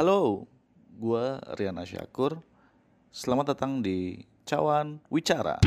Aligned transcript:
Halo, 0.00 0.48
gue 0.96 1.24
Rian 1.60 1.76
Asyakur. 1.76 2.40
Selamat 3.12 3.52
datang 3.52 3.84
di 3.84 4.24
Cawan 4.48 4.96
Wicara. 5.12 5.60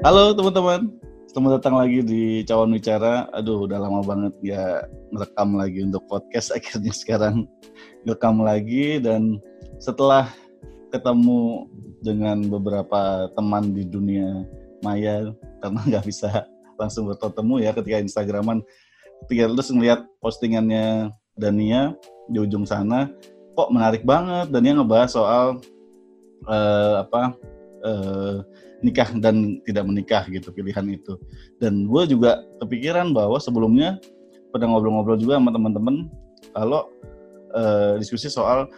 Halo 0.00 0.32
teman-teman, 0.32 0.88
selamat 1.28 1.60
datang 1.60 1.76
lagi 1.76 2.00
di 2.00 2.40
Cawan 2.48 2.72
Wicara. 2.72 3.28
Aduh, 3.36 3.68
udah 3.68 3.76
lama 3.84 4.00
banget 4.00 4.32
ya 4.40 4.80
ngerekam 5.12 5.60
lagi 5.60 5.84
untuk 5.84 6.08
podcast. 6.08 6.56
Akhirnya 6.56 6.96
sekarang 6.96 7.44
ngerekam 8.08 8.40
lagi 8.40 8.96
dan 8.96 9.36
setelah 9.76 10.32
ketemu 10.92 11.66
dengan 12.04 12.38
beberapa 12.46 13.30
teman 13.34 13.74
di 13.74 13.82
dunia 13.86 14.46
maya 14.84 15.32
karena 15.60 15.80
nggak 15.88 16.04
bisa 16.06 16.46
langsung 16.76 17.08
bertemu 17.08 17.54
ya 17.64 17.70
ketika 17.72 17.96
Instagraman. 18.00 18.60
Ketika 19.26 19.48
terus 19.48 19.72
ngeliat 19.72 20.00
postingannya 20.20 21.10
Dania 21.36 21.96
di 22.28 22.38
ujung 22.40 22.68
sana 22.68 23.08
kok 23.56 23.72
menarik 23.72 24.04
banget. 24.04 24.52
Dania 24.52 24.76
ngebahas 24.76 25.10
soal 25.10 25.46
uh, 26.44 26.94
apa 27.02 27.32
uh, 27.84 28.44
nikah 28.84 29.08
dan 29.16 29.58
tidak 29.64 29.84
menikah 29.88 30.22
gitu 30.28 30.52
pilihan 30.52 30.84
itu. 30.92 31.16
Dan 31.56 31.88
gue 31.88 32.02
juga 32.12 32.44
kepikiran 32.60 33.16
bahwa 33.16 33.40
sebelumnya 33.40 33.96
pernah 34.52 34.76
ngobrol-ngobrol 34.76 35.16
juga 35.16 35.40
sama 35.40 35.50
teman-teman 35.52 36.08
kalau 36.52 36.92
uh, 37.56 37.96
diskusi 37.96 38.28
soal 38.28 38.68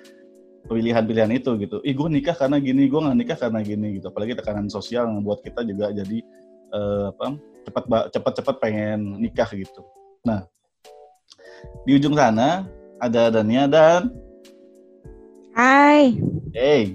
pilihan-pilihan 0.66 1.30
itu 1.38 1.54
gitu. 1.62 1.78
Ih 1.86 1.94
gue 1.94 2.08
nikah 2.10 2.34
karena 2.34 2.58
gini, 2.58 2.90
gue 2.90 3.00
nggak 3.00 3.18
nikah 3.22 3.38
karena 3.38 3.60
gini 3.62 4.02
gitu. 4.02 4.10
Apalagi 4.10 4.34
tekanan 4.34 4.66
sosial 4.66 5.06
yang 5.06 5.22
buat 5.22 5.38
kita 5.44 5.62
juga 5.62 5.94
jadi 5.94 6.18
uh, 6.74 7.14
apa 7.14 7.38
cepat 7.68 7.84
cepat 8.10 8.32
cepat 8.42 8.54
pengen 8.58 9.22
nikah 9.22 9.48
gitu. 9.54 9.86
Nah 10.26 10.48
di 11.86 11.94
ujung 11.94 12.18
sana 12.18 12.66
ada 12.98 13.30
Dania 13.30 13.70
dan 13.70 14.10
Hai. 15.58 16.14
Hey. 16.54 16.94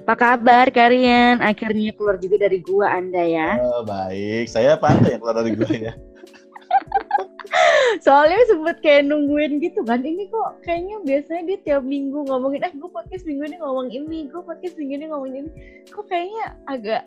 Apa 0.00 0.16
kabar 0.16 0.72
kalian? 0.72 1.44
Akhirnya 1.44 1.92
keluar 1.92 2.16
juga 2.16 2.48
dari 2.48 2.64
gua 2.64 2.88
Anda 2.88 3.20
ya. 3.20 3.60
Oh, 3.60 3.84
baik. 3.84 4.48
Saya 4.48 4.80
pantai 4.80 5.12
yang 5.12 5.20
keluar 5.20 5.36
dari 5.44 5.52
gua 5.52 5.68
ya. 5.68 5.92
Soalnya 8.02 8.40
sempet 8.48 8.76
kayak 8.84 9.08
nungguin 9.08 9.62
gitu 9.62 9.80
kan. 9.84 10.02
Ini 10.04 10.28
kok 10.28 10.60
kayaknya 10.66 10.96
biasanya 11.04 11.42
dia 11.48 11.58
tiap 11.64 11.82
minggu 11.84 12.26
ngomongin, 12.26 12.64
eh 12.66 12.72
gue 12.74 12.90
podcast 12.90 13.24
minggu 13.24 13.44
ini 13.48 13.56
ngomong 13.60 13.88
ini, 13.92 14.18
gue 14.28 14.42
podcast 14.42 14.74
minggu 14.76 14.94
ini 15.00 15.06
ngomong 15.12 15.30
ini. 15.32 15.50
Kok 15.88 16.04
kayaknya 16.08 16.44
agak 16.68 17.02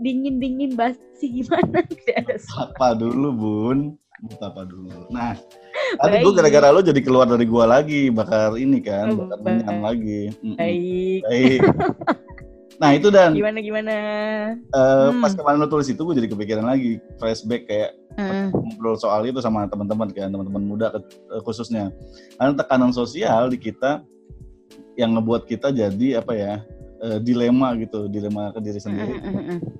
dingin-dingin 0.00 0.78
basi 0.78 1.26
gimana? 1.42 1.84
Apa 2.64 2.96
dulu 2.96 3.28
bun? 3.34 3.78
Apa 4.40 4.68
dulu. 4.68 5.08
Nah, 5.08 5.32
tadi 5.96 6.20
gue 6.20 6.32
gara-gara 6.36 6.68
lo 6.68 6.84
jadi 6.84 7.00
keluar 7.00 7.24
dari 7.24 7.48
gua 7.48 7.64
lagi, 7.64 8.12
bakar 8.12 8.52
ini 8.60 8.84
kan, 8.84 9.16
oh, 9.16 9.24
bakar 9.24 9.40
minyak 9.40 9.80
lagi. 9.80 10.22
Baik. 10.60 11.22
Baik. 11.24 11.60
Nah 12.80 12.96
itu 12.96 13.12
dan 13.12 13.36
gimana 13.36 13.60
gimana? 13.60 13.94
Uh, 14.72 15.12
hmm. 15.12 15.20
Pas 15.20 15.36
kemarin 15.36 15.60
lo 15.60 15.68
tulis 15.68 15.92
itu 15.92 16.00
gue 16.00 16.16
jadi 16.16 16.28
kepikiran 16.32 16.64
lagi 16.64 16.96
flashback 17.20 17.68
kayak 17.68 17.92
hmm. 18.16 18.56
ngobrol 18.56 18.96
soal 18.96 19.20
itu 19.28 19.36
sama 19.44 19.68
teman-teman 19.68 20.08
kan 20.08 20.32
teman-teman 20.32 20.64
muda 20.64 20.88
eh, 20.96 21.40
khususnya. 21.44 21.92
Karena 22.40 22.56
tekanan 22.56 22.96
sosial 22.96 23.52
di 23.52 23.60
kita 23.60 24.00
yang 24.96 25.12
ngebuat 25.12 25.44
kita 25.44 25.76
jadi 25.76 26.24
apa 26.24 26.32
ya 26.32 26.64
uh, 27.04 27.20
dilema 27.20 27.76
gitu, 27.76 28.08
dilema 28.08 28.48
ke 28.56 28.64
diri 28.64 28.80
sendiri. 28.80 29.20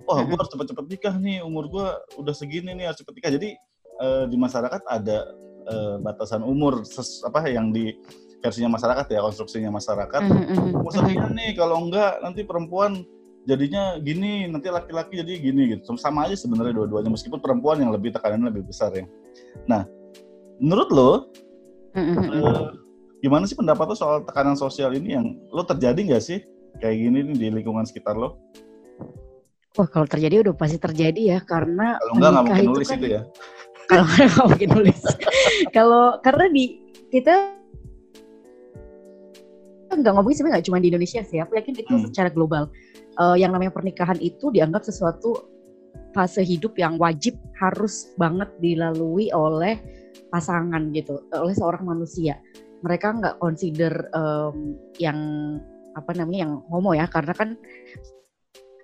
Oh 0.05 0.21
gue 0.21 0.37
harus 0.37 0.53
cepet-cepet 0.53 0.85
nikah 0.93 1.15
nih, 1.17 1.41
umur 1.41 1.73
gue 1.73 1.87
udah 2.21 2.35
segini 2.37 2.77
nih 2.77 2.93
harus 2.93 3.01
cepet 3.01 3.17
nikah. 3.17 3.33
Jadi 3.33 3.57
uh, 3.97 4.25
di 4.29 4.37
masyarakat 4.37 4.83
ada 4.85 5.33
uh, 5.73 5.97
batasan 6.05 6.45
umur 6.45 6.85
ses, 6.85 7.25
apa 7.25 7.49
yang 7.49 7.73
di 7.73 7.97
versinya 8.41 8.75
masyarakat 8.75 9.07
ya 9.13 9.21
konstruksinya 9.21 9.71
masyarakat. 9.71 10.21
Mm-hmm. 10.25 11.33
nih 11.37 11.51
kalau 11.55 11.77
enggak 11.85 12.19
nanti 12.25 12.43
perempuan 12.43 13.05
jadinya 13.45 13.97
gini 14.01 14.49
nanti 14.49 14.73
laki-laki 14.73 15.21
jadi 15.21 15.33
gini 15.39 15.77
gitu. 15.77 15.95
Sama 16.01 16.27
aja 16.27 16.37
sebenarnya 16.37 16.77
dua-duanya 16.77 17.13
meskipun 17.13 17.39
perempuan 17.39 17.81
yang 17.85 17.93
lebih 17.93 18.17
tekanannya 18.17 18.49
lebih 18.49 18.69
besar 18.73 18.91
ya. 18.97 19.05
Nah 19.69 19.85
menurut 20.61 20.89
lo 20.93 21.13
mm-hmm. 21.97 22.29
eh, 22.33 22.65
gimana 23.21 23.45
sih 23.45 23.57
pendapat 23.57 23.93
lo 23.93 23.97
soal 23.97 24.25
tekanan 24.25 24.57
sosial 24.57 24.97
ini 24.97 25.17
yang 25.17 25.27
lo 25.53 25.63
terjadi 25.65 26.01
nggak 26.01 26.25
sih 26.25 26.41
kayak 26.81 26.97
gini 26.97 27.19
nih 27.31 27.37
di 27.37 27.47
lingkungan 27.61 27.85
sekitar 27.85 28.17
lo? 28.17 28.41
Wah 29.79 29.87
kalau 29.87 30.09
terjadi 30.09 30.43
udah 30.43 30.55
pasti 30.57 30.81
terjadi 30.83 31.37
ya 31.37 31.39
karena 31.45 32.01
kalau 32.01 32.13
enggak 32.17 32.31
nggak 32.33 32.45
mungkin 32.49 32.67
nulis 32.67 32.89
kan, 32.89 32.99
itu 32.99 33.09
ya. 33.09 33.23
Kalau 33.91 34.07
nggak 34.07 34.47
mungkin 34.47 34.71
nulis. 34.71 35.01
Kalau 35.75 36.05
karena 36.23 36.47
di 36.47 36.79
kita 37.11 37.59
nggak 39.99 40.15
ngomongin 40.15 40.37
sebenarnya 40.39 40.55
nggak 40.61 40.69
cuma 40.71 40.79
di 40.79 40.89
Indonesia 40.93 41.21
sih, 41.27 41.39
aku 41.43 41.53
yakin 41.59 41.75
itu 41.75 41.95
hmm. 41.95 42.05
secara 42.11 42.31
global. 42.31 42.71
Uh, 43.19 43.35
yang 43.35 43.51
namanya 43.51 43.75
pernikahan 43.75 44.17
itu 44.23 44.49
dianggap 44.55 44.87
sesuatu 44.87 45.51
fase 46.15 46.43
hidup 46.43 46.79
yang 46.79 46.99
wajib 46.99 47.39
harus 47.59 48.15
banget 48.19 48.51
dilalui 48.63 49.31
oleh 49.35 49.79
pasangan 50.31 50.95
gitu, 50.95 51.23
oleh 51.35 51.55
seorang 51.55 51.87
manusia. 51.87 52.39
Mereka 52.87 53.21
nggak 53.21 53.37
consider 53.43 53.93
um, 54.15 54.79
yang 54.97 55.19
apa 55.99 56.15
namanya 56.15 56.49
yang 56.49 56.55
homo 56.71 56.95
ya, 56.95 57.11
karena 57.11 57.35
kan 57.35 57.59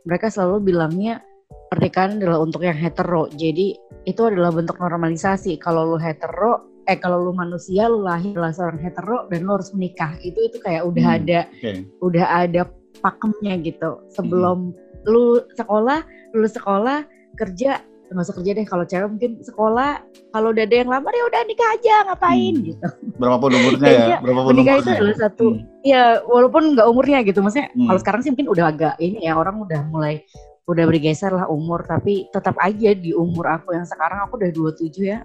mereka 0.06 0.30
selalu 0.30 0.70
bilangnya 0.74 1.22
pernikahan 1.70 2.18
adalah 2.22 2.42
untuk 2.42 2.62
yang 2.62 2.78
hetero. 2.78 3.26
Jadi 3.34 3.74
itu 4.06 4.22
adalah 4.22 4.54
bentuk 4.54 4.78
normalisasi. 4.78 5.58
Kalau 5.58 5.94
lu 5.94 5.98
hetero, 5.98 6.75
eh 6.86 6.98
kalau 6.98 7.18
lu 7.22 7.32
manusia 7.34 7.90
lu 7.90 8.06
lahir 8.06 8.34
adalah 8.38 8.54
seorang 8.54 8.80
hetero 8.80 9.26
dan 9.26 9.42
lu 9.42 9.58
harus 9.58 9.74
menikah 9.74 10.14
itu 10.22 10.38
itu 10.38 10.58
kayak 10.62 10.86
udah 10.86 11.04
hmm, 11.04 11.16
ada 11.18 11.38
okay. 11.50 11.76
udah 11.98 12.26
ada 12.46 12.62
pakemnya 13.02 13.54
gitu 13.60 14.00
sebelum 14.10 14.72
hmm. 14.72 15.10
lu 15.10 15.42
sekolah 15.58 16.06
lulus 16.34 16.54
sekolah 16.54 17.02
kerja 17.36 17.82
nggak 18.06 18.22
usah 18.22 18.36
kerja 18.38 18.50
deh 18.54 18.66
kalau 18.66 18.84
cewek 18.86 19.08
mungkin 19.10 19.30
sekolah 19.42 19.98
kalau 20.30 20.54
udah 20.54 20.62
ada 20.62 20.76
yang 20.78 20.90
lamar 20.90 21.10
ya 21.10 21.24
udah 21.26 21.40
nikah 21.42 21.68
aja 21.74 21.94
ngapain 22.06 22.54
hmm. 22.54 22.66
gitu 22.70 22.88
berapapun 23.18 23.50
umurnya 23.58 23.90
ya 23.90 24.18
berapapun 24.22 24.50
menikah 24.54 24.74
umurnya. 24.78 24.86
itu 24.86 24.90
adalah 24.94 25.16
satu 25.18 25.46
hmm. 25.50 25.62
ya 25.82 26.02
walaupun 26.22 26.62
nggak 26.78 26.86
umurnya 26.86 27.18
gitu 27.26 27.38
maksudnya 27.42 27.68
hmm. 27.74 27.86
kalau 27.90 27.98
sekarang 27.98 28.20
sih 28.22 28.30
mungkin 28.30 28.48
udah 28.54 28.64
agak 28.70 28.94
ini 29.02 29.26
ya 29.26 29.32
orang 29.34 29.58
udah 29.58 29.80
mulai 29.90 30.22
udah 30.66 30.84
bergeser 30.86 31.30
lah 31.30 31.46
umur 31.50 31.82
tapi 31.86 32.26
tetap 32.30 32.58
aja 32.58 32.90
di 32.94 33.10
umur 33.14 33.46
aku 33.58 33.74
yang 33.74 33.86
sekarang 33.86 34.22
aku 34.26 34.38
udah 34.38 34.50
27 34.50 34.98
ya 35.02 35.22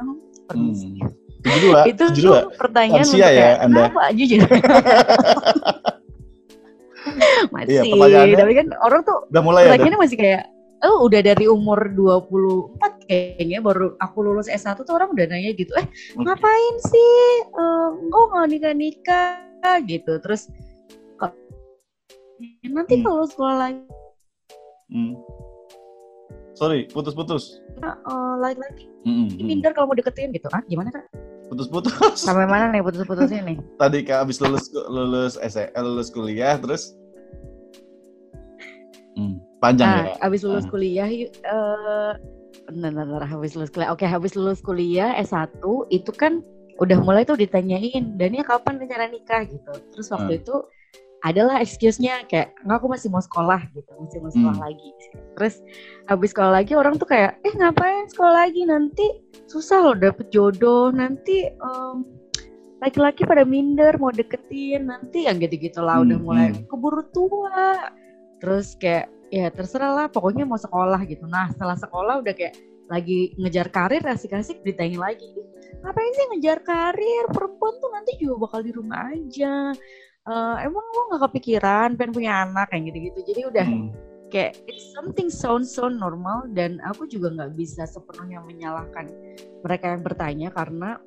permisi 0.50 0.90
hmm. 0.90 1.21
Tujuh 1.42 1.60
dua. 1.62 1.80
Itu 1.90 2.04
tujuh 2.14 2.24
dua. 2.30 2.40
pertanyaan 2.56 3.06
Lansia 3.06 3.30
ya 3.34 3.50
Anda. 3.66 3.90
Apa 3.90 4.14
jujur. 4.14 4.42
masih. 7.56 7.82
Iya, 7.82 8.38
tapi 8.38 8.54
kan 8.54 8.68
orang 8.86 9.02
tuh 9.02 9.26
udah 9.34 9.42
mulai 9.42 9.66
ya. 9.74 9.98
masih 9.98 10.18
kayak 10.18 10.46
oh 10.82 11.06
udah 11.06 11.22
dari 11.22 11.46
umur 11.46 11.94
24 11.94 13.06
kayaknya 13.06 13.62
baru 13.62 13.94
aku 14.02 14.18
lulus 14.26 14.50
S1 14.50 14.82
tuh 14.82 14.98
orang 14.98 15.14
udah 15.14 15.30
nanya 15.30 15.54
gitu 15.54 15.70
eh 15.78 15.86
okay. 15.86 16.18
ngapain 16.18 16.76
sih 16.82 17.14
um, 17.54 18.10
oh 18.10 18.26
nggak 18.34 18.50
nikah 18.50 18.74
nikah 18.74 19.78
gitu 19.86 20.18
terus 20.26 20.50
nanti 22.66 22.98
hmm. 22.98 23.04
kalau 23.06 23.26
sekolah 23.30 23.56
lagi 23.58 23.86
hmm. 24.90 25.14
Sorry 26.58 26.88
putus-putus 26.92 27.62
uh, 27.84 28.36
lagi-lagi 28.40 28.86
mm 29.08 29.14
-hmm. 29.30 29.46
minder 29.46 29.72
kalau 29.72 29.92
mau 29.92 29.98
deketin 29.98 30.32
gitu 30.36 30.48
ah 30.52 30.62
gimana 30.68 30.92
kak 30.94 31.06
putus-putus. 31.52 32.16
Sampai 32.16 32.48
mana 32.48 32.72
nih 32.72 32.80
putus-putusnya 32.80 33.44
nih? 33.44 33.60
Tadi 33.84 34.08
kak 34.08 34.24
abis 34.24 34.40
lulus 34.40 34.72
lulus 34.72 35.36
SE, 35.36 35.68
lulus 35.76 36.08
kuliah 36.08 36.56
terus 36.56 36.96
hmm, 39.20 39.36
panjang 39.60 39.88
nah, 39.92 40.04
ya. 40.08 40.14
Abis 40.24 40.48
lulus 40.48 40.64
ah. 40.64 40.72
kuliah 40.72 41.12
uh, 41.44 42.16
bentar, 42.72 42.96
bentar, 42.96 43.28
habis 43.28 43.54
lulus 43.60 43.72
kuliah. 43.74 43.92
Oke, 43.92 44.08
habis 44.08 44.34
lulus 44.40 44.64
kuliah 44.64 45.12
S1 45.20 45.60
itu 45.92 46.12
kan 46.16 46.40
udah 46.80 46.98
mulai 47.04 47.28
tuh 47.28 47.38
ditanyain, 47.38 48.18
dan 48.18 48.34
ya 48.34 48.42
kapan 48.48 48.80
rencana 48.82 49.12
nikah 49.12 49.46
gitu. 49.46 49.74
Terus 49.94 50.08
waktu 50.10 50.40
hmm. 50.40 50.42
itu 50.42 50.56
adalah 51.22 51.62
excuse-nya 51.62 52.26
kayak 52.26 52.58
nggak 52.66 52.78
aku 52.82 52.88
masih 52.90 53.14
mau 53.14 53.22
sekolah 53.22 53.62
gitu 53.78 53.92
masih 54.02 54.20
mau 54.26 54.32
sekolah 54.34 54.58
hmm. 54.58 54.66
lagi 54.66 54.90
terus 55.38 55.56
habis 56.10 56.30
sekolah 56.34 56.52
lagi 56.52 56.74
orang 56.74 56.98
tuh 56.98 57.06
kayak 57.06 57.38
eh 57.46 57.54
ngapain 57.54 58.10
sekolah 58.10 58.50
lagi 58.50 58.62
nanti 58.66 59.06
susah 59.46 59.86
loh 59.86 59.96
dapet 59.98 60.34
jodoh 60.34 60.90
nanti 60.90 61.46
um, 61.62 62.02
laki-laki 62.82 63.22
pada 63.30 63.46
minder 63.46 63.94
mau 64.02 64.10
deketin 64.10 64.90
nanti 64.90 65.30
yang 65.30 65.38
gitu-gitu 65.38 65.86
lah 65.86 66.02
hmm. 66.02 66.06
udah 66.10 66.18
mulai 66.18 66.48
hmm. 66.50 66.66
keburu 66.66 67.06
tua 67.14 67.94
terus 68.42 68.74
kayak 68.82 69.06
ya 69.30 69.54
terserah 69.54 69.94
lah 69.94 70.06
pokoknya 70.10 70.50
mau 70.50 70.58
sekolah 70.58 71.06
gitu 71.06 71.30
nah 71.30 71.54
setelah 71.54 71.78
sekolah 71.78 72.26
udah 72.26 72.34
kayak 72.34 72.58
lagi 72.90 73.32
ngejar 73.40 73.72
karir 73.72 74.04
asik-asik 74.04 74.60
ditanya 74.66 75.00
lagi 75.00 75.30
ngapain 75.86 76.12
sih 76.18 76.26
ngejar 76.36 76.60
karir 76.66 77.24
perempuan 77.32 77.74
tuh 77.80 77.92
nanti 77.94 78.12
juga 78.20 78.50
bakal 78.50 78.60
di 78.66 78.72
rumah 78.76 79.14
aja 79.14 79.72
uh, 80.28 80.58
emang 80.62 80.84
lo 80.84 81.02
nggak 81.14 81.24
kepikiran 81.32 81.98
pengen 81.98 82.14
punya 82.14 82.32
anak 82.46 82.70
kayak 82.70 82.92
gitu-gitu 82.92 83.20
jadi 83.34 83.42
udah 83.50 83.68
hmm. 83.68 83.90
kayak 84.30 84.60
it's 84.70 84.94
something 84.94 85.32
sound 85.32 85.66
so 85.66 85.90
normal 85.90 86.46
dan 86.54 86.78
aku 86.86 87.10
juga 87.10 87.34
nggak 87.34 87.52
bisa 87.58 87.88
sepenuhnya 87.88 88.44
menyalahkan 88.46 89.10
mereka 89.66 89.98
yang 89.98 90.02
bertanya 90.06 90.50
karena 90.54 91.00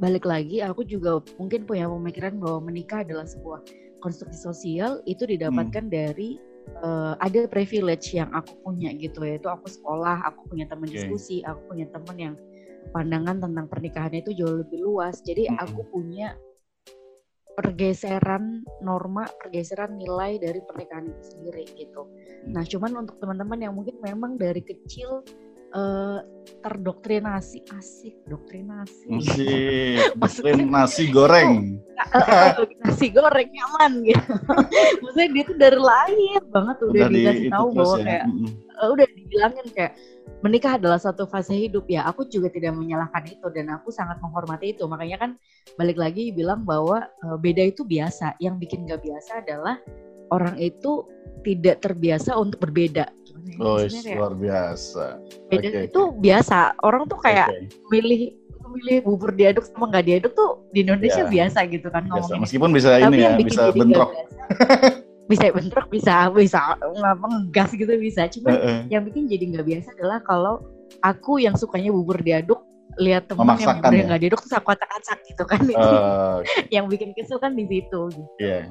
balik 0.00 0.24
lagi 0.24 0.64
aku 0.64 0.82
juga 0.82 1.20
mungkin 1.36 1.68
punya 1.68 1.86
pemikiran 1.86 2.40
bahwa 2.40 2.72
menikah 2.72 3.04
adalah 3.04 3.28
sebuah 3.28 3.60
konstruksi 4.00 4.40
sosial 4.40 5.04
itu 5.04 5.28
didapatkan 5.28 5.86
hmm. 5.86 5.92
dari 5.92 6.40
uh, 6.80 7.20
ada 7.20 7.44
privilege 7.46 8.16
yang 8.16 8.32
aku 8.32 8.56
punya 8.64 8.96
gitu 8.96 9.20
yaitu 9.28 9.46
aku 9.52 9.68
sekolah 9.68 10.24
aku 10.24 10.48
punya 10.48 10.64
teman 10.72 10.88
okay. 10.88 11.04
diskusi 11.04 11.44
aku 11.44 11.60
punya 11.68 11.86
teman 11.92 12.16
yang 12.16 12.34
pandangan 12.96 13.44
tentang 13.44 13.68
pernikahannya 13.68 14.24
itu 14.24 14.32
jauh 14.40 14.64
lebih 14.64 14.80
luas 14.80 15.20
jadi 15.20 15.52
hmm. 15.52 15.60
aku 15.60 15.84
punya 15.92 16.32
pergeseran 17.60 18.64
norma, 18.80 19.28
pergeseran 19.36 20.00
nilai 20.00 20.40
dari 20.40 20.64
pernikahan 20.64 21.12
itu 21.12 21.22
sendiri 21.36 21.64
gitu. 21.76 22.08
Nah, 22.48 22.64
cuman 22.64 23.04
untuk 23.04 23.20
teman-teman 23.20 23.60
yang 23.60 23.76
mungkin 23.76 24.00
memang 24.00 24.40
dari 24.40 24.64
kecil 24.64 25.20
uh, 25.76 26.24
terdoktrinasi, 26.64 27.68
asik 27.76 28.16
doktrinasi. 28.32 29.12
Asik, 29.12 30.16
doktrinasi 30.24 31.04
goreng. 31.12 31.76
Uh, 32.16 32.64
nasi 32.80 33.12
goreng 33.12 33.48
nyaman 33.52 34.08
gitu. 34.08 34.32
Maksudnya 35.04 35.28
dia 35.36 35.44
tuh 35.44 35.56
dari 35.60 35.76
lahir 35.76 36.40
banget 36.48 36.76
udah, 36.80 36.92
udah 36.96 37.08
dikasih 37.12 37.48
tahu 37.52 37.68
bahwa 37.76 37.96
ya. 38.00 38.04
kayak 38.08 38.24
uh, 38.80 38.88
udah 38.88 39.06
dibilangin 39.12 39.66
kayak 39.76 39.92
menikah 40.40 40.76
adalah 40.80 40.96
satu 41.00 41.28
fase 41.28 41.56
hidup 41.56 41.86
ya. 41.88 42.04
Aku 42.08 42.26
juga 42.28 42.48
tidak 42.52 42.76
menyalahkan 42.76 43.24
itu 43.28 43.46
dan 43.52 43.72
aku 43.72 43.92
sangat 43.92 44.20
menghormati 44.24 44.72
itu. 44.72 44.84
Makanya 44.88 45.16
kan 45.20 45.30
balik 45.76 46.00
lagi 46.00 46.32
bilang 46.32 46.64
bahwa 46.64 47.06
uh, 47.24 47.36
beda 47.36 47.70
itu 47.72 47.84
biasa. 47.84 48.36
Yang 48.40 48.68
bikin 48.68 48.88
gak 48.88 49.04
biasa 49.04 49.44
adalah 49.44 49.76
orang 50.32 50.56
itu 50.56 51.04
tidak 51.44 51.84
terbiasa 51.84 52.36
untuk 52.36 52.60
berbeda. 52.60 53.08
Ya? 53.40 53.56
oh 53.60 53.80
kayak, 53.80 54.16
luar 54.20 54.34
biasa. 54.36 55.04
Beda 55.48 55.68
okay, 55.68 55.84
itu 55.88 56.02
biasa. 56.20 56.58
Orang 56.84 57.08
tuh 57.08 57.18
kayak 57.20 57.48
okay. 57.48 57.68
milih 57.92 58.22
milih 58.70 59.02
bubur 59.02 59.34
diaduk 59.34 59.66
sama 59.66 59.90
nggak 59.90 60.06
diaduk 60.06 60.32
tuh 60.38 60.62
di 60.70 60.86
Indonesia 60.86 61.26
yeah. 61.26 61.32
biasa 61.42 61.58
gitu 61.66 61.90
kan 61.90 62.06
biasa. 62.06 62.38
meskipun 62.38 62.70
bisa 62.70 63.02
Tapi 63.02 63.18
ini 63.18 63.18
ya 63.18 63.30
bisa 63.34 63.62
bentrok 63.74 64.14
bisa 65.30 65.46
bentrok 65.54 65.86
bisa 65.94 66.26
bisa 66.34 66.74
ngegas 67.22 67.70
gitu 67.78 67.94
bisa 68.02 68.26
cuma 68.34 68.50
uh 68.50 68.58
-uh. 68.58 68.78
yang 68.90 69.06
bikin 69.06 69.30
jadi 69.30 69.44
nggak 69.54 69.66
biasa 69.70 69.88
adalah 69.94 70.18
kalau 70.26 70.54
aku 71.06 71.38
yang 71.38 71.54
sukanya 71.54 71.94
bubur 71.94 72.18
diaduk 72.18 72.58
lihat 72.98 73.30
teman 73.30 73.54
yang 73.54 73.78
bubur 73.78 73.94
ya? 73.94 74.04
nggak 74.10 74.20
diaduk 74.26 74.40
terus 74.42 74.58
aku 74.58 74.74
acak-acak 74.74 75.18
gitu 75.30 75.42
kan 75.46 75.62
uh, 75.78 76.42
okay. 76.42 76.66
yang 76.74 76.90
bikin 76.90 77.14
kesel 77.14 77.38
kan 77.38 77.54
di 77.54 77.62
situ 77.70 78.10
gitu. 78.10 78.26
Yeah. 78.42 78.66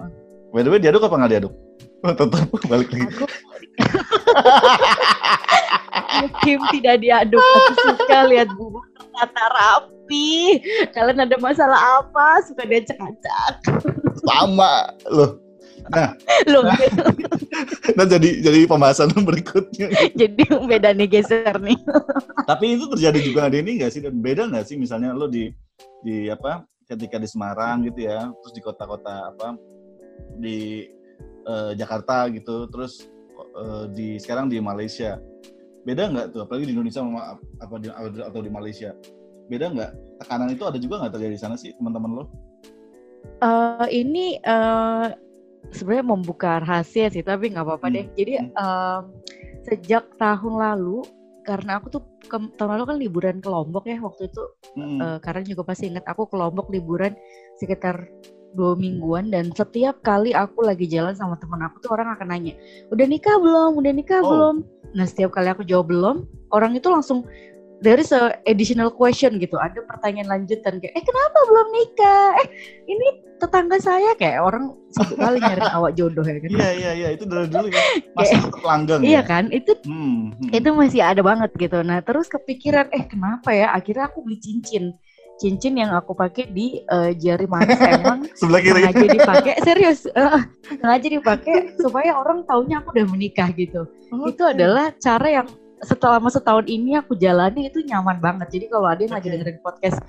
By 0.52 0.68
the 0.68 0.70
way 0.76 0.84
diaduk 0.84 1.00
apa 1.08 1.16
nggak 1.16 1.32
diaduk? 1.40 1.56
Oh, 2.00 2.16
tetap 2.16 2.48
balik 2.72 2.96
lagi. 2.96 3.12
Aku... 3.12 3.28
Kim 6.48 6.64
tidak 6.72 7.04
diaduk. 7.04 7.44
Aku 7.44 7.92
suka 7.92 8.24
lihat 8.32 8.48
bubur 8.56 8.88
tertata 8.96 9.46
rapi. 9.52 10.64
Kalian 10.96 11.28
ada 11.28 11.36
masalah 11.44 12.00
apa? 12.00 12.40
Suka 12.48 12.64
diacak-acak. 12.64 13.60
Sama 14.24 14.96
loh 15.12 15.49
Nah, 15.90 16.14
Loh, 16.52 16.62
nah, 16.66 16.78
nah 17.98 18.06
jadi 18.06 18.30
jadi 18.46 18.60
pembahasan 18.70 19.10
berikutnya. 19.30 19.90
jadi 20.14 20.44
beda 20.46 20.94
nih 20.94 21.10
geser 21.10 21.58
nih. 21.58 21.78
Tapi 22.46 22.78
itu 22.78 22.86
terjadi 22.94 23.20
juga 23.26 23.50
di 23.50 23.60
ini 23.62 23.82
nggak 23.82 23.92
sih? 23.92 24.02
Dan 24.06 24.22
beda 24.22 24.48
nggak 24.50 24.66
sih 24.70 24.78
misalnya 24.78 25.12
lo 25.18 25.26
di 25.26 25.50
di 26.06 26.30
apa 26.30 26.64
ketika 26.86 27.18
di 27.18 27.28
Semarang 27.30 27.86
gitu 27.86 28.06
ya, 28.06 28.30
terus 28.42 28.54
di 28.54 28.62
kota-kota 28.62 29.34
apa 29.34 29.58
di 30.38 30.86
uh, 31.46 31.74
Jakarta 31.74 32.30
gitu, 32.34 32.70
terus 32.70 33.10
uh, 33.58 33.90
di 33.90 34.18
sekarang 34.22 34.50
di 34.50 34.62
Malaysia. 34.62 35.18
Beda 35.86 36.10
nggak 36.10 36.38
tuh? 36.38 36.46
Apalagi 36.46 36.70
di 36.70 36.74
Indonesia 36.78 37.02
apa 37.62 37.76
di, 37.82 37.88
atau 38.22 38.42
di 38.42 38.52
Malaysia. 38.52 38.94
Beda 39.50 39.74
nggak? 39.74 40.22
Tekanan 40.22 40.50
itu 40.54 40.64
ada 40.66 40.78
juga 40.78 41.02
nggak 41.02 41.14
terjadi 41.18 41.34
di 41.34 41.42
sana 41.42 41.56
sih 41.58 41.74
teman-teman 41.78 42.22
lo? 42.22 42.26
Uh, 43.40 43.88
ini 43.92 44.40
uh, 44.44 45.12
sebenarnya 45.72 46.06
membuka 46.06 46.52
rahasia 46.64 47.12
sih 47.14 47.22
tapi 47.22 47.54
nggak 47.54 47.66
apa-apa 47.66 47.88
hmm. 47.88 47.96
deh 47.96 48.06
jadi 48.18 48.34
um, 48.58 49.02
sejak 49.68 50.06
tahun 50.18 50.54
lalu 50.58 51.06
karena 51.46 51.82
aku 51.82 51.88
tuh 51.90 52.04
ke, 52.30 52.38
tahun 52.62 52.78
lalu 52.78 52.84
kan 52.86 52.98
liburan 53.02 53.38
ke 53.42 53.50
Lombok 53.50 53.90
ya 53.90 53.98
waktu 54.02 54.30
itu 54.30 54.44
hmm. 54.78 55.00
uh, 55.02 55.18
karena 55.22 55.42
juga 55.46 55.62
pasti 55.66 55.90
ingat 55.90 56.06
aku 56.06 56.30
ke 56.30 56.36
Lombok 56.38 56.70
liburan 56.70 57.18
sekitar 57.58 58.10
dua 58.58 58.74
mingguan 58.74 59.30
dan 59.30 59.54
setiap 59.54 60.02
kali 60.02 60.34
aku 60.34 60.66
lagi 60.66 60.90
jalan 60.90 61.14
sama 61.14 61.38
temen 61.38 61.62
aku 61.62 61.86
tuh 61.86 61.94
orang 61.94 62.18
akan 62.18 62.34
nanya 62.34 62.58
udah 62.90 63.06
nikah 63.06 63.38
belum 63.38 63.78
udah 63.78 63.94
nikah 63.94 64.22
oh. 64.26 64.30
belum 64.30 64.56
nah 64.98 65.06
setiap 65.06 65.38
kali 65.38 65.54
aku 65.54 65.62
jawab 65.62 65.94
belum 65.94 66.26
orang 66.50 66.74
itu 66.74 66.90
langsung 66.90 67.30
there 67.81 68.00
is 68.00 68.12
a 68.12 68.36
additional 68.46 68.92
question 68.92 69.40
gitu. 69.40 69.56
Ada 69.56 69.84
pertanyaan 69.88 70.30
lanjutan 70.30 70.80
kayak, 70.80 70.94
eh 70.96 71.04
kenapa 71.04 71.40
belum 71.48 71.68
nikah? 71.72 72.28
Eh 72.44 72.48
ini 72.88 73.08
tetangga 73.40 73.80
saya 73.80 74.12
kayak 74.20 74.44
orang 74.44 74.76
satu 74.92 75.16
kali 75.16 75.40
nyari 75.40 75.64
awak 75.80 75.96
jodoh 75.96 76.24
ya 76.28 76.40
kan? 76.44 76.50
Iya 76.52 76.70
iya 76.76 76.92
iya 76.94 77.10
itu 77.16 77.24
dari 77.24 77.48
dulu 77.48 77.68
ya 77.72 77.84
masih 78.18 78.38
pelanggang. 78.60 79.00
Iya 79.02 79.14
ya? 79.16 79.22
kan 79.24 79.44
itu 79.50 79.72
hmm, 79.88 80.36
hmm. 80.36 80.50
itu 80.52 80.70
masih 80.76 81.02
ada 81.04 81.22
banget 81.24 81.52
gitu. 81.56 81.80
Nah 81.81 82.04
terus 82.04 82.28
kepikiran, 82.28 82.92
eh 82.92 83.08
kenapa 83.08 83.56
ya? 83.56 83.72
Akhirnya 83.72 84.12
aku 84.12 84.24
beli 84.24 84.40
cincin 84.44 84.96
cincin 85.40 85.80
yang 85.80 85.96
aku 85.96 86.12
pakai 86.12 86.52
di 86.52 86.84
uh, 86.92 87.16
jari 87.16 87.48
manis 87.48 87.80
emang 87.96 88.28
sebelah 88.36 88.60
kiri 88.60 88.84
sengaja 88.84 89.08
dipakai 89.08 89.54
serius 89.64 90.00
uh, 90.12 90.44
sengaja 90.68 91.08
dipakai 91.08 91.80
supaya 91.80 92.12
orang 92.20 92.44
taunya 92.44 92.84
aku 92.84 92.92
udah 92.92 93.08
menikah 93.08 93.48
gitu 93.56 93.88
okay. 93.88 94.36
itu 94.36 94.44
adalah 94.44 94.92
cara 95.00 95.28
yang 95.31 95.48
setelah 95.84 96.20
setahun 96.28 96.68
ini 96.68 97.00
aku 97.00 97.16
jalani 97.16 97.72
itu 97.72 97.80
nyaman 97.88 98.20
banget. 98.20 98.48
Jadi 98.52 98.66
kalau 98.68 98.88
ada 98.88 99.00
yang 99.00 99.16
okay. 99.16 99.20
lagi 99.24 99.28
dengerin 99.31 99.60
podcast 99.64 100.00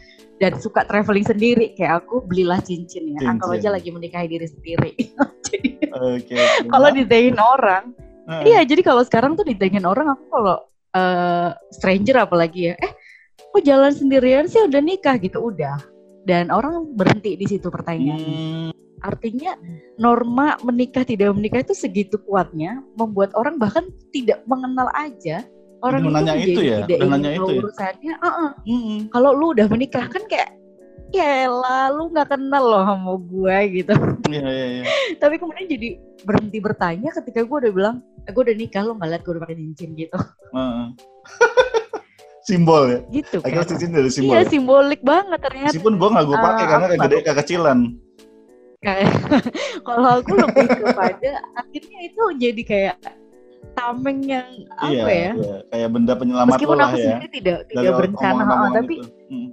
dan 0.42 0.52
suka 0.58 0.82
traveling 0.88 1.26
sendiri 1.26 1.76
kayak 1.78 2.04
aku 2.04 2.24
belilah 2.26 2.58
cincin 2.64 3.14
ya. 3.14 3.20
Cincin. 3.22 3.54
aja 3.54 3.68
lagi 3.70 3.88
menikahi 3.92 4.26
diri 4.26 4.48
sendiri. 4.50 4.90
jadi 5.46 5.70
okay, 5.94 6.44
kalau 6.72 6.88
ditanyain 6.90 7.38
orang, 7.38 7.84
uh. 8.26 8.42
iya 8.42 8.66
jadi 8.66 8.82
kalau 8.82 9.02
sekarang 9.06 9.38
tuh 9.38 9.46
ditanyain 9.46 9.86
orang 9.86 10.10
aku 10.10 10.24
kalau 10.32 10.56
uh, 10.96 11.54
stranger 11.70 12.18
apalagi 12.18 12.72
ya, 12.72 12.74
eh 12.80 12.92
kok 13.38 13.62
jalan 13.62 13.92
sendirian 13.94 14.46
sih 14.50 14.62
udah 14.66 14.80
nikah 14.82 15.14
gitu 15.22 15.38
udah. 15.38 15.78
Dan 16.20 16.52
orang 16.52 16.92
berhenti 16.94 17.32
di 17.38 17.46
situ 17.48 17.72
pertanyaannya. 17.72 18.36
Hmm. 18.36 18.70
Artinya 19.00 19.56
norma 19.96 20.60
menikah 20.60 21.08
tidak 21.08 21.32
menikah 21.32 21.64
itu 21.64 21.72
segitu 21.72 22.20
kuatnya 22.20 22.84
membuat 23.00 23.32
orang 23.32 23.56
bahkan 23.56 23.88
tidak 24.12 24.44
mengenal 24.44 24.92
aja 24.92 25.40
orang 25.80 26.00
udah 26.04 26.10
itu 26.10 26.16
nanya 26.16 26.34
itu 26.36 26.60
ya 26.60 26.78
udah 26.84 27.08
nanya 27.16 27.30
itu 27.36 27.52
urusannya 27.64 28.14
ya? 28.14 28.16
uh 28.20 28.28
-uh. 28.28 28.50
Mm 28.68 28.80
-hmm. 28.80 28.98
kalau 29.12 29.30
lu 29.32 29.46
udah 29.52 29.66
menikah 29.68 30.04
kan 30.06 30.22
kayak 30.28 30.50
ya 31.10 31.50
lalu 31.50 32.14
nggak 32.14 32.28
kenal 32.30 32.64
loh 32.64 32.82
sama 32.86 33.12
gue 33.18 33.56
gitu. 33.82 33.94
Iya 34.30 34.46
iya 34.46 34.66
iya. 34.80 34.84
Tapi 35.22 35.42
kemudian 35.42 35.66
jadi 35.66 35.88
berhenti 36.22 36.58
bertanya 36.62 37.10
ketika 37.10 37.42
gue 37.42 37.56
udah 37.66 37.72
bilang 37.74 37.96
eh, 38.26 38.30
gue 38.30 38.42
udah 38.46 38.56
nikah 38.56 38.82
lo 38.86 38.94
nggak 38.94 39.10
liat 39.10 39.22
gue 39.26 39.32
udah 39.34 39.42
pakai 39.42 39.56
cincin 39.58 39.90
gitu. 39.98 40.18
Simbol 42.46 42.82
ya? 42.88 42.98
Gitu 43.12 43.36
kan 43.42 43.46
Akhirnya 43.46 43.68
cincin 43.68 43.90
dari 43.92 44.10
simbol 44.10 44.32
iya 44.32 44.42
ya? 44.42 44.48
simbolik 44.48 45.02
banget 45.04 45.40
ternyata. 45.42 45.70
Meskipun 45.70 45.94
gue 45.98 46.08
nggak 46.08 46.24
gue 46.24 46.38
pakai 46.38 46.64
uh, 46.64 46.68
karena 46.70 46.86
kayak 46.86 47.00
gede 47.04 47.16
kekecilan. 47.26 47.78
Kalau 49.86 50.24
aku 50.24 50.32
lebih 50.40 50.66
kepada 50.72 51.30
akhirnya 51.52 51.98
itu 52.00 52.22
jadi 52.40 52.62
kayak 52.64 52.96
tameng 53.80 54.18
yang 54.28 54.46
apa 54.76 54.92
iya, 54.92 55.04
ya? 55.08 55.32
Iya. 55.32 55.56
Kayak 55.72 55.88
benda 55.96 56.12
penyelamat 56.12 56.52
Meskipun 56.52 56.78
aku 56.78 56.96
ya. 56.96 57.04
sendiri 57.04 57.28
tidak 57.32 57.58
tidak 57.72 57.92
berencana, 57.96 58.42
oh, 58.44 58.70
tapi 58.76 58.94
hmm. 59.32 59.48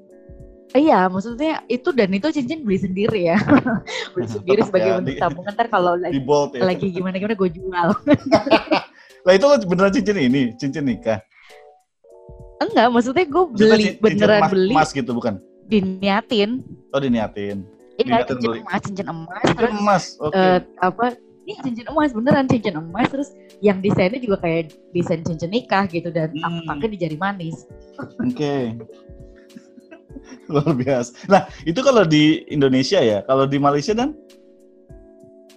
Iya, 0.75 1.07
maksudnya 1.07 1.63
itu 1.72 1.89
dan 1.96 2.12
itu 2.12 2.27
cincin 2.27 2.67
beli 2.67 2.75
sendiri 2.75 3.31
ya, 3.31 3.39
beli 4.13 4.27
sendiri 4.27 4.62
sebagai 4.67 4.91
ya, 4.91 4.96
bentuk 5.00 5.15
tabungan. 5.15 5.53
Ntar 5.55 5.67
kalau 5.72 5.96
lagi, 5.96 6.19
ya. 6.19 6.63
lagi 6.67 6.88
gimana 6.91 7.15
gimana 7.15 7.36
gue 7.39 7.50
jual. 7.55 7.88
lah 9.25 9.34
itu 9.34 9.46
beneran 9.63 9.91
cincin 9.96 10.17
ini, 10.19 10.41
cincin 10.60 10.84
nikah? 10.84 11.24
Enggak, 12.60 12.88
maksudnya 12.91 13.24
gue 13.24 13.43
beli 13.55 13.96
cincin, 13.96 14.03
beneran 14.03 14.41
emas, 14.43 14.51
beli. 14.51 14.74
Emas 14.75 14.89
gitu 14.91 15.12
bukan? 15.15 15.34
Diniatin. 15.72 16.67
Oh 16.91 17.00
diniatin. 17.00 17.63
Iya, 17.96 18.27
cincin 18.27 18.50
beli. 18.51 18.60
emas, 18.67 18.81
cincin 18.84 19.07
emas. 19.07 19.41
Cincin 19.48 19.72
emas, 19.72 20.03
oke. 20.19 20.36
Okay. 20.36 20.51
Uh, 20.51 20.60
apa 20.84 21.05
ini 21.47 21.55
cincin 21.63 21.87
emas 21.87 22.11
beneran 22.11 22.43
cincin 22.51 22.75
emas 22.75 23.07
terus 23.07 23.31
yang 23.63 23.79
desainnya 23.79 24.19
juga 24.19 24.43
kayak 24.43 24.75
desain 24.91 25.23
cincin 25.23 25.47
nikah 25.47 25.87
gitu 25.87 26.11
dan 26.11 26.35
hmm. 26.35 26.43
aku 26.43 26.59
pakai 26.67 26.87
di 26.91 26.97
jari 26.99 27.15
manis. 27.15 27.63
Oke. 28.19 28.35
Okay. 28.35 28.63
Luar 30.51 30.75
biasa. 30.75 31.31
Nah, 31.31 31.47
itu 31.63 31.79
kalau 31.79 32.03
di 32.03 32.43
Indonesia 32.51 32.99
ya. 32.99 33.23
Kalau 33.23 33.47
di 33.47 33.57
Malaysia 33.63 33.95
dan 33.95 34.11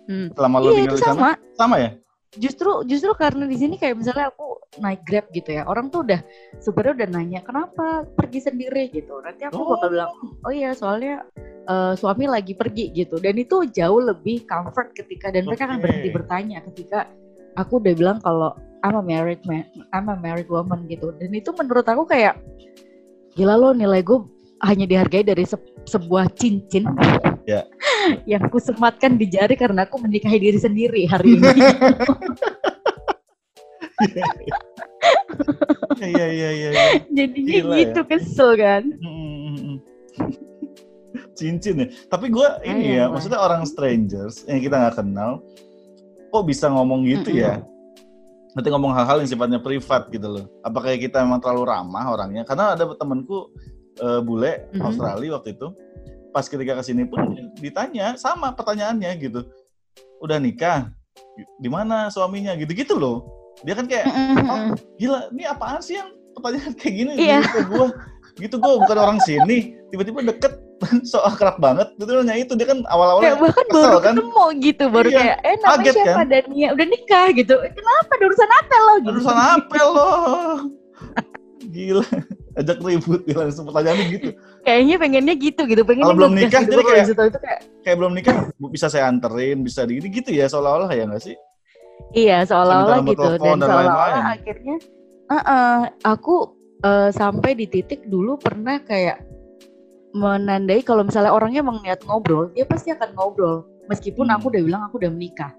hmm. 0.07 0.31
selama 0.39 0.57
lo 0.63 0.71
iya, 0.71 0.79
tinggal 0.87 0.97
di 0.97 1.03
sana 1.03 1.11
sama. 1.11 1.31
sama 1.59 1.77
ya? 1.83 1.91
Justru 2.31 2.87
justru 2.87 3.11
karena 3.19 3.43
di 3.43 3.59
sini 3.59 3.75
kayak 3.75 3.99
misalnya 3.99 4.31
aku 4.31 4.63
naik 4.79 5.03
grab 5.03 5.27
gitu 5.35 5.51
ya 5.51 5.67
orang 5.67 5.91
tuh 5.91 6.07
udah 6.07 6.23
sebenarnya 6.63 7.03
udah 7.03 7.09
nanya 7.11 7.41
kenapa 7.43 8.07
pergi 8.07 8.47
sendiri? 8.47 8.87
gitu. 8.95 9.19
Nanti 9.19 9.51
aku 9.51 9.59
Oh. 9.59 9.75
bakal 9.75 9.91
bilang 9.91 10.11
oh 10.47 10.53
iya 10.55 10.71
soalnya 10.71 11.27
eh, 11.67 11.93
suami 11.99 12.31
lagi 12.31 12.55
pergi 12.55 12.95
gitu. 12.95 13.19
Dan 13.19 13.35
itu 13.35 13.67
jauh 13.67 13.99
lebih 13.99 14.47
comfort 14.47 14.95
ketika 14.95 15.35
dan 15.35 15.43
mereka 15.43 15.67
akan 15.67 15.83
berhenti 15.83 16.09
bertanya 16.15 16.59
ketika 16.71 17.11
aku 17.59 17.83
udah 17.83 17.95
bilang 17.99 18.19
kalau 18.23 18.55
I'm 18.87 18.95
a 18.95 19.03
married 19.03 19.43
man 19.45 19.67
I'm 19.91 20.07
a 20.07 20.15
married 20.15 20.47
woman 20.47 20.87
gitu. 20.87 21.11
Dan 21.19 21.35
itu 21.35 21.51
menurut 21.51 21.83
aku 21.83 22.07
kayak 22.07 22.39
gila 23.35 23.59
lo 23.59 23.75
nilai 23.75 24.07
gue 24.07 24.19
hanya 24.61 24.85
dihargai 24.85 25.23
dari 25.23 25.43
se- 25.43 25.59
sebuah 25.85 26.31
cincin 26.35 26.85
Ya. 27.45 27.67
yang 28.31 28.47
ku 28.49 28.57
sematkan 28.57 29.17
di 29.17 29.27
jari 29.27 29.55
karena 29.55 29.85
aku 29.85 29.99
menikahi 29.99 30.39
diri 30.39 30.57
sendiri 30.57 31.05
hari 31.05 31.37
ini 31.37 31.51
Iya 36.01 36.27
iya 36.27 36.49
iya. 36.51 36.69
iya. 36.73 36.83
jadinya 37.13 37.53
Gila 37.61 37.75
ya. 37.75 37.79
gitu 37.85 38.01
kesel 38.07 38.51
kan 38.57 38.83
Mm-mm. 39.01 39.77
Cincin 41.33 41.75
ya. 41.81 41.87
Tapi 42.07 42.29
gue 42.29 42.47
ini 42.65 42.93
Iya, 42.93 42.97
ya, 42.97 43.05
Wah. 43.09 43.17
maksudnya 43.17 43.41
orang 43.41 43.63
strangers 43.65 44.45
yang 44.45 44.61
kita 44.61 44.77
nggak 44.77 44.97
kenal, 45.01 45.41
kok 46.29 46.45
bisa 46.45 46.69
ngomong 46.69 47.09
gitu 47.09 47.33
ya? 47.33 47.65
Nanti 48.53 48.69
ngomong 48.69 48.93
hal-hal 48.93 49.25
yang 49.25 49.31
sifatnya 49.31 49.57
privat 49.57 50.13
gitu 50.13 50.29
loh. 50.29 50.45
Apakah 50.61 50.93
kita 51.01 51.25
memang 51.25 51.41
terlalu 51.41 51.65
ramah 51.65 52.13
orangnya? 52.13 52.45
Karena 52.45 52.77
ada 52.77 52.85
temanku 52.93 53.49
eh, 54.01 54.21
bule 54.21 54.53
Mhm. 54.71 54.83
Australia 54.83 55.31
waktu 55.33 55.51
itu, 55.53 55.69
pas 56.31 56.45
ketika 56.45 56.73
ke 56.75 56.83
sini 56.83 57.05
pun 57.05 57.21
ditanya 57.55 58.17
sama 58.17 58.51
pertanyaannya 58.51 59.11
gitu. 59.19 59.41
Udah 60.19 60.37
nikah? 60.37 60.89
Di 61.57 61.67
mana 61.67 62.09
suaminya? 62.09 62.53
Gitu-gitu 62.55 62.95
loh. 62.95 63.25
Dia 63.61 63.75
kan 63.75 63.85
kayak 63.85 64.07
Mm-mm. 64.07 64.73
gila 64.97 65.29
ini 65.31 65.45
apaan 65.45 65.81
sih 65.81 65.95
yang 65.95 66.09
pertanyaan 66.33 66.73
kayak 66.73 66.95
gini 66.95 67.13
Iya. 67.15 67.39
gitu 67.43 67.61
gua 67.69 67.87
gitu 68.35 68.57
gua 68.57 68.81
bukan 68.81 68.97
orang 68.99 69.19
sini 69.21 69.77
tiba-tiba 69.91 70.25
deket 70.25 70.55
so 71.05 71.21
akrab 71.21 71.61
banget 71.61 71.93
gitu 71.95 72.09
nanya 72.17 72.41
itu 72.41 72.57
dia 72.57 72.65
kan 72.65 72.81
kayak 72.81 72.89
awal-awalnya 72.89 73.37
bahkan 73.37 73.67
kesel 73.69 73.85
baru 73.85 73.99
kan? 74.01 74.15
ketemu 74.17 74.45
gitu 74.63 74.85
baru 74.89 75.09
Iya, 75.09 75.19
kayak 75.19 75.37
eh 75.43 75.55
namanya 75.59 75.77
kaget 75.77 75.93
siapa 75.93 76.09
kan? 76.15 76.27
dan 76.27 76.45
Nia 76.49 76.69
udah 76.73 76.87
nikah 76.89 77.27
gitu 77.35 77.55
"Eh, 77.59 77.73
kenapa 77.75 78.11
ada 78.17 78.25
urusan 78.25 78.51
apa 78.55 78.77
lo 78.79 78.93
gitu 78.97 79.11
urusan 79.13 79.37
apel 79.37 79.87
loh 79.93 80.55
gila 81.75 82.07
ajak 82.51 82.79
ribut 82.83 83.21
dia 83.23 83.37
langsung 83.39 83.65
pertanyaannya 83.67 84.07
gitu. 84.11 84.29
Kayaknya 84.61 84.97
pengennya 84.99 85.35
gitu 85.39 85.61
gitu 85.67 85.83
pengennya 85.87 86.07
Kalau 86.07 86.19
belum 86.19 86.33
nikah, 86.35 86.61
gitu 86.63 86.73
jadi 86.73 86.83
kayak- 86.83 87.07
itu 87.07 87.39
kayak 87.39 87.61
kayak 87.81 87.97
belum 87.97 88.13
nikah 88.13 88.37
bisa 88.71 88.87
saya 88.91 89.05
anterin 89.07 89.63
bisa 89.63 89.87
di 89.87 90.03
gitu 90.03 90.31
ya 90.31 90.47
seolah-olah 90.47 90.91
ya 90.91 91.07
nggak 91.07 91.23
sih? 91.23 91.37
Iya 92.11 92.43
seolah-olah 92.43 92.99
gitu 93.07 93.29
dan 93.37 93.57
dan 93.57 93.59
seolah-olah 93.63 94.25
akhirnya 94.35 94.77
"Uh-uh, 95.31 95.79
aku 96.03 96.35
eh, 96.81 97.11
sampai 97.11 97.55
di 97.55 97.67
titik 97.69 98.09
dulu 98.09 98.35
pernah 98.35 98.81
kayak 98.81 99.21
menandai 100.11 100.83
kalau 100.83 101.07
misalnya 101.07 101.31
orangnya 101.31 101.63
emang 101.63 101.79
niat 101.81 102.03
ngobrol 102.03 102.51
dia 102.51 102.67
pasti 102.67 102.91
akan 102.91 103.15
ngobrol. 103.15 103.63
Meskipun 103.87 104.27
Hmm. 104.27 104.35
aku 104.35 104.51
udah 104.51 104.63
bilang 104.63 104.83
aku 104.83 104.99
udah 104.99 105.11
menikah. 105.11 105.55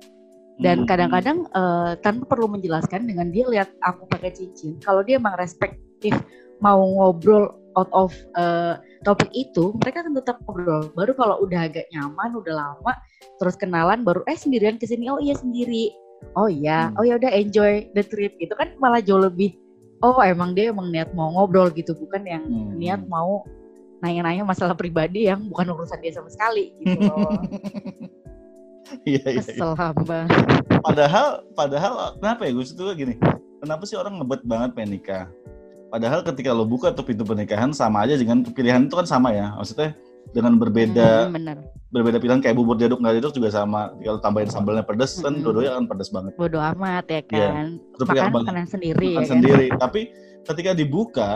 Dan 0.58 0.84
Hmm. 0.84 0.88
kadang-kadang 0.88 1.48
eh, 1.48 1.92
tanpa 2.00 2.28
perlu 2.28 2.50
menjelaskan 2.50 3.06
dengan 3.06 3.32
dia 3.32 3.48
lihat 3.48 3.72
aku 3.80 4.06
pakai 4.06 4.32
cincin 4.32 4.76
kalau 4.78 5.02
dia 5.02 5.18
emang 5.18 5.34
respektif 5.34 6.14
mau 6.62 6.80
ngobrol 6.80 7.52
out 7.76 7.90
of 7.96 8.12
eh, 8.38 8.76
topik 9.04 9.32
itu 9.34 9.74
mereka 9.82 10.06
akan 10.06 10.14
tetap 10.18 10.38
ngobrol 10.46 10.92
baru 10.94 11.12
kalau 11.18 11.36
udah 11.44 11.66
agak 11.68 11.88
nyaman 11.92 12.38
udah 12.38 12.54
lama 12.54 12.94
terus 13.42 13.58
kenalan 13.58 14.06
baru 14.06 14.22
eh 14.30 14.38
sendirian 14.38 14.78
ke 14.78 14.86
sini 14.86 15.10
oh 15.10 15.18
iya 15.18 15.36
sendiri 15.36 15.90
oh 16.38 16.48
iya 16.48 16.92
Hmm. 16.92 17.00
oh 17.02 17.04
ya 17.08 17.18
udah 17.18 17.32
enjoy 17.34 17.90
the 17.98 18.04
trip 18.06 18.36
itu 18.38 18.54
kan 18.54 18.76
malah 18.78 19.02
jauh 19.02 19.22
lebih 19.22 19.58
oh 20.06 20.22
emang 20.22 20.54
dia 20.54 20.70
emang 20.70 20.94
niat 20.94 21.10
mau 21.18 21.34
ngobrol 21.34 21.72
gitu 21.74 21.98
bukan 21.98 22.22
yang 22.28 22.44
Hmm. 22.46 22.78
niat 22.78 23.02
mau 23.10 23.42
nanya-nanya 24.02 24.42
masalah 24.42 24.74
pribadi 24.74 25.30
yang 25.30 25.46
bukan 25.46 25.78
urusan 25.78 26.02
dia 26.02 26.10
sama 26.10 26.26
sekali 26.34 26.74
gitu 26.82 27.06
loh. 27.06 27.38
iya 29.08 29.22
iya 29.24 29.40
iya. 29.40 29.42
kesel 29.46 29.72
hamba 29.78 30.26
padahal 30.84 31.46
padahal 31.54 32.18
kenapa 32.20 32.42
ya 32.50 32.52
gue 32.52 32.66
tuh 32.66 32.92
gini 32.98 33.16
kenapa 33.62 33.84
sih 33.88 33.96
orang 33.96 34.20
ngebet 34.20 34.42
banget 34.44 34.70
pengen 34.76 34.92
nikah 35.00 35.26
padahal 35.92 36.24
ketika 36.24 36.50
lo 36.50 36.64
buka 36.64 36.90
tuh 36.90 37.04
pintu 37.04 37.22
pernikahan 37.22 37.70
sama 37.70 38.08
aja 38.08 38.16
dengan 38.16 38.42
pilihan 38.42 38.88
itu 38.88 38.96
kan 38.96 39.06
sama 39.06 39.36
ya. 39.36 39.52
Maksudnya 39.54 39.92
dengan 40.32 40.56
berbeda 40.56 41.28
Hmm, 41.28 41.36
bener. 41.36 41.58
berbeda 41.92 42.18
pilihan 42.18 42.40
kayak 42.40 42.56
bubur 42.56 42.80
diaduk 42.80 43.04
nggak 43.04 43.20
diaduk 43.20 43.34
juga 43.36 43.52
sama. 43.52 43.92
Kalau 44.00 44.20
tambahin 44.24 44.48
sambalnya 44.48 44.86
pedas 44.88 45.20
kan 45.20 45.36
Mm-mm. 45.36 45.44
dua-duanya 45.44 45.72
akan 45.76 45.86
pedas 45.86 46.10
banget. 46.10 46.32
Bodo 46.40 46.58
amat 46.58 47.06
ya 47.06 47.20
Iya. 47.28 47.48
kan? 47.52 47.68
Pilihan 48.00 48.32
makan 48.32 48.44
makanan 48.48 48.66
sendiri 48.66 49.08
makan 49.12 49.12
ya 49.12 49.20
kan? 49.20 49.32
sendiri. 49.36 49.68
Tapi 49.76 50.02
ketika 50.48 50.72
dibuka 50.72 51.30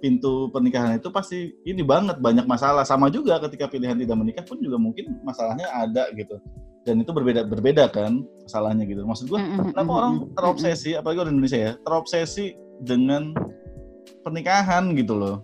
pintu 0.00 0.48
pernikahan 0.50 0.98
itu 0.98 1.12
pasti 1.12 1.52
ini 1.62 1.84
banget 1.84 2.16
banyak 2.18 2.48
masalah. 2.48 2.82
Sama 2.82 3.06
juga 3.06 3.36
ketika 3.38 3.68
pilihan 3.68 3.94
tidak 3.94 4.16
menikah 4.16 4.42
pun 4.42 4.56
juga 4.58 4.80
mungkin 4.80 5.12
masalahnya 5.22 5.68
ada 5.68 6.08
gitu. 6.16 6.40
Dan 6.82 6.98
itu 6.98 7.14
berbeda 7.14 7.46
berbeda 7.46 7.86
kan 7.92 8.24
masalahnya 8.42 8.82
gitu. 8.82 9.04
Maksud 9.04 9.28
gue 9.28 9.38
Mm-mm, 9.38 9.70
kenapa 9.70 9.86
mm-mm, 9.86 10.00
orang 10.00 10.14
terobsesi 10.32 10.96
apalagi 10.96 11.18
orang 11.20 11.34
Indonesia 11.36 11.60
ya 11.60 11.72
terobsesi 11.84 12.56
dengan 12.82 13.30
pernikahan 14.24 14.94
gitu 14.96 15.14
loh 15.18 15.36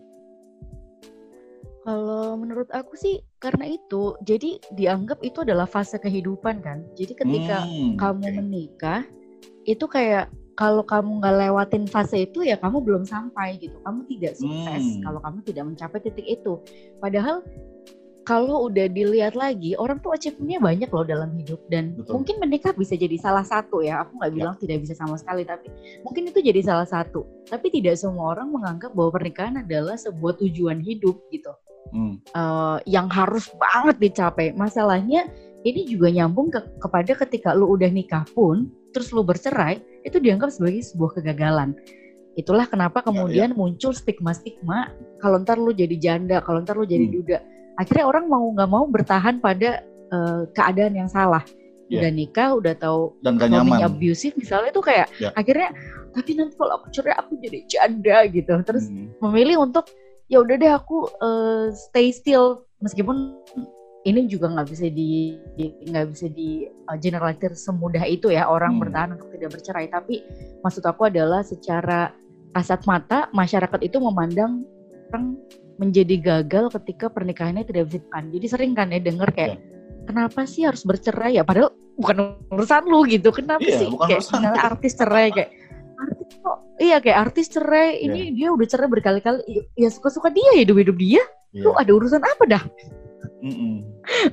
Kalau 1.86 2.36
menurut 2.36 2.68
aku 2.68 2.92
sih 3.00 3.24
karena 3.40 3.64
itu, 3.64 4.12
jadi 4.20 4.60
dianggap 4.76 5.24
itu 5.24 5.40
adalah 5.40 5.64
fase 5.64 5.96
kehidupan 5.96 6.60
kan. 6.60 6.84
Jadi 6.92 7.16
ketika 7.16 7.64
Hmm, 7.64 7.96
kamu 7.96 8.28
menikah, 8.44 9.08
itu 9.64 9.88
kayak 9.88 10.28
kalau 10.58 10.84
kamu 10.84 11.22
nggak 11.22 11.36
lewatin 11.48 11.86
fase 11.88 12.28
itu 12.28 12.44
ya 12.44 12.60
kamu 12.60 12.84
belum 12.84 13.04
sampai 13.08 13.56
gitu. 13.62 13.80
Kamu 13.86 14.04
tidak 14.10 14.36
sukses 14.36 14.84
Hmm. 14.92 15.00
kalau 15.00 15.22
kamu 15.24 15.40
tidak 15.48 15.64
mencapai 15.72 15.98
titik 16.04 16.26
itu. 16.28 16.60
Padahal 17.00 17.40
kalau 18.28 18.68
udah 18.68 18.92
dilihat 18.92 19.32
lagi, 19.32 19.72
orang 19.80 20.04
tuh 20.04 20.12
achievementnya 20.12 20.60
banyak 20.60 20.90
loh 20.92 21.00
dalam 21.00 21.32
hidup 21.32 21.64
dan 21.72 21.96
Betul. 21.96 22.20
mungkin 22.20 22.36
menikah 22.44 22.76
bisa 22.76 22.92
jadi 22.92 23.16
salah 23.16 23.40
satu 23.40 23.80
ya. 23.80 24.04
Aku 24.04 24.20
nggak 24.20 24.30
Ya. 24.30 24.36
bilang 24.36 24.54
tidak 24.60 24.84
bisa 24.84 24.92
sama 24.92 25.16
sekali, 25.16 25.48
tapi 25.48 25.72
mungkin 26.04 26.28
itu 26.28 26.44
jadi 26.44 26.60
salah 26.60 26.84
satu. 26.84 27.24
Tapi 27.48 27.72
tidak 27.72 27.96
semua 27.96 28.36
orang 28.36 28.52
menganggap 28.52 28.92
bahwa 28.92 29.16
pernikahan 29.16 29.64
adalah 29.64 29.96
sebuah 29.96 30.36
tujuan 30.44 30.84
hidup 30.84 31.16
gitu 31.32 31.48
Hmm, 31.88 32.20
eh, 32.20 32.76
yang 32.84 33.08
harus 33.08 33.48
banget 33.56 33.96
dicapai. 33.96 34.52
Masalahnya 34.52 35.24
ini 35.64 35.88
juga 35.88 36.12
nyambung 36.12 36.52
ke, 36.52 36.60
kepada 36.76 37.16
ketika 37.24 37.56
lu 37.56 37.64
udah 37.72 37.88
nikah 37.88 38.28
pun, 38.36 38.68
terus 38.92 39.08
lu 39.08 39.24
bercerai, 39.24 39.80
itu 40.04 40.20
dianggap 40.20 40.52
sebagai 40.52 40.84
sebuah 40.84 41.16
kegagalan. 41.16 41.72
Itulah 42.36 42.68
kenapa 42.68 43.00
kemudian 43.00 43.56
muncul 43.56 43.96
stigma-stigma 43.96 44.92
kalau 45.16 45.40
ntar 45.40 45.56
lu 45.56 45.72
jadi 45.72 45.96
janda, 45.96 46.44
kalau 46.44 46.60
ntar 46.60 46.76
lu 46.76 46.84
jadi 46.84 47.08
Hmm. 47.08 47.16
duda. 47.24 47.38
Akhirnya 47.78 48.04
orang 48.04 48.26
mau 48.26 48.42
nggak 48.50 48.70
mau 48.70 48.84
bertahan 48.84 49.38
pada 49.38 49.80
eh, 50.10 50.42
keadaan 50.52 50.98
yang 50.98 51.08
salah. 51.08 51.46
Iya. 51.88 52.04
Udah 52.04 52.10
nikah, 52.12 52.48
udah 52.52 52.74
tahu 52.76 53.16
dan 53.24 53.40
gak 53.40 53.48
suaminya 53.48 53.80
nyaman 53.80 53.88
abusive 53.88 54.34
misalnya 54.36 54.68
itu 54.68 54.82
kayak 54.84 55.08
Ya. 55.16 55.32
akhirnya 55.32 55.72
tapi 56.12 56.36
nanti 56.36 56.52
kalau 56.58 56.76
aku 56.76 56.86
cerai 56.92 57.16
aku 57.16 57.38
jadi 57.40 57.58
janda 57.64 58.18
gitu. 58.28 58.52
Terus 58.60 58.90
Hmm, 58.92 59.08
memilih 59.24 59.64
untuk 59.64 59.88
ya 60.28 60.44
udah 60.44 60.56
deh 60.58 60.68
aku 60.68 61.08
eh, 61.08 61.66
stay 61.72 62.12
still 62.12 62.66
meskipun 62.84 63.40
ini 64.04 64.24
juga 64.24 64.48
nggak 64.48 64.68
bisa 64.68 64.86
di 64.88 65.36
nggak 65.84 66.06
bisa 66.14 66.26
di 66.30 66.64
uh, 66.86 66.96
generalisir 66.96 67.52
semudah 67.52 68.04
itu 68.04 68.30
ya 68.30 68.46
orang 68.46 68.76
Hmm. 68.76 68.82
bertahan 68.84 69.10
untuk 69.18 69.28
tidak 69.34 69.50
bercerai 69.58 69.86
tapi 69.88 70.22
maksud 70.62 70.84
aku 70.84 71.08
adalah 71.08 71.42
secara 71.42 72.14
kasat 72.54 72.84
mata 72.84 73.28
masyarakat 73.32 73.80
itu 73.82 73.98
memandang 73.98 74.64
orang 75.10 75.36
menjadi 75.78 76.14
gagal 76.18 76.74
ketika 76.82 77.06
pernikahannya 77.08 77.62
tidak 77.64 77.88
bisa. 77.90 78.18
Jadi 78.28 78.46
sering 78.50 78.72
kan 78.74 78.90
ya 78.90 78.98
denger 78.98 79.30
kayak 79.30 79.62
kenapa 80.04 80.44
sih 80.44 80.66
harus 80.66 80.82
bercerai 80.82 81.38
ya? 81.38 81.46
Padahal 81.46 81.70
bukan 81.94 82.34
urusan 82.50 82.84
lu 82.86 83.06
gitu. 83.06 83.30
Kenapa 83.30 83.62
Iya, 83.62 83.78
sih? 83.78 83.88
bukan 83.88 84.06
kayak 84.10 84.22
misalnya 84.26 84.50
artis 84.58 84.92
cerai 84.98 85.28
kayak 85.30 85.50
artis 85.98 86.30
kok 86.38 86.56
iya 86.78 86.96
kayak 87.02 87.18
artis 87.26 87.46
cerai 87.50 87.88
ini 87.98 88.30
dia 88.34 88.48
udah 88.54 88.66
cerai 88.66 88.88
berkali-kali. 88.90 89.40
Ya- 89.74 89.90
suka-suka 89.90 90.30
dia 90.30 90.46
ya 90.58 90.66
hidup-hidup 90.66 90.98
dia. 90.98 91.22
Iya. 91.48 91.64
lu 91.64 91.72
ada 91.80 91.90
urusan 91.96 92.20
apa 92.20 92.44
dah? 92.44 92.62
Mm-mm. 93.40 93.80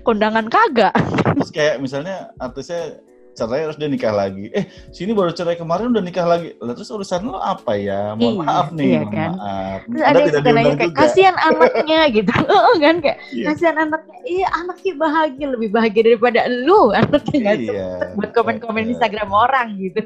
kondangan 0.03 0.49
kagak. 0.51 0.91
Terus 1.37 1.51
kayak 1.53 1.77
misalnya 1.79 2.33
artisnya 2.41 2.99
cerai 3.35 3.61
terus 3.63 3.75
dia 3.75 3.85
nikah 3.85 4.09
lagi 4.09 4.47
eh 4.49 4.63
sini 4.89 5.11
baru 5.11 5.29
cerai 5.29 5.53
kemarin 5.53 5.91
udah 5.91 5.99
nikah 5.99 6.23
lagi 6.23 6.55
lah 6.57 6.71
terus 6.71 6.87
urusan 6.87 7.27
lo 7.27 7.35
apa 7.35 7.75
ya 7.75 8.15
mohon 8.15 8.39
Iya, 8.39 8.47
maaf 8.47 8.67
nih 8.71 8.85
iya 8.85 8.99
mohon 9.01 9.11
kan. 9.11 9.31
maaf 9.35 9.79
terus 9.83 9.99
Anda 9.99 10.07
ada 10.07 10.15
yang 10.15 10.25
tidak 10.25 10.39
suka 10.39 10.49
nanya 10.49 10.63
kayak 10.71 10.87
juga 10.87 10.99
kasihan 11.03 11.35
anaknya 11.37 11.99
gitu 12.15 12.31
Heeh, 12.31 12.75
kan 12.79 12.95
kayak 12.97 13.17
Iya. 13.29 13.45
kasihan 13.45 13.75
anaknya 13.77 14.17
iya 14.23 14.47
anaknya 14.55 14.93
bahagia 14.95 15.47
lebih 15.51 15.69
bahagia 15.69 16.01
daripada 16.05 16.39
lu 16.47 16.81
anaknya 16.91 17.37
nggak 17.37 17.57
Iya. 17.61 17.89
buat 18.15 18.31
komen-komen 18.31 18.81
Iya. 18.81 18.89
Instagram 18.95 19.29
orang 19.29 19.67
gitu 19.77 20.01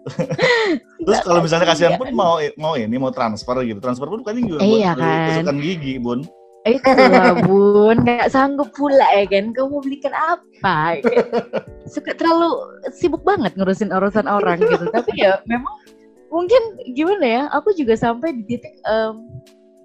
Terus 1.04 1.20
kalau 1.20 1.44
misalnya 1.44 1.68
kasihan 1.68 1.92
Iya. 1.92 2.00
pun 2.00 2.08
mau 2.10 2.40
mau 2.56 2.72
ini 2.72 2.96
mau 2.96 3.12
transfer 3.12 3.52
gitu. 3.62 3.78
Transfer 3.78 4.08
pun 4.08 4.24
kan 4.24 4.32
juga 4.32 4.64
Iya 4.64 4.96
buat 4.96 5.00
kan. 5.00 5.26
kesukaan 5.28 5.58
gigi, 5.60 5.94
Bun. 6.00 6.24
Itu 6.68 6.92
lah 6.92 7.40
bun 7.40 8.04
nggak 8.04 8.28
sanggup 8.28 8.68
pula 8.76 9.08
ya 9.16 9.24
kan? 9.24 9.56
Kamu 9.56 9.68
mau 9.72 9.80
belikan 9.80 10.12
apa? 10.12 11.00
Suka 11.88 12.12
terlalu 12.12 12.80
sibuk 12.92 13.24
banget 13.24 13.56
ngurusin 13.56 13.88
urusan 13.88 14.28
orang 14.28 14.60
gitu. 14.60 14.84
Tapi 14.92 15.12
ya 15.16 15.40
memang 15.48 15.72
mungkin 16.28 16.62
gimana 16.92 17.24
ya 17.24 17.42
aku 17.50 17.72
juga 17.72 17.96
sampai 17.96 18.36
di 18.36 18.44
titik 18.46 18.76
um, 18.86 19.26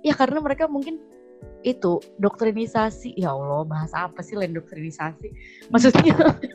ya 0.03 0.13
karena 0.13 0.43
mereka 0.43 0.67
mungkin 0.67 0.99
itu 1.63 2.03
doktrinisasi. 2.19 3.15
Ya 3.15 3.31
Allah 3.31 3.63
bahasa 3.63 4.11
apa 4.11 4.19
sih 4.19 4.35
lain 4.35 4.51
doktrinisasi? 4.51 5.31
Maksudnya 5.71 6.11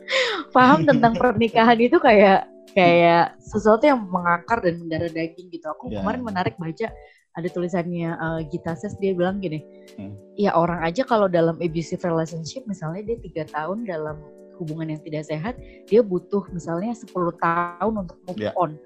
paham 0.55 0.85
tentang 0.85 1.17
pernikahan 1.17 1.81
itu 1.81 1.97
kayak 1.97 2.45
kayak 2.77 3.35
sesuatu 3.41 3.83
yang 3.89 4.05
mengakar 4.07 4.61
dan 4.61 4.79
mendarah 4.79 5.09
daging 5.09 5.49
gitu. 5.49 5.65
Aku 5.73 5.89
yeah. 5.89 5.99
kemarin 5.99 6.21
menarik 6.21 6.55
baca 6.61 6.93
ada 7.39 7.47
tulisannya 7.47 8.17
uh, 8.19 8.39
Gita 8.51 8.75
Ses 8.75 8.97
dia 8.99 9.15
bilang 9.15 9.39
gini 9.39 9.63
hmm. 9.95 10.35
ya 10.35 10.51
orang 10.51 10.83
aja 10.83 11.07
kalau 11.07 11.31
dalam 11.31 11.55
abusive 11.63 12.03
relationship 12.03 12.63
misalnya 12.67 13.07
dia 13.07 13.17
tiga 13.23 13.43
tahun 13.51 13.87
dalam 13.87 14.19
hubungan 14.59 14.93
yang 14.93 15.01
tidak 15.01 15.25
sehat 15.25 15.55
dia 15.87 16.05
butuh 16.05 16.45
misalnya 16.53 16.93
10 16.93 17.11
tahun 17.39 17.93
untuk 18.05 18.17
move 18.27 18.39
yeah. 18.39 18.53
on 18.59 18.77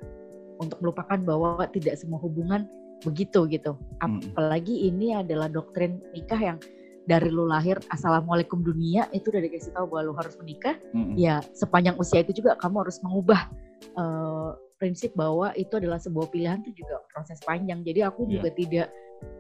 untuk 0.60 0.80
melupakan 0.80 1.20
bahwa 1.20 1.68
tidak 1.72 2.00
semua 2.00 2.20
hubungan 2.24 2.64
begitu 3.04 3.44
gitu. 3.52 3.76
Apalagi 4.00 4.88
ini 4.88 5.12
adalah 5.14 5.52
doktrin 5.52 6.00
nikah 6.16 6.40
yang 6.40 6.58
dari 7.06 7.30
lu 7.30 7.46
lahir 7.46 7.78
assalamualaikum 7.94 8.66
dunia 8.66 9.06
itu 9.14 9.30
udah 9.30 9.44
dikasih 9.46 9.78
tahu 9.78 9.94
bahwa 9.94 10.02
lu 10.10 10.14
harus 10.18 10.34
menikah. 10.42 10.80
Mm-hmm. 10.96 11.16
Ya 11.20 11.44
sepanjang 11.54 12.00
usia 12.00 12.24
itu 12.24 12.42
juga 12.42 12.58
kamu 12.58 12.88
harus 12.88 12.98
mengubah 13.04 13.42
uh, 14.00 14.58
prinsip 14.76 15.16
bahwa 15.16 15.56
itu 15.56 15.72
adalah 15.80 16.00
sebuah 16.00 16.28
pilihan 16.30 16.60
itu 16.66 16.84
juga 16.84 17.02
proses 17.12 17.40
panjang. 17.44 17.82
Jadi 17.84 18.04
aku 18.04 18.28
yeah. 18.28 18.32
juga 18.40 18.50
tidak 18.54 18.88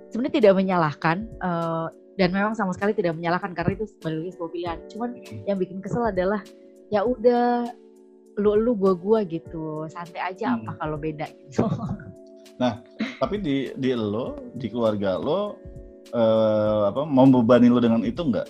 sebenarnya 0.09 0.35
tidak 0.39 0.53
menyalahkan 0.55 1.17
uh, 1.43 1.87
dan 2.15 2.29
memang 2.31 2.55
sama 2.55 2.71
sekali 2.71 2.95
tidak 2.95 3.15
menyalahkan 3.19 3.51
karena 3.51 3.75
itu 3.75 3.85
sebenarnya 3.99 4.31
sebuah 4.35 4.51
pilihan. 4.51 4.77
Cuman 4.91 5.09
mm-hmm. 5.19 5.43
yang 5.47 5.57
bikin 5.59 5.79
kesel 5.83 6.07
adalah 6.07 6.39
ya 6.93 7.03
udah 7.03 7.67
lu 8.39 8.51
lu 8.59 8.71
gua 8.75 8.93
gua 8.95 9.19
gitu 9.23 9.87
santai 9.87 10.35
aja 10.35 10.55
hmm. 10.55 10.67
apa 10.67 10.71
kalau 10.79 10.97
beda 10.99 11.27
gitu 11.47 11.67
nah 12.55 12.79
tapi 13.19 13.39
di 13.39 13.55
di 13.75 13.91
lo 13.95 14.39
di 14.55 14.67
keluarga 14.71 15.19
lo 15.19 15.59
uh, 16.15 16.87
apa 16.91 17.03
membebani 17.03 17.67
lo 17.67 17.79
dengan 17.83 18.03
itu 18.03 18.21
enggak 18.23 18.47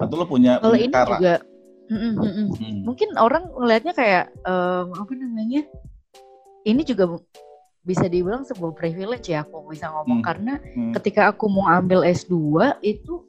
atau 0.00 0.14
lo 0.20 0.24
punya 0.24 0.60
kalau 0.60 0.76
ini 0.76 0.92
cara? 0.92 1.16
juga 1.16 1.34
mm 1.90 1.96
-mm, 1.96 2.12
mm 2.16 2.32
-mm. 2.32 2.46
Hmm. 2.56 2.80
mungkin 2.86 3.08
orang 3.20 3.44
ngelihatnya 3.52 3.94
kayak 3.96 4.24
um, 4.44 4.92
apa 4.96 5.12
namanya 5.16 5.62
ini 6.64 6.82
juga 6.82 7.20
bisa 7.84 8.08
dibilang 8.08 8.48
sebuah 8.48 8.72
privilege 8.72 9.28
ya 9.28 9.44
aku 9.44 9.68
bisa 9.68 9.92
ngomong 9.92 10.24
hmm. 10.24 10.26
karena 10.26 10.54
hmm. 10.56 10.92
ketika 10.96 11.28
aku 11.28 11.52
mau 11.52 11.68
ambil 11.68 12.00
S2 12.00 12.32
itu 12.80 13.20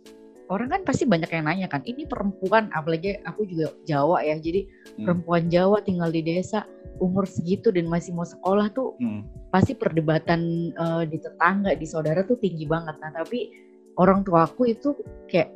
orang 0.47 0.71
kan 0.71 0.81
pasti 0.87 1.03
banyak 1.03 1.27
yang 1.27 1.43
nanya 1.43 1.67
kan 1.67 1.83
ini 1.83 2.07
perempuan 2.07 2.71
apalagi 2.71 3.19
aku 3.27 3.43
juga 3.43 3.75
Jawa 3.83 4.23
ya 4.23 4.39
jadi 4.39 4.63
hmm. 4.63 5.03
perempuan 5.03 5.51
Jawa 5.51 5.83
tinggal 5.83 6.07
di 6.07 6.23
desa 6.23 6.63
umur 7.03 7.27
segitu 7.27 7.67
dan 7.75 7.91
masih 7.91 8.15
mau 8.15 8.23
sekolah 8.23 8.71
tuh 8.71 8.95
hmm. 9.03 9.51
pasti 9.51 9.75
perdebatan 9.75 10.71
uh, 10.79 11.03
di 11.03 11.19
tetangga 11.19 11.75
di 11.75 11.83
saudara 11.83 12.23
tuh 12.23 12.39
tinggi 12.39 12.63
banget 12.63 12.95
nah 13.03 13.11
tapi 13.11 13.51
orang 13.99 14.23
tua 14.23 14.47
aku 14.47 14.71
itu 14.71 14.95
kayak 15.27 15.51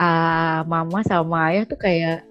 uh, 0.00 0.64
mama 0.64 1.04
sama 1.04 1.52
ayah 1.52 1.68
tuh 1.68 1.76
kayak 1.76 2.24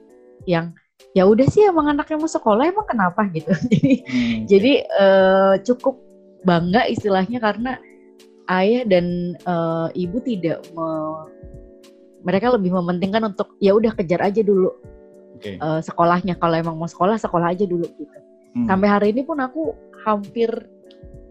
yang 0.49 0.73
ya 1.13 1.25
udah 1.25 1.45
sih 1.49 1.65
emang 1.65 1.93
anaknya 1.93 2.17
mau 2.17 2.29
sekolah 2.29 2.69
emang 2.69 2.87
kenapa 2.89 3.25
gitu 3.29 3.53
jadi 3.71 3.93
hmm. 4.01 4.39
jadi 4.49 4.73
uh, 4.97 5.53
cukup 5.61 5.95
bangga 6.43 6.87
istilahnya 6.89 7.37
karena 7.37 7.77
ayah 8.49 8.83
dan 8.87 9.37
uh, 9.45 9.93
ibu 9.93 10.17
tidak 10.23 10.63
me, 10.73 10.87
mereka 12.25 12.51
lebih 12.51 12.73
mementingkan 12.73 13.31
untuk 13.31 13.55
ya 13.61 13.75
udah 13.77 13.93
kejar 13.95 14.19
aja 14.23 14.41
dulu 14.41 14.73
okay. 15.39 15.55
uh, 15.59 15.79
eh, 15.79 15.81
sekolahnya 15.83 16.35
kalau 16.35 16.55
emang 16.59 16.75
mau 16.75 16.89
sekolah 16.89 17.15
sekolah 17.15 17.55
aja 17.55 17.63
dulu 17.63 17.87
gitu 17.95 18.17
hmm. 18.57 18.67
sampai 18.67 18.87
hari 18.87 19.07
ini 19.15 19.23
pun 19.23 19.39
aku 19.39 19.71
hampir 20.03 20.49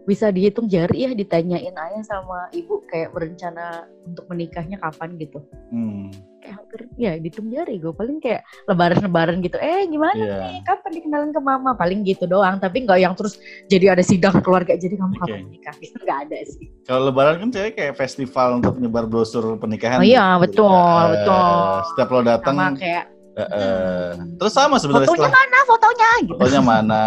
bisa 0.08 0.32
dihitung 0.32 0.72
jari 0.72 1.04
ya 1.04 1.12
ditanyain 1.12 1.76
ayah 1.76 2.00
sama 2.00 2.48
ibu 2.56 2.80
kayak 2.88 3.12
berencana 3.12 3.84
untuk 4.08 4.24
menikahnya 4.32 4.80
kapan 4.80 5.20
gitu 5.20 5.44
hmm. 5.68 6.08
Kayak 6.38 6.54
hampir 6.58 6.80
ya 6.96 7.12
dihitung 7.18 7.48
jari 7.50 7.76
gue 7.78 7.92
paling 7.92 8.18
kayak 8.22 8.42
lebaran-lebaran 8.70 9.42
gitu. 9.42 9.58
Eh 9.58 9.86
gimana 9.90 10.18
yeah. 10.18 10.40
nih? 10.48 10.56
Kapan 10.64 10.90
dikenalin 10.96 11.30
ke 11.34 11.40
mama? 11.42 11.70
Paling 11.74 12.06
gitu 12.06 12.24
doang. 12.24 12.58
Tapi 12.62 12.86
nggak 12.86 12.98
yang 13.02 13.14
terus 13.18 13.38
jadi 13.66 13.98
ada 13.98 14.02
sidang 14.06 14.40
keluarga 14.40 14.78
jadi 14.78 14.94
kamu 14.96 15.14
okay. 15.14 15.20
kapan 15.22 15.40
menikah 15.50 15.74
gitu. 15.82 15.96
Nggak 16.02 16.18
ada 16.28 16.38
sih. 16.46 16.66
Kalau 16.86 17.00
lebaran 17.10 17.36
kan 17.42 17.48
cewek 17.52 17.72
kayak 17.76 17.94
festival 17.98 18.62
untuk 18.62 18.74
nyebar 18.78 19.04
brosur 19.04 19.58
pernikahan 19.58 20.00
oh 20.00 20.06
iya 20.06 20.38
gitu. 20.38 20.42
betul 20.64 20.72
uh, 20.72 21.08
betul. 21.12 21.56
setiap 21.92 22.08
lo 22.14 22.20
datang 22.22 22.56
sama 22.56 22.78
kayak 22.78 23.06
Uh, 23.38 24.34
terus 24.34 24.50
sama 24.50 24.82
sebenarnya 24.82 25.06
fotonya 25.06 25.30
setelah, 25.30 25.38
mana? 25.46 25.58
Fotonya 25.62 26.10
gitu. 26.26 26.34
fotonya 26.42 26.62
mana? 26.66 27.02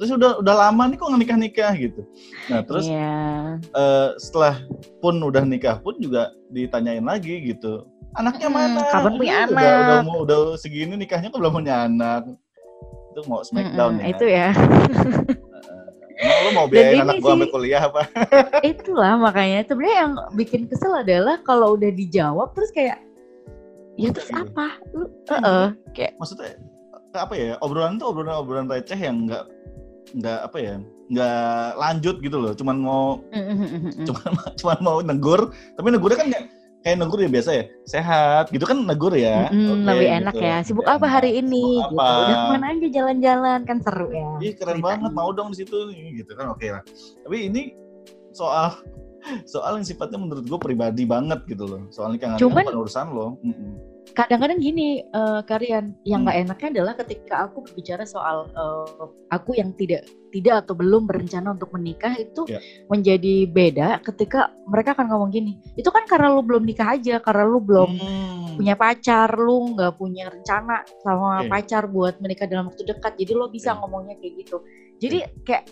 Terus 0.00 0.10
udah 0.16 0.30
udah 0.40 0.54
lama 0.64 0.82
nih 0.88 0.96
kok 0.96 1.08
nikah 1.12 1.36
nikah 1.36 1.72
gitu. 1.76 2.00
Nah 2.48 2.60
terus 2.64 2.88
yeah. 2.88 3.60
Iya. 3.60 3.76
uh, 3.76 4.08
setelah 4.16 4.64
pun 5.04 5.20
udah 5.20 5.44
nikah 5.44 5.76
pun 5.84 6.00
juga 6.00 6.32
ditanyain 6.48 7.04
lagi 7.04 7.52
gitu 7.52 7.84
anaknya 8.18 8.48
mana? 8.50 8.80
kapan 8.90 9.12
punya 9.14 9.34
udah, 9.34 9.46
anak? 9.46 9.62
Udah, 9.62 9.78
udah 9.78 10.00
mau 10.02 10.18
udah 10.26 10.38
segini 10.58 10.94
nikahnya 10.98 11.30
kok 11.30 11.38
belum 11.38 11.54
punya 11.54 11.86
anak? 11.86 12.22
Itu 13.14 13.20
mau 13.30 13.40
smackdown 13.46 13.92
hmm, 13.98 14.02
ya? 14.02 14.06
itu 14.10 14.24
ya. 14.26 14.48
Emang 16.18 16.38
lu 16.42 16.50
mau 16.50 16.66
biayain 16.66 17.06
anak 17.06 17.22
gua 17.22 17.38
sampai 17.38 17.50
kuliah 17.54 17.82
apa? 17.86 18.02
itulah 18.74 19.14
makanya. 19.14 19.62
Sebenarnya 19.70 19.96
yang 20.02 20.12
bikin 20.34 20.66
kesel 20.66 20.90
adalah 20.98 21.38
kalau 21.46 21.78
udah 21.78 21.94
dijawab 21.94 22.50
terus 22.58 22.74
kayak 22.74 22.98
ya 23.94 24.10
terus 24.10 24.30
iya. 24.34 24.42
apa? 24.42 24.66
Lu 24.90 25.06
uh 25.06 25.34
-uh, 25.38 25.66
kayak 25.94 26.18
maksudnya 26.18 26.58
apa 27.14 27.34
ya 27.38 27.54
obrolan 27.62 28.02
tuh 28.02 28.10
obrolan 28.10 28.34
obrolan 28.34 28.66
receh 28.66 28.98
yang 28.98 29.30
nggak 29.30 29.46
nggak 30.18 30.38
apa 30.42 30.58
ya 30.58 30.74
nggak 31.06 31.68
lanjut 31.78 32.16
gitu 32.18 32.36
loh. 32.42 32.52
Cuman 32.58 32.76
mau 32.82 33.22
cuman 34.02 34.30
cuman 34.58 34.78
mau 34.82 34.98
negur. 34.98 35.54
Tapi 35.78 35.86
negurnya 35.94 36.18
kan 36.18 36.28
nggak 36.34 36.57
kayak 36.88 37.04
negur 37.04 37.20
ya 37.20 37.28
biasa 37.28 37.50
ya 37.52 37.64
sehat 37.84 38.44
gitu 38.48 38.64
kan 38.64 38.80
negur 38.80 39.12
ya. 39.12 39.52
Mm, 39.52 39.68
okay, 39.68 39.84
lebih 39.84 40.08
enak 40.24 40.34
gitu. 40.34 40.48
ya 40.48 40.56
sibuk 40.64 40.86
apa 40.88 41.04
hari 41.04 41.36
ini? 41.36 41.84
Gitu. 41.84 41.92
udah 41.92 42.36
ke 42.40 42.48
mana 42.56 42.66
aja 42.72 42.88
jalan-jalan? 42.88 43.58
Kan 43.68 43.78
seru 43.84 44.08
ya 44.08 44.28
Ih, 44.40 44.56
keren 44.56 44.80
banget 44.80 45.12
mau 45.12 45.28
dong 45.36 45.52
di 45.52 45.60
situ 45.60 45.92
gitu 45.92 46.32
kan 46.32 46.48
oke 46.48 46.64
okay 46.64 46.72
lah. 46.72 46.82
Tapi 47.28 47.36
ini 47.52 47.76
soal 48.32 48.80
soal 49.52 49.76
yang 49.76 49.84
sifatnya 49.84 50.16
menurut 50.16 50.48
gue 50.48 50.60
pribadi 50.64 51.04
banget 51.04 51.44
gitu 51.44 51.68
loh. 51.68 51.84
Soal 51.92 52.16
nikah 52.16 52.40
Cuman, 52.40 52.64
bukan 52.64 52.80
urusan 52.80 53.06
lo 53.12 53.36
kadang-kadang 54.16 54.58
gini 54.58 55.04
uh, 55.12 55.44
kalian 55.44 55.92
yang 56.02 56.24
nggak 56.24 56.36
hmm. 56.42 56.44
enaknya 56.48 56.68
adalah 56.74 56.94
ketika 56.98 57.34
aku 57.46 57.62
berbicara 57.66 58.04
soal 58.08 58.48
uh, 58.56 59.06
aku 59.30 59.58
yang 59.58 59.74
tidak 59.76 60.06
tidak 60.28 60.64
atau 60.66 60.74
belum 60.76 61.08
berencana 61.08 61.56
untuk 61.56 61.72
menikah 61.74 62.12
itu 62.16 62.44
yeah. 62.48 62.60
menjadi 62.88 63.48
beda 63.48 63.88
ketika 64.04 64.52
mereka 64.68 64.92
akan 64.94 65.08
ngomong 65.08 65.30
gini 65.32 65.58
itu 65.74 65.88
kan 65.88 66.04
karena 66.04 66.32
lu 66.32 66.44
belum 66.44 66.64
nikah 66.68 66.94
aja 66.96 67.18
karena 67.18 67.44
lu 67.48 67.58
belum 67.60 67.90
hmm. 67.96 68.60
punya 68.60 68.74
pacar 68.76 69.28
lu 69.34 69.74
nggak 69.76 69.92
punya 69.96 70.28
rencana 70.28 70.84
sama 71.00 71.44
okay. 71.44 71.48
pacar 71.50 71.82
buat 71.88 72.20
menikah 72.20 72.46
dalam 72.46 72.68
waktu 72.68 72.84
dekat 72.84 73.12
jadi 73.16 73.32
lo 73.36 73.48
bisa 73.48 73.72
okay. 73.74 73.78
ngomongnya 73.80 74.14
kayak 74.20 74.32
gitu 74.44 74.56
jadi 75.00 75.18
kayak 75.42 75.64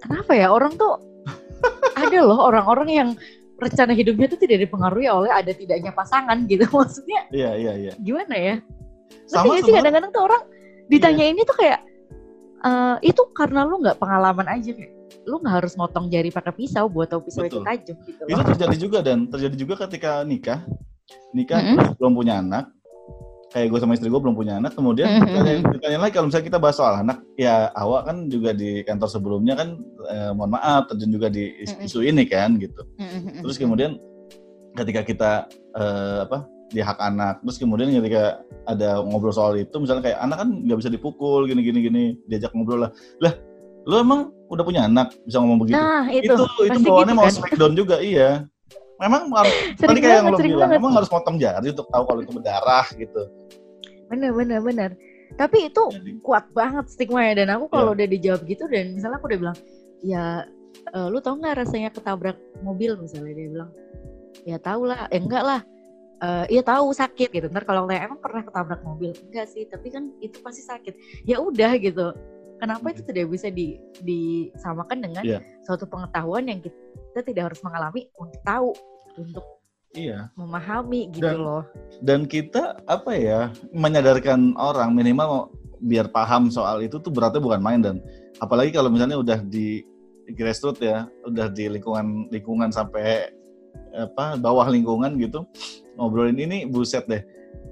kenapa 0.00 0.32
ya 0.34 0.48
orang 0.50 0.72
tuh 0.78 0.98
ada 2.02 2.18
loh 2.24 2.40
orang-orang 2.48 2.88
yang 2.88 3.08
rencana 3.58 3.90
hidupnya 3.90 4.30
itu 4.30 4.38
tidak 4.38 4.70
dipengaruhi 4.70 5.10
oleh 5.10 5.34
ada 5.34 5.50
tidaknya 5.50 5.90
pasangan 5.90 6.46
gitu 6.46 6.64
maksudnya 6.76 7.26
iya 7.34 7.54
iya 7.58 7.72
iya 7.74 7.92
gimana 7.98 8.34
ya 8.34 8.56
sama 9.28 9.60
sih 9.60 9.72
kadang-kadang 9.72 10.10
tuh 10.14 10.24
orang 10.24 10.42
ditanya 10.88 11.24
iya. 11.28 11.32
ini 11.36 11.42
tuh 11.44 11.56
kayak 11.58 11.80
uh, 12.62 12.96
itu 13.04 13.22
karena 13.34 13.66
lu 13.66 13.82
nggak 13.82 13.98
pengalaman 13.98 14.46
aja 14.48 14.70
kayak 14.74 14.92
lu 15.28 15.36
nggak 15.40 15.54
harus 15.64 15.72
motong 15.76 16.08
jari 16.08 16.32
pakai 16.32 16.52
pisau 16.56 16.88
buat 16.88 17.08
tahu 17.12 17.24
pisau 17.28 17.44
Betul. 17.44 17.62
itu 17.62 17.66
tajam 17.66 17.96
gitu 18.04 18.22
itu 18.28 18.42
terjadi 18.54 18.76
juga 18.76 18.98
dan 19.04 19.18
terjadi 19.28 19.56
juga 19.56 19.74
ketika 19.86 20.24
nikah 20.24 20.60
nikah 21.32 21.60
mm 21.60 21.68
-hmm. 21.76 21.96
belum 22.00 22.12
punya 22.16 22.34
anak 22.40 22.64
kayak 23.48 23.72
gue 23.72 23.80
sama 23.80 23.96
istri 23.96 24.12
gue 24.12 24.20
belum 24.20 24.36
punya 24.36 24.60
anak 24.60 24.76
kemudian 24.76 25.08
mm-hmm. 25.08 25.32
ditanya, 25.32 25.54
ditanya 25.72 25.98
lagi 26.04 26.12
kalau 26.12 26.26
misalnya 26.28 26.46
kita 26.52 26.58
bahas 26.60 26.76
soal 26.76 26.94
anak 27.00 27.18
ya 27.40 27.72
awak 27.72 28.04
kan 28.04 28.28
juga 28.28 28.52
di 28.52 28.84
kantor 28.84 29.08
sebelumnya 29.08 29.54
kan 29.56 29.80
eh, 30.12 30.30
mohon 30.36 30.52
maaf 30.52 30.92
terjun 30.92 31.10
juga 31.16 31.32
di 31.32 31.64
isu 31.64 32.04
mm-hmm. 32.04 32.10
ini 32.12 32.24
kan 32.28 32.50
gitu 32.60 32.82
terus 33.40 33.56
kemudian 33.56 33.96
ketika 34.76 35.00
kita 35.00 35.30
eh, 35.80 36.18
apa 36.28 36.44
di 36.68 36.80
hak 36.84 36.98
anak. 37.00 37.40
Terus 37.44 37.56
kemudian 37.60 37.88
ketika 37.90 38.44
ada 38.68 39.00
ngobrol 39.00 39.32
soal 39.32 39.56
itu 39.56 39.72
misalnya 39.80 40.12
kayak 40.12 40.18
anak 40.20 40.36
kan 40.44 40.48
nggak 40.64 40.78
bisa 40.84 40.90
dipukul 40.92 41.48
gini 41.48 41.64
gini 41.64 41.78
gini 41.80 42.02
diajak 42.28 42.52
ngobrol 42.52 42.88
lah. 42.88 42.90
Lah 43.24 43.32
lu 43.88 43.94
emang 43.96 44.20
udah 44.52 44.64
punya 44.64 44.84
anak? 44.84 45.16
Bisa 45.24 45.40
ngomong 45.40 45.64
begitu. 45.64 45.80
Nah, 45.80 46.04
itu. 46.12 46.28
Itu, 46.28 46.44
itu 46.68 46.78
bawaannya 46.84 47.14
gitu, 47.14 47.20
mau 47.20 47.26
kan? 47.26 47.34
smackdown 47.34 47.72
juga 47.76 47.96
iya. 48.04 48.44
Memang 48.98 49.30
harus 49.32 49.54
tadi 49.80 50.00
kayak 50.02 50.16
yang 50.20 50.26
lo 50.34 50.38
bilang 50.38 50.70
memang 50.70 50.92
harus 50.92 51.08
potong 51.08 51.36
jari 51.40 51.72
untuk 51.72 51.88
tahu 51.88 52.02
kalau 52.04 52.20
itu 52.20 52.32
berdarah 52.36 52.86
gitu. 52.92 53.22
Bener 54.12 54.30
bener 54.36 54.60
bener. 54.60 54.90
Tapi 55.36 55.68
itu 55.68 55.82
Jadi. 55.92 56.20
kuat 56.24 56.48
banget 56.56 56.88
stigma 56.88 57.20
ya 57.24 57.44
dan 57.44 57.52
aku 57.56 57.68
kalau 57.68 57.92
yeah. 57.92 57.96
udah 58.00 58.06
dijawab 58.08 58.40
gitu 58.48 58.64
dan 58.66 58.96
misalnya 58.96 59.20
aku 59.20 59.28
udah 59.28 59.40
bilang 59.40 59.58
ya 60.00 60.24
uh, 60.96 61.06
lu 61.12 61.20
tau 61.20 61.36
nggak 61.36 61.64
rasanya 61.64 61.92
ketabrak 61.92 62.36
mobil? 62.64 62.96
misalnya 63.00 63.32
dia 63.32 63.48
bilang. 63.48 63.70
Ya 64.44 64.56
tau 64.60 64.82
lah. 64.84 65.06
Eh 65.12 65.20
enggak 65.20 65.44
lah 65.44 65.60
uh, 66.22 66.44
ya 66.50 66.62
tahu 66.62 66.94
sakit 66.94 67.28
gitu. 67.30 67.46
Ntar 67.50 67.64
kalau 67.66 67.86
kayak 67.86 68.10
emang 68.10 68.20
pernah 68.20 68.42
ketabrak 68.44 68.80
mobil? 68.82 69.14
Enggak 69.28 69.46
sih 69.50 69.66
tapi 69.66 69.90
kan 69.92 70.10
itu 70.22 70.38
pasti 70.42 70.62
sakit. 70.62 70.94
Ya 71.26 71.42
udah 71.42 71.74
gitu. 71.78 72.14
Kenapa 72.58 72.90
itu 72.90 73.06
tidak 73.06 73.30
bisa 73.30 73.54
di, 73.54 73.78
disamakan 74.02 74.98
dengan 74.98 75.22
yeah. 75.22 75.38
suatu 75.62 75.86
pengetahuan 75.86 76.50
yang 76.50 76.58
kita 76.58 77.22
tidak 77.22 77.54
harus 77.54 77.60
mengalami 77.62 78.10
untuk 78.18 78.42
tahu 78.42 78.70
untuk 79.14 79.46
iya. 79.94 80.26
memahami 80.34 81.06
gitu 81.14 81.22
dan, 81.22 81.38
loh. 81.38 81.62
dan 82.02 82.20
kita 82.26 82.82
apa 82.90 83.14
ya 83.14 83.40
menyadarkan 83.70 84.58
orang 84.58 84.90
minimal 84.90 85.54
biar 85.78 86.10
paham 86.10 86.50
soal 86.50 86.82
itu 86.82 86.98
tuh 86.98 87.14
beratnya 87.14 87.38
bukan 87.38 87.62
main 87.62 87.78
dan 87.78 88.02
apalagi 88.42 88.74
kalau 88.74 88.90
misalnya 88.90 89.18
udah 89.18 89.38
di 89.46 89.86
grassroots 90.34 90.82
ya 90.82 91.06
udah 91.24 91.46
di 91.48 91.70
lingkungan 91.70 92.28
lingkungan 92.28 92.68
sampai 92.74 93.30
apa 93.94 94.36
bawah 94.36 94.66
lingkungan 94.68 95.16
gitu 95.16 95.46
ngobrolin 95.98 96.38
ini 96.38 96.64
buset 96.64 97.04
deh. 97.10 97.20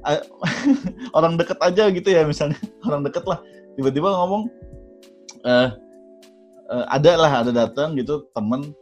Orang 1.16 1.38
deket 1.38 1.58
aja 1.62 1.88
gitu 1.88 2.08
ya 2.10 2.26
misalnya. 2.26 2.58
Orang 2.86 3.06
deket 3.06 3.22
lah. 3.24 3.38
Tiba-tiba 3.78 4.10
ngomong 4.10 4.50
eh 5.46 5.70
uh, 6.66 6.84
ada 6.90 7.12
lah 7.14 7.32
ada 7.46 7.52
datang 7.54 7.94
gitu 7.94 8.26
temen. 8.34 8.74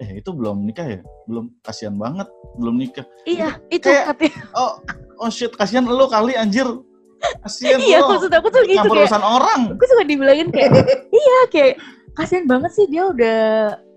Eh 0.00 0.24
itu 0.24 0.30
belum 0.32 0.64
nikah 0.64 0.98
ya? 0.98 1.00
Belum 1.28 1.52
kasihan 1.60 1.94
banget 1.94 2.26
belum 2.56 2.74
nikah. 2.80 3.04
Iya 3.28 3.60
itu, 3.68 3.86
kayak, 3.86 4.16
katanya. 4.16 4.40
oh 4.56 4.72
oh 5.20 5.30
shit 5.30 5.52
kasihan 5.52 5.84
lo 5.84 6.08
kali 6.08 6.38
anjir. 6.38 6.66
Kasihan 7.44 7.82
iya 7.86 8.00
lo. 8.00 8.16
maksud 8.16 8.32
aku 8.32 8.48
tuh 8.48 8.62
gitu 8.64 8.78
kayak 8.78 8.88
urusan 8.88 9.22
orang. 9.22 9.60
aku 9.74 9.84
suka 9.84 10.04
dibilangin 10.06 10.48
kayak 10.54 10.72
iya 11.10 11.38
kayak 11.50 11.74
kasihan 12.14 12.46
banget 12.46 12.70
sih 12.74 12.86
dia 12.86 13.10
udah 13.10 13.38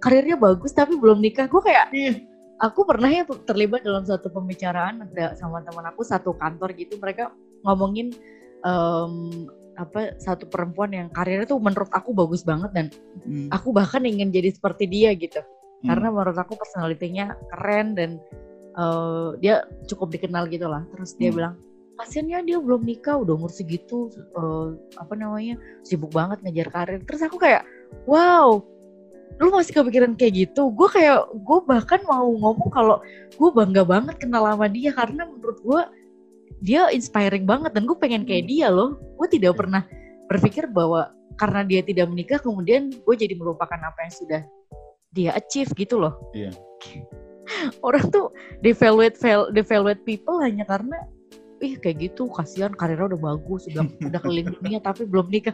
karirnya 0.02 0.36
bagus 0.36 0.74
tapi 0.74 0.98
belum 0.98 1.22
nikah. 1.22 1.46
Gue 1.46 1.62
kayak 1.62 1.94
iya. 1.94 2.31
Aku 2.62 2.86
pernah 2.86 3.10
ya 3.10 3.26
terlibat 3.26 3.82
dalam 3.82 4.06
satu 4.06 4.30
pembicaraan 4.30 5.10
ada 5.10 5.34
sama 5.34 5.66
teman 5.66 5.90
aku 5.90 6.06
satu 6.06 6.38
kantor 6.38 6.78
gitu 6.78 7.02
mereka 7.02 7.34
ngomongin 7.66 8.14
um, 8.62 9.50
apa 9.76 10.14
satu 10.22 10.46
perempuan 10.46 10.94
yang 10.94 11.08
karirnya 11.10 11.50
tuh 11.50 11.58
menurut 11.58 11.90
aku 11.90 12.14
bagus 12.14 12.46
banget 12.46 12.70
dan 12.72 12.86
hmm. 13.26 13.50
aku 13.50 13.74
bahkan 13.74 14.06
ingin 14.06 14.30
jadi 14.30 14.54
seperti 14.54 14.86
dia 14.86 15.10
gitu 15.18 15.42
hmm. 15.42 15.90
karena 15.90 16.14
menurut 16.14 16.38
aku 16.38 16.54
personalitinya 16.54 17.34
keren 17.50 17.98
dan 17.98 18.22
uh, 18.78 19.34
dia 19.42 19.66
cukup 19.90 20.14
dikenal 20.14 20.46
gitu 20.54 20.70
lah 20.70 20.86
terus 20.94 21.18
dia 21.18 21.34
hmm. 21.34 21.38
bilang 21.42 21.56
kasiannya 21.98 22.46
dia 22.46 22.58
belum 22.62 22.82
nikah 22.86 23.22
udah 23.22 23.34
umur 23.38 23.50
segitu 23.54 24.10
uh, 24.38 24.74
apa 25.02 25.14
namanya 25.18 25.58
sibuk 25.82 26.14
banget 26.14 26.42
ngejar 26.46 26.70
karir 26.70 27.02
terus 27.06 27.22
aku 27.26 27.42
kayak 27.42 27.66
wow 28.06 28.62
lu 29.40 29.50
masih 29.54 29.74
kepikiran 29.74 30.18
kayak 30.20 30.34
gitu? 30.50 30.74
Gue 30.74 30.90
kayak 30.92 31.32
gue 31.32 31.60
bahkan 31.64 32.02
mau 32.10 32.28
ngomong 32.28 32.70
kalau 32.74 32.98
gue 33.32 33.50
bangga 33.54 33.86
banget 33.86 34.16
kenal 34.20 34.44
sama 34.46 34.68
dia 34.68 34.92
karena 34.92 35.30
menurut 35.30 35.60
gue 35.64 35.82
dia 36.62 36.90
inspiring 36.94 37.48
banget 37.48 37.74
dan 37.74 37.88
gue 37.88 37.98
pengen 37.98 38.28
kayak 38.28 38.50
dia 38.50 38.68
loh. 38.68 39.00
Gue 39.18 39.28
tidak 39.32 39.58
pernah 39.58 39.88
berpikir 40.28 40.68
bahwa 40.70 41.14
karena 41.40 41.64
dia 41.64 41.82
tidak 41.82 42.12
menikah 42.12 42.40
kemudian 42.42 42.92
gue 42.92 43.16
jadi 43.16 43.34
melupakan 43.34 43.80
apa 43.80 44.00
yang 44.04 44.14
sudah 44.14 44.42
dia 45.14 45.32
achieve 45.38 45.72
gitu 45.78 46.02
loh. 46.02 46.18
Iya. 46.36 46.52
orang 47.88 48.06
tuh 48.12 48.32
devaluate 48.64 49.18
devaluate 49.52 50.02
people 50.08 50.40
hanya 50.40 50.64
karena 50.68 50.98
ih 51.62 51.78
kayak 51.78 52.10
gitu 52.10 52.26
kasihan 52.34 52.74
karirnya 52.74 53.14
udah 53.14 53.22
bagus 53.22 53.70
udah 53.70 53.86
udah 54.02 54.20
keliling 54.20 54.50
dunia 54.58 54.82
tapi 54.88 55.06
belum 55.06 55.30
nikah 55.30 55.54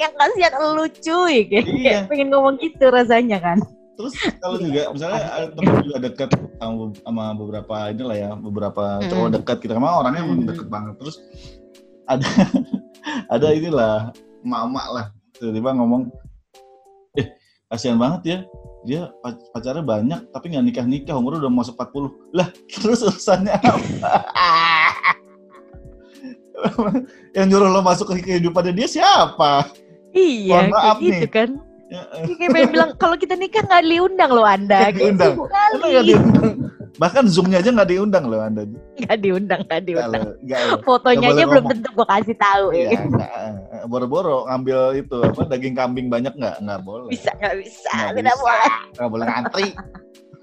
yang 0.00 0.14
kasihan 0.16 0.54
lucu 0.72 1.18
ya 1.28 1.42
kayak, 1.50 1.66
iya. 1.76 1.98
pengen 2.08 2.32
ngomong 2.32 2.56
gitu 2.56 2.88
rasanya 2.88 3.38
kan? 3.38 3.60
Terus 4.00 4.16
kalau 4.40 4.56
juga 4.56 4.88
misalnya 4.96 5.22
ada 5.36 5.46
teman 5.52 5.74
juga 5.84 5.98
dekat 6.00 6.28
sama, 6.56 6.84
sama 7.04 7.24
beberapa 7.36 7.74
inilah 7.92 8.16
ya 8.16 8.30
beberapa 8.32 8.84
hmm. 8.96 9.08
cowok 9.12 9.28
dekat 9.36 9.56
kita 9.60 9.72
memang 9.76 10.00
orangnya 10.00 10.24
hmm. 10.24 10.48
deket 10.48 10.68
banget. 10.72 10.94
Terus 10.96 11.16
ada 12.08 12.24
ada 13.34 13.46
inilah 13.52 13.96
mama 14.40 14.82
lah. 14.88 15.06
Tiba-tiba 15.36 15.76
ngomong 15.76 16.08
eh 17.20 17.36
kasihan 17.68 18.00
banget 18.00 18.22
ya. 18.24 18.38
Dia 18.88 19.12
pacarnya 19.52 19.84
banyak 19.84 20.32
tapi 20.32 20.56
nggak 20.56 20.64
nikah 20.64 20.86
nikah 20.88 21.12
umur 21.20 21.36
udah 21.36 21.52
masuk 21.52 21.76
40 21.76 22.32
lah 22.32 22.48
terus 22.72 23.04
urusannya 23.04 23.52
apa? 23.52 23.84
Yang 27.36 27.46
nyuruh 27.52 27.68
lo 27.68 27.84
masuk 27.84 28.16
ke 28.16 28.24
kehidupannya 28.24 28.72
dia 28.72 28.88
siapa 28.88 29.68
iya 30.14 30.68
maaf 30.68 30.98
gitu 30.98 31.26
nih. 31.26 31.32
kan 31.32 31.50
Kayak 31.90 32.54
pengen 32.54 32.70
bilang 32.70 32.90
kalau 33.02 33.18
kita 33.18 33.34
nikah 33.34 33.66
nggak 33.66 33.82
diundang 33.82 34.30
loh 34.30 34.46
Anda. 34.46 34.94
Gak 34.94 35.02
diundang. 35.02 35.34
Gak 35.82 36.06
diundang. 36.06 36.70
Bahkan 37.02 37.24
zoomnya 37.26 37.58
aja 37.58 37.74
nggak 37.74 37.90
diundang 37.90 38.30
loh 38.30 38.38
Anda. 38.38 38.62
Nggak 38.94 39.18
diundang, 39.18 39.60
nggak 39.66 39.82
diundang. 39.90 40.38
Gak, 40.46 40.86
Fotonya 40.86 41.34
aja 41.34 41.44
belum 41.50 41.64
tentu 41.66 41.90
gue 41.90 42.06
kasih 42.06 42.36
tahu. 42.38 42.66
Iya, 42.70 42.94
ya. 42.94 43.82
Boro-boro 43.90 44.46
ngambil 44.46 45.02
itu 45.02 45.18
apa 45.18 45.42
daging 45.50 45.74
kambing 45.74 46.06
banyak 46.06 46.30
nggak? 46.38 46.62
Nggak 46.62 46.80
boleh. 46.86 47.10
Bisa 47.10 47.34
nggak 47.34 47.58
bisa? 47.58 47.90
Nggak 47.90 48.14
tidak 48.22 48.36
boleh. 48.38 48.70
Nggak 48.94 49.10
boleh 49.10 49.26
ngantri. 49.26 49.68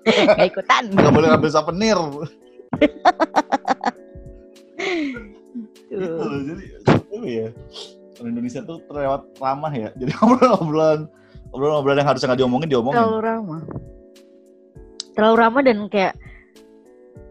Nggak 0.04 0.48
ikutan. 0.52 0.84
Nggak 1.00 1.14
boleh 1.16 1.28
ngambil 1.32 1.52
souvenir. 1.56 2.00
gitu 5.88 6.06
loh, 6.06 6.40
jadi 6.44 6.64
itu 6.76 7.18
ya 7.26 7.48
orang 8.20 8.32
Indonesia 8.34 8.62
tuh 8.66 8.78
terlewat 8.90 9.22
ramah 9.38 9.74
ya. 9.74 9.90
Jadi 9.96 10.12
obrolan-obrolan 10.24 11.02
obrolan-obrolan 11.54 11.98
yang 12.04 12.10
harusnya 12.10 12.28
nggak 12.34 12.42
diomongin 12.42 12.70
diomongin. 12.70 12.98
Terlalu 12.98 13.20
ramah. 13.24 13.62
Terlalu 15.18 15.36
ramah 15.38 15.62
dan 15.66 15.78
kayak 15.90 16.14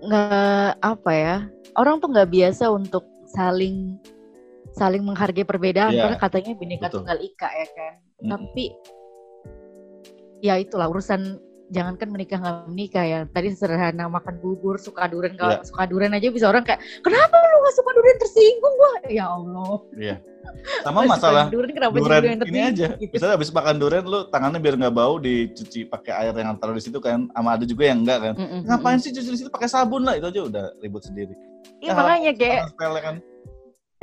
nggak 0.07 0.71
apa 0.85 1.13
ya 1.13 1.37
orang 1.81 1.99
tuh 1.99 2.13
nggak 2.13 2.31
biasa 2.31 2.69
untuk 2.71 3.05
saling 3.27 3.99
saling 4.77 5.03
menghargai 5.03 5.45
perbedaan. 5.47 5.93
Yeah. 5.93 6.09
karena 6.09 6.19
katanya 6.21 6.53
bineka 6.57 6.87
tunggal 6.93 7.19
ika 7.21 7.49
ya 7.49 7.69
kan. 7.73 7.95
Mm. 8.17 8.33
tapi 8.33 8.73
ya 10.41 10.57
itulah 10.57 10.89
urusan 10.89 11.37
jangankan 11.71 12.09
menikah 12.11 12.39
nggak 12.39 12.57
menikah 12.71 13.05
ya. 13.05 13.21
Tadi 13.27 13.49
sederhana 13.55 14.07
makan 14.07 14.39
bubur 14.39 14.79
suka 14.79 15.11
durian. 15.11 15.35
Kalau 15.35 15.59
yeah. 15.59 15.67
suka 15.67 15.83
durian 15.87 16.15
aja 16.15 16.29
bisa 16.31 16.47
orang 16.51 16.63
kayak 16.63 16.81
kenapa 17.03 17.35
lu 17.35 17.59
gak 17.67 17.75
suka 17.75 17.91
durian? 17.95 18.17
Tersinggung 18.23 18.75
gua. 18.79 18.93
Ya 19.11 19.27
allah. 19.31 19.75
Iya. 19.95 20.17
Sama 20.87 21.03
masalah 21.03 21.51
durian, 21.51 21.75
kenapa 21.75 21.95
durian 21.99 22.39
ini 22.47 22.61
aja. 22.63 22.87
gitu. 22.95 23.19
misalnya 23.19 23.35
habis 23.35 23.51
makan 23.51 23.77
durian 23.83 24.05
lu 24.07 24.21
tangannya 24.31 24.63
biar 24.63 24.75
nggak 24.79 24.95
bau 24.95 25.19
dicuci 25.19 25.91
pakai 25.91 26.13
air 26.27 26.35
yang 26.39 26.55
taruh 26.59 26.77
di 26.79 26.85
situ 26.85 26.99
kan. 27.03 27.27
Sama 27.35 27.59
ada 27.59 27.65
juga 27.67 27.91
yang 27.91 28.07
enggak 28.07 28.19
kan. 28.23 28.35
Mm 28.39 28.47
-mm, 28.47 28.61
ngapain 28.71 28.99
sih 29.03 29.11
cuci 29.11 29.29
di 29.35 29.39
situ? 29.43 29.51
Pakai 29.51 29.69
sabun 29.71 30.07
lah 30.07 30.15
itu 30.15 30.27
aja 30.31 30.41
udah 30.47 30.65
ribut 30.79 31.03
sendiri. 31.03 31.35
Iya 31.83 31.93
nah, 31.93 32.07
makanya 32.07 32.33
kayak 32.39 32.63
kan 32.79 33.17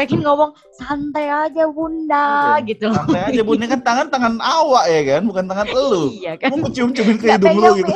pengen 0.03 0.21
ngomong 0.27 0.51
santai 0.75 1.25
aja 1.31 1.63
bunda 1.71 2.59
iya, 2.59 2.67
gitu. 2.67 2.91
santai 2.91 3.21
aja 3.31 3.41
bunda. 3.41 3.65
Kan 3.71 3.81
tangan 3.81 4.07
tangan 4.11 4.35
awak 4.43 4.85
ya 4.91 5.01
kan 5.15 5.23
bukan 5.23 5.45
tangan 5.47 5.67
elu 5.71 6.03
iya 6.19 6.33
kan. 6.35 6.51
Mau 6.59 6.69
cium 6.69 6.91
ciumin 6.91 7.15
ke 7.15 7.25
hidung 7.31 7.57
lu 7.57 7.71
gitu. 7.79 7.93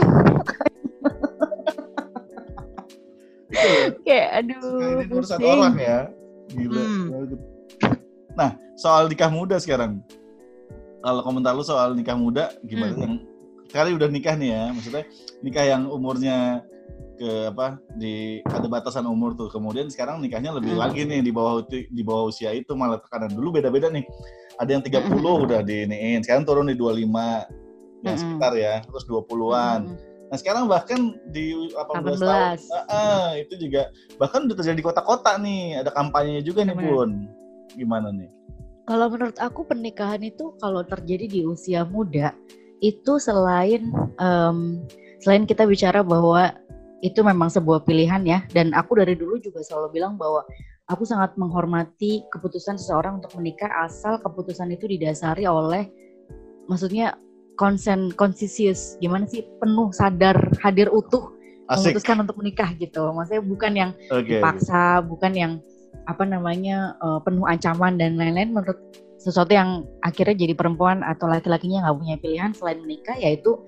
Kayak 4.08 4.28
aduh 4.44 4.80
nah, 4.80 5.04
ini 5.04 5.14
urusan 5.14 5.40
orang 5.44 5.76
ya. 5.76 6.00
Gila. 6.48 6.80
Hmm. 6.80 7.08
nah 8.38 8.56
soal 8.80 9.12
nikah 9.12 9.28
muda 9.28 9.60
sekarang. 9.60 10.00
Kalau 11.04 11.22
komentar 11.24 11.52
lu 11.52 11.64
soal 11.64 11.92
nikah 11.92 12.16
muda 12.16 12.56
gimana 12.64 12.96
hmm. 12.96 13.04
yang 13.04 13.14
kali 13.68 13.92
udah 13.94 14.08
nikah 14.08 14.36
nih 14.40 14.56
ya 14.56 14.64
maksudnya 14.72 15.04
nikah 15.44 15.66
yang 15.68 15.92
umurnya 15.92 16.64
ke 17.18 17.50
apa 17.50 17.82
di 17.98 18.40
ada 18.46 18.70
batasan 18.70 19.10
umur 19.10 19.34
tuh. 19.34 19.50
Kemudian 19.50 19.90
sekarang 19.90 20.22
nikahnya 20.22 20.54
lebih 20.54 20.78
hmm. 20.78 20.82
lagi 20.82 21.02
nih 21.04 21.26
di 21.26 21.34
bawah 21.34 21.66
di 21.70 22.04
bawah 22.06 22.30
usia 22.30 22.54
itu 22.54 22.78
malah 22.78 23.02
tekanan 23.02 23.34
dulu 23.34 23.58
beda-beda 23.58 23.90
nih. 23.90 24.06
Ada 24.62 24.78
yang 24.78 24.84
30 24.86 25.10
hmm. 25.10 25.46
udah 25.50 25.60
diiniin, 25.66 26.20
sekarang 26.22 26.46
turun 26.46 26.70
di 26.70 26.78
25 26.78 27.04
yang 28.06 28.14
hmm. 28.14 28.16
sekitar 28.16 28.54
ya, 28.54 28.74
terus 28.86 29.04
20-an. 29.10 29.82
Hmm. 29.90 29.98
Nah 30.28 30.38
sekarang 30.38 30.64
bahkan 30.68 31.18
di 31.32 31.56
18, 31.72 32.20
18. 32.20 32.20
tahun, 32.20 32.58
uh, 32.58 32.78
uh, 32.92 33.28
itu 33.40 33.54
juga 33.58 33.90
bahkan 34.20 34.46
udah 34.46 34.56
terjadi 34.60 34.78
di 34.78 34.86
kota-kota 34.86 35.40
nih, 35.40 35.82
ada 35.82 35.92
kampanyenya 35.94 36.44
juga 36.46 36.68
nih 36.68 36.76
pun. 36.78 37.26
Gimana 37.74 38.14
nih? 38.14 38.30
Kalau 38.88 39.12
menurut 39.12 39.36
aku 39.40 39.68
pernikahan 39.68 40.24
itu 40.24 40.56
kalau 40.64 40.80
terjadi 40.88 41.28
di 41.28 41.42
usia 41.44 41.84
muda 41.84 42.32
itu 42.80 43.20
selain 43.20 43.92
um, 44.22 44.80
selain 45.20 45.44
kita 45.44 45.68
bicara 45.68 46.06
bahwa 46.06 46.56
itu 47.06 47.22
memang 47.22 47.50
sebuah 47.52 47.86
pilihan 47.86 48.24
ya. 48.26 48.40
Dan 48.50 48.74
aku 48.74 48.98
dari 48.98 49.14
dulu 49.14 49.38
juga 49.38 49.62
selalu 49.62 50.02
bilang 50.02 50.18
bahwa 50.18 50.46
aku 50.90 51.04
sangat 51.04 51.36
menghormati 51.36 52.26
keputusan 52.32 52.80
seseorang 52.80 53.22
untuk 53.22 53.36
menikah 53.38 53.70
asal 53.86 54.18
keputusan 54.24 54.72
itu 54.74 54.88
didasari 54.88 55.46
oleh 55.46 55.92
maksudnya 56.66 57.16
konsen 57.58 58.14
konsisius. 58.14 58.96
Gimana 59.02 59.26
sih? 59.30 59.46
Penuh 59.62 59.90
sadar 59.94 60.38
hadir 60.62 60.90
utuh 60.90 61.34
Asik. 61.68 61.92
memutuskan 61.92 62.18
untuk 62.24 62.38
menikah 62.40 62.70
gitu. 62.78 63.12
Maksudnya 63.12 63.44
bukan 63.44 63.72
yang 63.76 63.92
okay, 64.08 64.40
dipaksa 64.40 65.04
bukan 65.04 65.34
yang 65.36 65.54
apa 66.08 66.24
namanya 66.24 66.96
uh, 67.04 67.20
penuh 67.20 67.44
ancaman 67.44 68.00
dan 68.00 68.16
lain-lain. 68.16 68.56
Menurut 68.56 68.80
sesuatu 69.18 69.52
yang 69.52 69.84
akhirnya 70.06 70.38
jadi 70.48 70.54
perempuan 70.56 71.04
atau 71.04 71.28
laki-lakinya 71.28 71.84
nggak 71.84 71.98
punya 72.00 72.16
pilihan 72.22 72.52
selain 72.56 72.80
menikah 72.80 73.18
yaitu 73.18 73.60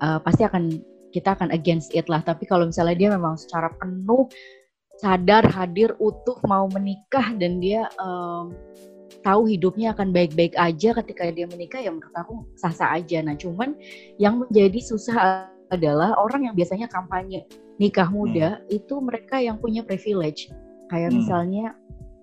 uh, 0.00 0.22
pasti 0.22 0.46
akan 0.46 0.80
kita 1.14 1.38
akan 1.38 1.54
against 1.54 1.94
it 1.94 2.10
lah. 2.10 2.18
Tapi 2.26 2.42
kalau 2.50 2.66
misalnya 2.66 2.98
dia 2.98 3.08
memang 3.14 3.38
secara 3.38 3.70
penuh 3.78 4.26
sadar 4.98 5.46
hadir 5.46 5.94
utuh 6.02 6.38
mau 6.50 6.66
menikah 6.70 7.34
dan 7.38 7.62
dia 7.62 7.86
um, 8.02 8.50
tahu 9.22 9.46
hidupnya 9.46 9.94
akan 9.94 10.10
baik-baik 10.10 10.58
aja 10.58 10.90
ketika 11.02 11.30
dia 11.30 11.46
menikah 11.46 11.78
ya 11.78 11.94
menurut 11.94 12.14
aku 12.18 12.42
sah-sah 12.58 12.98
aja. 12.98 13.22
Nah, 13.22 13.38
cuman 13.38 13.78
yang 14.18 14.42
menjadi 14.42 14.82
susah 14.82 15.46
adalah 15.70 16.18
orang 16.18 16.50
yang 16.50 16.54
biasanya 16.58 16.90
kampanye 16.90 17.46
nikah 17.78 18.06
muda 18.10 18.60
hmm. 18.60 18.78
itu 18.78 18.94
mereka 18.98 19.38
yang 19.38 19.56
punya 19.62 19.86
privilege. 19.86 20.50
Kayak 20.90 21.14
hmm. 21.14 21.18
misalnya 21.22 21.66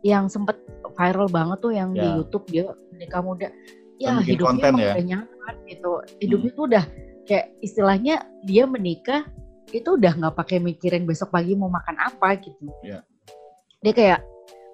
yang 0.04 0.28
sempat 0.28 0.60
viral 0.96 1.32
banget 1.32 1.58
tuh 1.64 1.74
yang 1.74 1.96
yeah. 1.96 2.04
di 2.04 2.08
ya. 2.08 2.16
YouTube 2.20 2.46
dia 2.52 2.66
nikah 2.96 3.24
muda. 3.24 3.48
Ya 4.02 4.18
hidupnya 4.18 4.74
emang 4.74 4.82
ya? 4.82 4.94
udah 4.98 5.06
nyaman 5.06 5.56
gitu. 5.70 5.92
Hidupnya 6.22 6.52
hmm. 6.52 6.58
tuh 6.58 6.66
udah 6.70 6.86
kayak 7.32 7.48
istilahnya 7.64 8.28
dia 8.44 8.68
menikah 8.68 9.24
itu 9.72 9.96
udah 9.96 10.12
nggak 10.20 10.36
pakai 10.36 10.60
mikirin 10.60 11.08
besok 11.08 11.32
pagi 11.32 11.56
mau 11.56 11.72
makan 11.72 11.96
apa 11.96 12.36
gitu. 12.44 12.68
Yeah. 12.84 13.08
Dia 13.80 13.94
kayak 13.96 14.20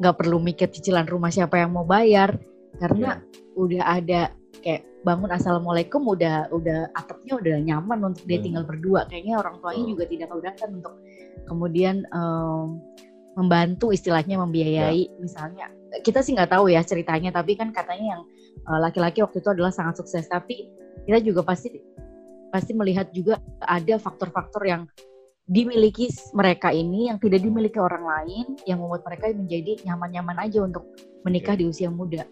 nggak 0.02 0.15
perlu 0.17 0.41
mikir 0.41 0.74
cicilan 0.74 1.06
rumah 1.06 1.30
siapa 1.30 1.62
yang 1.62 1.78
mau 1.78 1.86
bayar 1.86 2.34
karena 2.82 3.22
yeah. 3.22 3.54
udah 3.54 3.84
ada 3.86 4.22
kayak 4.65 4.89
bangun 5.06 5.30
assalamualaikum 5.30 6.02
udah 6.02 6.50
udah 6.50 6.89
atapnya 6.98 7.38
udah 7.38 7.56
nyaman 7.62 8.10
untuk 8.10 8.26
dia 8.26 8.41
tinggal 8.41 8.65
berdua 8.65 9.06
kayaknya 9.06 9.38
orang 9.38 9.62
tuanya 9.62 9.84
oh. 9.86 9.89
juga 9.93 10.04
tidak 10.10 10.28
keberatan 10.34 10.70
untuk 10.82 10.93
kemudian 11.46 11.96
um, 12.10 12.82
membantu 13.38 13.93
istilahnya 13.93 14.41
membiayai 14.41 15.06
yeah. 15.06 15.22
misalnya 15.22 15.65
kita 16.02 16.26
sih 16.26 16.34
nggak 16.34 16.52
tahu 16.58 16.74
ya 16.74 16.82
ceritanya 16.82 17.30
tapi 17.30 17.54
kan 17.54 17.70
katanya 17.70 18.17
yang 18.17 18.22
uh, 18.65 18.82
laki-laki 18.82 19.22
waktu 19.22 19.41
itu 19.41 19.50
adalah 19.54 19.74
sangat 19.74 20.02
sukses 20.02 20.26
tapi 20.26 20.70
kita 21.06 21.22
juga 21.24 21.46
pasti 21.46 21.78
pasti 22.51 22.71
melihat 22.73 23.12
juga 23.12 23.39
ada 23.63 23.99
faktor-faktor 23.99 24.63
yang 24.63 24.83
dimiliki 25.47 26.12
mereka 26.36 26.75
ini 26.75 27.07
yang 27.07 27.17
tidak 27.23 27.39
dimiliki 27.39 27.79
orang 27.79 28.03
lain 28.03 28.45
yang 28.67 28.83
membuat 28.83 29.07
mereka 29.07 29.31
menjadi 29.31 29.79
nyaman-nyaman 29.88 30.38
aja 30.43 30.60
untuk 30.60 30.83
menikah 31.23 31.55
okay. 31.55 31.63
di 31.63 31.71
usia 31.71 31.88
muda 31.88 32.27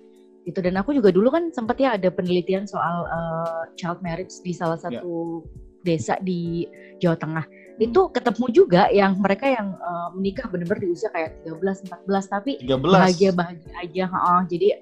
itu 0.45 0.59
dan 0.61 0.77
aku 0.77 0.93
juga 0.93 1.09
dulu 1.09 1.33
kan 1.33 1.49
sempat 1.49 1.79
ya 1.81 1.97
ada 1.97 2.11
penelitian 2.11 2.69
soal 2.69 3.07
uh, 3.09 3.65
child 3.79 4.03
marriage 4.05 4.35
di 4.45 4.53
salah 4.53 4.77
ya. 4.77 5.01
satu 5.01 5.41
yeah. 5.41 5.81
desa 5.87 6.13
di 6.21 6.69
Jawa 7.01 7.17
Tengah 7.17 7.45
itu 7.81 8.01
ketemu 8.11 8.45
juga 8.53 8.87
yang 8.91 9.19
mereka 9.19 9.51
yang 9.51 9.75
uh, 9.79 10.11
menikah 10.15 10.47
benar-benar 10.47 10.79
di 10.79 10.95
usia 10.95 11.11
kayak 11.11 11.43
13 11.43 11.91
14 12.07 12.07
tapi 12.31 12.51
13. 12.61 12.71
bahagia 12.83 13.31
bahagia 13.35 13.73
aja 13.79 14.05
uh, 14.11 14.43
jadi 14.47 14.79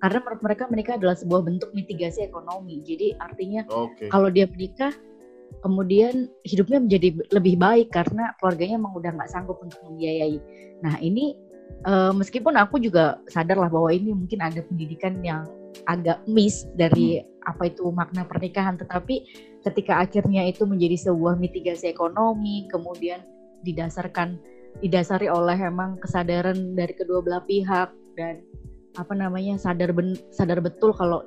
karena 0.00 0.18
menurut 0.24 0.42
mereka 0.42 0.62
menikah 0.72 0.94
adalah 0.96 1.16
sebuah 1.16 1.44
bentuk 1.44 1.70
mitigasi 1.76 2.24
ekonomi 2.24 2.80
jadi 2.82 3.16
artinya 3.20 3.68
okay. 3.68 4.08
kalau 4.08 4.32
dia 4.32 4.48
menikah 4.48 4.92
kemudian 5.60 6.30
hidupnya 6.46 6.78
menjadi 6.80 7.08
lebih 7.34 7.58
baik 7.60 7.92
karena 7.92 8.32
keluarganya 8.38 8.80
emang 8.80 8.94
udah 8.96 9.10
nggak 9.18 9.30
sanggup 9.30 9.58
untuk 9.60 9.82
membiayai. 9.84 10.38
Nah 10.80 10.96
ini 11.02 11.36
uh, 11.84 12.14
meskipun 12.14 12.56
aku 12.56 12.80
juga 12.80 13.20
sadar 13.28 13.58
lah 13.58 13.68
bahwa 13.68 13.90
ini 13.90 14.14
mungkin 14.14 14.40
ada 14.40 14.62
pendidikan 14.64 15.20
yang 15.20 15.44
agak 15.90 16.22
miss 16.26 16.66
dari 16.74 17.20
hmm. 17.20 17.50
apa 17.50 17.70
itu 17.70 17.86
makna 17.90 18.26
pernikahan, 18.26 18.78
tetapi 18.78 19.26
ketika 19.66 20.02
akhirnya 20.02 20.48
itu 20.48 20.64
menjadi 20.64 21.10
sebuah 21.10 21.36
mitigasi 21.36 21.92
ekonomi, 21.92 22.66
kemudian 22.70 23.22
didasarkan 23.62 24.40
didasari 24.80 25.26
oleh 25.26 25.58
emang 25.58 25.98
kesadaran 25.98 26.78
dari 26.78 26.94
kedua 26.94 27.20
belah 27.20 27.42
pihak 27.44 27.90
dan 28.14 28.40
apa 28.98 29.12
namanya 29.14 29.54
sadar 29.60 29.94
ben, 29.94 30.18
sadar 30.34 30.58
betul 30.58 30.90
kalau 30.94 31.22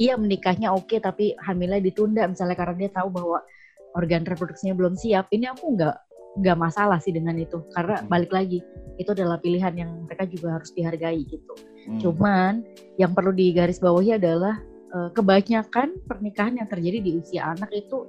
iya 0.00 0.16
menikahnya 0.16 0.72
oke 0.72 0.96
tapi 1.02 1.36
hamilnya 1.44 1.80
ditunda 1.82 2.24
misalnya 2.24 2.56
karena 2.56 2.86
dia 2.86 2.90
tahu 2.92 3.08
bahwa 3.12 3.38
organ 3.92 4.24
reproduksinya 4.24 4.72
belum 4.72 4.96
siap 4.96 5.28
ini 5.32 5.48
aku 5.52 5.76
nggak 5.76 5.96
nggak 6.40 6.56
masalah 6.56 6.96
sih 6.96 7.12
dengan 7.12 7.36
itu 7.36 7.60
karena 7.76 8.00
hmm. 8.00 8.08
balik 8.08 8.32
lagi 8.32 8.64
itu 8.96 9.10
adalah 9.12 9.36
pilihan 9.36 9.76
yang 9.76 9.90
mereka 10.08 10.24
juga 10.24 10.56
harus 10.56 10.72
dihargai 10.72 11.20
gitu 11.28 11.52
hmm. 11.88 12.00
cuman 12.00 12.64
yang 12.96 13.12
perlu 13.12 13.36
digarisbawahi 13.36 14.16
adalah 14.16 14.56
uh, 14.96 15.12
kebanyakan 15.12 15.92
pernikahan 16.08 16.56
yang 16.56 16.68
terjadi 16.72 16.98
di 17.04 17.10
usia 17.20 17.52
anak 17.52 17.68
itu 17.76 18.08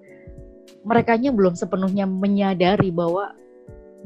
mereka 0.88 1.20
belum 1.20 1.56
sepenuhnya 1.56 2.08
menyadari 2.08 2.92
bahwa 2.92 3.36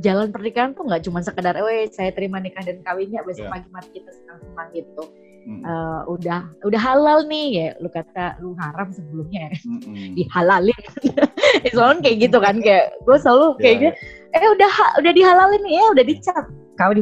jalan 0.03 0.29
pernikahan 0.29 0.77
tuh 0.77 0.85
nggak 0.85 1.03
cuma 1.09 1.19
sekedar, 1.25 1.57
eh 1.57 1.89
saya 1.89 2.13
terima 2.13 2.37
nikah 2.37 2.61
dan 2.61 2.81
kawinnya 2.85 3.25
besok 3.25 3.49
yeah. 3.49 3.53
pagi 3.53 3.69
mati 3.73 3.89
kita 3.97 4.11
senang-senang 4.13 4.69
gitu 4.77 5.03
hmm. 5.47 5.63
uh, 5.63 6.01
udah 6.11 6.41
udah 6.67 6.81
halal 6.81 7.23
nih 7.25 7.47
ya 7.55 7.67
lu 7.79 7.87
kata 7.87 8.35
lu 8.43 8.53
haram 8.59 8.91
sebelumnya 8.91 9.47
ya. 9.47 9.51
hmm. 9.63 10.13
dihalalin 10.19 10.81
selalu 11.73 11.95
kayak 12.03 12.17
gitu 12.27 12.37
kan 12.43 12.55
kayak 12.59 12.85
gue 13.07 13.17
selalu 13.17 13.47
kayak 13.63 13.75
yeah. 13.79 13.81
gitu 13.81 13.95
eh 14.35 14.47
udah 14.53 14.71
udah 15.01 15.11
dihalalin 15.15 15.61
nih 15.63 15.73
ya 15.79 15.85
udah 15.95 16.03
dicap 16.05 16.45
kau 16.75 16.91
di 16.91 17.01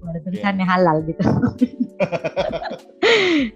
ada 0.00 0.18
tulisannya 0.24 0.64
yeah. 0.64 0.70
halal 0.72 0.96
gitu 1.04 1.24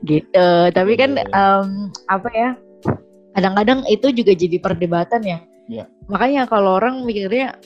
gitu 0.13 0.49
tapi 0.77 0.93
kan 1.01 1.17
um, 1.33 1.89
apa 2.13 2.29
ya 2.37 2.51
kadang-kadang 3.35 3.83
itu 3.89 4.13
juga 4.13 4.37
jadi 4.37 4.61
perdebatan 4.61 5.25
ya 5.25 5.39
yeah. 5.67 5.87
makanya 6.13 6.45
kalau 6.45 6.77
orang 6.77 7.03
mikirnya 7.09 7.57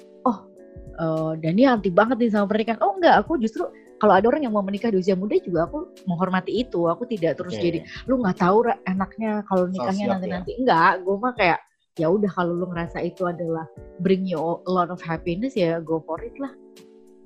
uh, 0.98 1.32
Dani 1.38 1.62
anti 1.64 1.90
banget 1.94 2.18
nih 2.18 2.30
sama 2.34 2.46
pernikahan 2.50 2.82
oh 2.82 2.98
enggak 2.98 3.22
aku 3.22 3.38
justru 3.40 3.64
kalau 3.98 4.14
ada 4.14 4.26
orang 4.30 4.46
yang 4.46 4.54
mau 4.54 4.62
menikah 4.62 4.94
di 4.94 5.02
usia 5.02 5.18
muda 5.18 5.34
juga 5.42 5.66
aku 5.66 5.90
menghormati 6.06 6.62
itu 6.62 6.86
aku 6.86 7.06
tidak 7.10 7.38
terus 7.38 7.54
okay. 7.58 7.64
jadi 7.64 7.78
lu 8.06 8.22
nggak 8.22 8.38
tahu 8.38 8.66
enaknya 8.86 9.42
kalau 9.46 9.66
nikahnya 9.66 10.04
nanti 10.14 10.26
nanti 10.30 10.50
ya. 10.54 10.56
enggak 10.62 10.92
gue 11.02 11.16
mah 11.18 11.32
kayak 11.34 11.58
ya 11.98 12.06
udah 12.06 12.30
kalau 12.30 12.54
lu 12.54 12.66
ngerasa 12.70 13.02
itu 13.02 13.26
adalah 13.26 13.66
bring 13.98 14.22
you 14.22 14.38
a 14.38 14.70
lot 14.70 14.86
of 14.90 15.02
happiness 15.02 15.58
ya 15.58 15.82
go 15.82 15.98
for 16.06 16.18
it 16.22 16.34
lah 16.38 16.54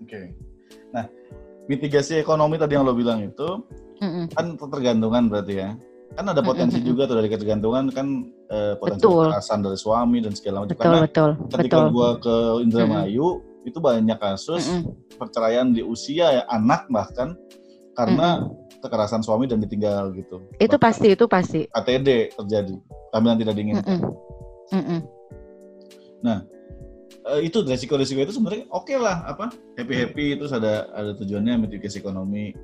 oke 0.01 0.09
okay. 0.09 0.33
nah 0.97 1.05
mitigasi 1.69 2.17
ekonomi 2.17 2.57
tadi 2.57 2.75
yang 2.75 2.89
lo 2.89 2.97
bilang 2.97 3.21
itu 3.21 3.49
mm-hmm. 4.01 4.33
kan 4.33 4.57
tergantungan 4.57 5.29
berarti 5.29 5.55
ya 5.61 5.71
kan 6.13 6.29
ada 6.29 6.41
potensi 6.45 6.81
mm-hmm. 6.81 6.89
juga 6.93 7.03
tuh 7.09 7.17
dari 7.21 7.29
ketergantungan 7.29 7.85
kan 7.93 8.07
eh, 8.49 8.75
potensi 8.81 9.05
kekerasan 9.05 9.61
dari 9.61 9.79
suami 9.81 10.19
dan 10.25 10.33
segala 10.33 10.65
macam 10.65 10.77
karena 10.77 11.01
betul, 11.05 11.31
ketika 11.53 11.77
betul. 11.77 11.93
gua 11.93 12.09
ke 12.17 12.35
Indramayu 12.65 13.29
mm-hmm 13.29 13.52
itu 13.63 13.79
banyak 13.79 14.19
kasus 14.19 14.67
mm 14.67 14.79
-mm. 14.83 14.93
perceraian 15.19 15.71
di 15.71 15.83
usia 15.83 16.41
ya 16.41 16.43
anak 16.51 16.87
bahkan 16.91 17.39
karena 17.95 18.43
mm 18.43 18.45
-mm. 18.49 18.81
kekerasan 18.83 19.23
suami 19.23 19.47
dan 19.47 19.63
ditinggal 19.63 20.11
gitu. 20.17 20.43
Itu 20.59 20.77
bahkan 20.79 20.83
pasti, 20.83 21.07
itu 21.15 21.25
pasti. 21.31 21.61
ATD 21.71 22.35
terjadi, 22.35 22.75
kehamilan 23.15 23.39
tidak 23.39 23.55
diinginkan. 23.55 23.87
Mm 23.87 24.01
-mm. 24.03 24.13
Mm 24.73 24.85
-mm. 24.85 25.01
Nah, 26.23 26.39
eh, 27.31 27.41
itu 27.47 27.63
resiko-resiko 27.63 28.23
itu 28.23 28.35
sebenarnya 28.35 28.67
oke 28.71 28.91
okay 28.91 28.97
lah 28.99 29.23
apa 29.27 29.55
happy 29.79 29.95
happy 29.95 30.25
itu 30.39 30.45
ada 30.51 30.91
ada 30.95 31.11
tujuannya 31.15 31.67
mitigasi 31.67 32.03
ekonomi 32.03 32.55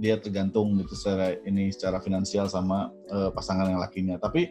dia 0.00 0.16
tergantung 0.16 0.72
gitu 0.80 0.96
secara 0.96 1.36
ini 1.44 1.68
secara 1.68 2.00
finansial 2.00 2.48
sama 2.48 2.88
uh, 3.12 3.28
pasangan 3.28 3.68
yang 3.68 3.80
lakinya 3.80 4.16
tapi 4.16 4.48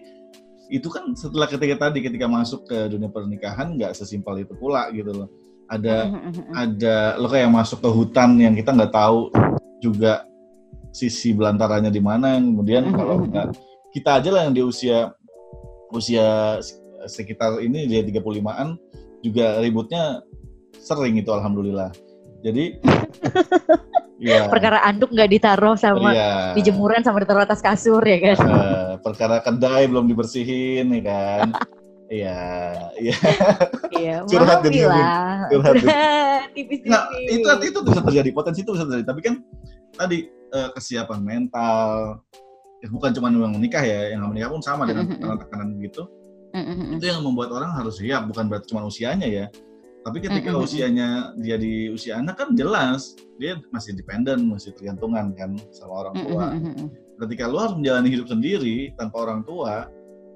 itu 0.70 0.88
kan 0.88 1.18
setelah 1.18 1.50
ketika 1.50 1.90
tadi 1.90 2.00
ketika 2.06 2.30
masuk 2.30 2.64
ke 2.70 2.88
dunia 2.94 3.10
pernikahan 3.10 3.74
nggak 3.76 3.98
sesimpel 3.98 4.40
itu 4.46 4.54
pula 4.56 4.88
gitu 4.94 5.12
loh 5.12 5.30
ada 5.72 6.12
ada 6.52 6.96
lo 7.16 7.32
kayak 7.32 7.48
masuk 7.48 7.80
ke 7.80 7.90
hutan 7.90 8.36
yang 8.36 8.52
kita 8.52 8.76
nggak 8.76 8.92
tahu 8.92 9.32
juga 9.80 10.28
sisi 10.92 11.32
belantaranya 11.32 11.88
di 11.88 12.04
mana. 12.04 12.36
Kemudian 12.36 12.92
kalau 12.92 13.24
nggak 13.24 13.56
kita 13.96 14.20
aja 14.20 14.30
lah 14.36 14.42
yang 14.48 14.54
di 14.54 14.64
usia 14.68 15.16
usia 15.96 16.60
sekitar 17.08 17.64
ini 17.64 17.88
dia 17.88 18.04
35-an 18.04 18.76
juga 19.24 19.64
ributnya 19.64 20.20
sering 20.76 21.16
itu 21.16 21.32
alhamdulillah. 21.32 21.96
Jadi 22.44 22.78
ya. 24.20 24.52
perkara 24.52 24.84
anduk 24.84 25.14
nggak 25.16 25.32
ditaruh 25.32 25.80
sama 25.80 26.12
ya. 26.12 26.52
di 26.52 26.62
jemuran 26.68 27.00
sama 27.00 27.24
ditaruh 27.24 27.48
atas 27.48 27.64
kasur 27.64 28.04
ya 28.04 28.20
kan? 28.20 28.38
Uh, 28.44 28.92
perkara 29.00 29.40
kedai 29.40 29.88
belum 29.88 30.10
dibersihin 30.10 30.90
ya 31.00 31.02
kan 31.06 31.48
Iya, 32.12 32.40
iya. 33.00 33.18
Iya, 33.96 34.16
curhat 34.30 34.60
jadi 34.68 34.80
lah. 34.84 35.48
Curhat. 35.48 35.74
Tipis-tipis. 36.56 36.92
Nah, 36.92 37.08
itu 37.32 37.48
itu 37.72 37.80
bisa 37.88 38.02
terjadi, 38.04 38.30
potensi 38.36 38.60
itu 38.68 38.72
bisa 38.76 38.84
terjadi. 38.84 39.08
Tapi 39.08 39.22
kan 39.24 39.34
tadi 39.96 40.28
uh, 40.52 40.70
kesiapan 40.76 41.24
mental, 41.24 42.20
ya, 42.84 42.88
bukan 42.92 43.16
cuma 43.16 43.32
yang 43.32 43.56
menikah 43.56 43.80
ya, 43.80 44.12
yang 44.12 44.28
menikah 44.28 44.52
pun 44.52 44.60
sama 44.60 44.84
dengan 44.84 45.08
tekanan-tekanan 45.08 45.80
begitu. 45.80 46.04
Itu 47.00 47.06
yang 47.08 47.24
membuat 47.24 47.56
orang 47.56 47.72
harus 47.72 48.04
siap, 48.04 48.28
bukan 48.28 48.52
berarti 48.52 48.76
cuma 48.76 48.84
usianya 48.84 49.32
ya. 49.32 49.48
Tapi 50.02 50.18
ketika 50.20 50.52
usianya 50.58 51.32
dia 51.40 51.56
di 51.62 51.88
usia 51.94 52.18
anak 52.18 52.42
kan 52.42 52.58
jelas 52.58 53.16
dia 53.38 53.56
masih 53.72 53.96
independen, 53.96 54.50
masih 54.52 54.76
tergantungan 54.76 55.32
kan 55.38 55.56
sama 55.72 55.94
orang 56.04 56.16
tua. 56.28 56.46
Ketika 57.22 57.46
lu 57.48 57.62
harus 57.62 57.78
menjalani 57.78 58.10
hidup 58.10 58.28
sendiri 58.28 58.92
tanpa 58.98 59.30
orang 59.30 59.46
tua, 59.46 59.88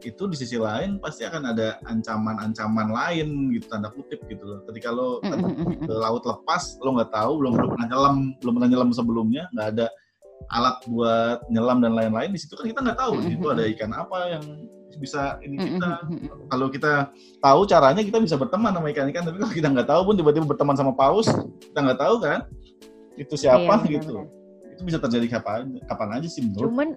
itu 0.04 0.24
di 0.28 0.36
sisi 0.36 0.60
lain 0.60 1.00
pasti 1.00 1.24
akan 1.24 1.56
ada 1.56 1.80
ancaman-ancaman 1.88 2.92
lain 2.92 3.54
gitu 3.56 3.72
tanda 3.72 3.94
kutip 3.94 4.20
gitu 4.28 4.44
loh. 4.44 4.60
Ketika 4.68 4.92
lo 4.92 5.24
ke 5.24 5.94
laut 5.94 6.24
lepas, 6.26 6.76
lo 6.84 7.00
nggak 7.00 7.12
tahu, 7.16 7.32
belum 7.40 7.54
pernah 7.56 7.88
nyelam, 7.88 8.18
belum 8.44 8.54
pernah 8.60 8.70
nyelam 8.70 8.90
sebelumnya, 8.92 9.44
nggak 9.56 9.68
ada 9.78 9.88
alat 10.52 10.78
buat 10.86 11.40
nyelam 11.50 11.82
dan 11.82 11.98
lain-lain 11.98 12.30
di 12.30 12.40
situ 12.40 12.54
kan 12.54 12.68
kita 12.70 12.80
nggak 12.84 13.00
tahu 13.00 13.12
di 13.24 13.34
situ 13.34 13.46
ada 13.50 13.64
ikan 13.66 13.92
apa 13.96 14.18
yang 14.38 14.44
bisa 14.96 15.36
ini 15.44 15.60
kita. 15.60 16.08
kalau 16.48 16.68
kita 16.72 17.12
tahu 17.44 17.68
caranya 17.68 18.00
kita 18.00 18.22
bisa 18.22 18.40
berteman 18.40 18.72
sama 18.72 18.88
ikan-ikan 18.96 19.28
tapi 19.28 19.38
kalau 19.42 19.54
kita 19.54 19.68
nggak 19.74 19.90
tahu 19.90 20.02
pun 20.08 20.16
tiba-tiba 20.16 20.46
berteman 20.48 20.78
sama 20.78 20.96
paus 20.96 21.28
kita 21.60 21.80
nggak 21.84 22.00
tahu 22.00 22.16
kan 22.24 22.48
itu 23.16 23.36
siapa 23.36 23.84
iya, 23.88 24.00
gitu. 24.00 24.28
itu 24.72 24.82
bisa 24.84 25.00
terjadi 25.00 25.40
kapan 25.40 25.80
kapan 25.88 26.10
aja 26.20 26.28
sih 26.32 26.44
menurut 26.48 26.72
Cuman 26.72 26.90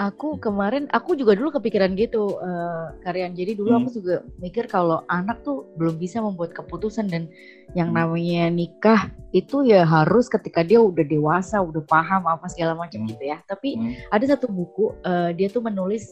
aku 0.00 0.40
kemarin 0.40 0.88
aku 0.88 1.12
juga 1.18 1.36
dulu 1.36 1.52
kepikiran 1.52 1.92
gitu 1.98 2.40
uh, 2.40 2.96
Karyan. 3.04 3.36
Jadi 3.36 3.58
dulu 3.58 3.76
Hmm. 3.76 3.80
aku 3.84 4.00
juga 4.00 4.16
mikir 4.40 4.64
kalau 4.68 5.04
anak 5.08 5.44
tuh 5.44 5.68
belum 5.76 6.00
bisa 6.00 6.24
membuat 6.24 6.56
keputusan 6.56 7.08
dan 7.12 7.28
yang 7.76 7.92
Hmm. 7.92 7.98
namanya 8.04 8.48
nikah 8.48 9.12
itu 9.36 9.64
ya 9.68 9.84
harus 9.84 10.28
ketika 10.32 10.64
dia 10.64 10.80
udah 10.80 11.04
dewasa, 11.04 11.60
udah 11.60 11.84
paham 11.84 12.24
apa 12.28 12.48
segala 12.48 12.76
macam 12.76 13.04
Hmm. 13.04 13.10
gitu 13.12 13.24
ya. 13.28 13.40
Tapi 13.44 13.76
Hmm. 13.76 13.92
ada 14.12 14.24
satu 14.36 14.48
buku 14.48 14.96
uh, 15.04 15.30
dia 15.36 15.52
tuh 15.52 15.60
menulis 15.64 16.08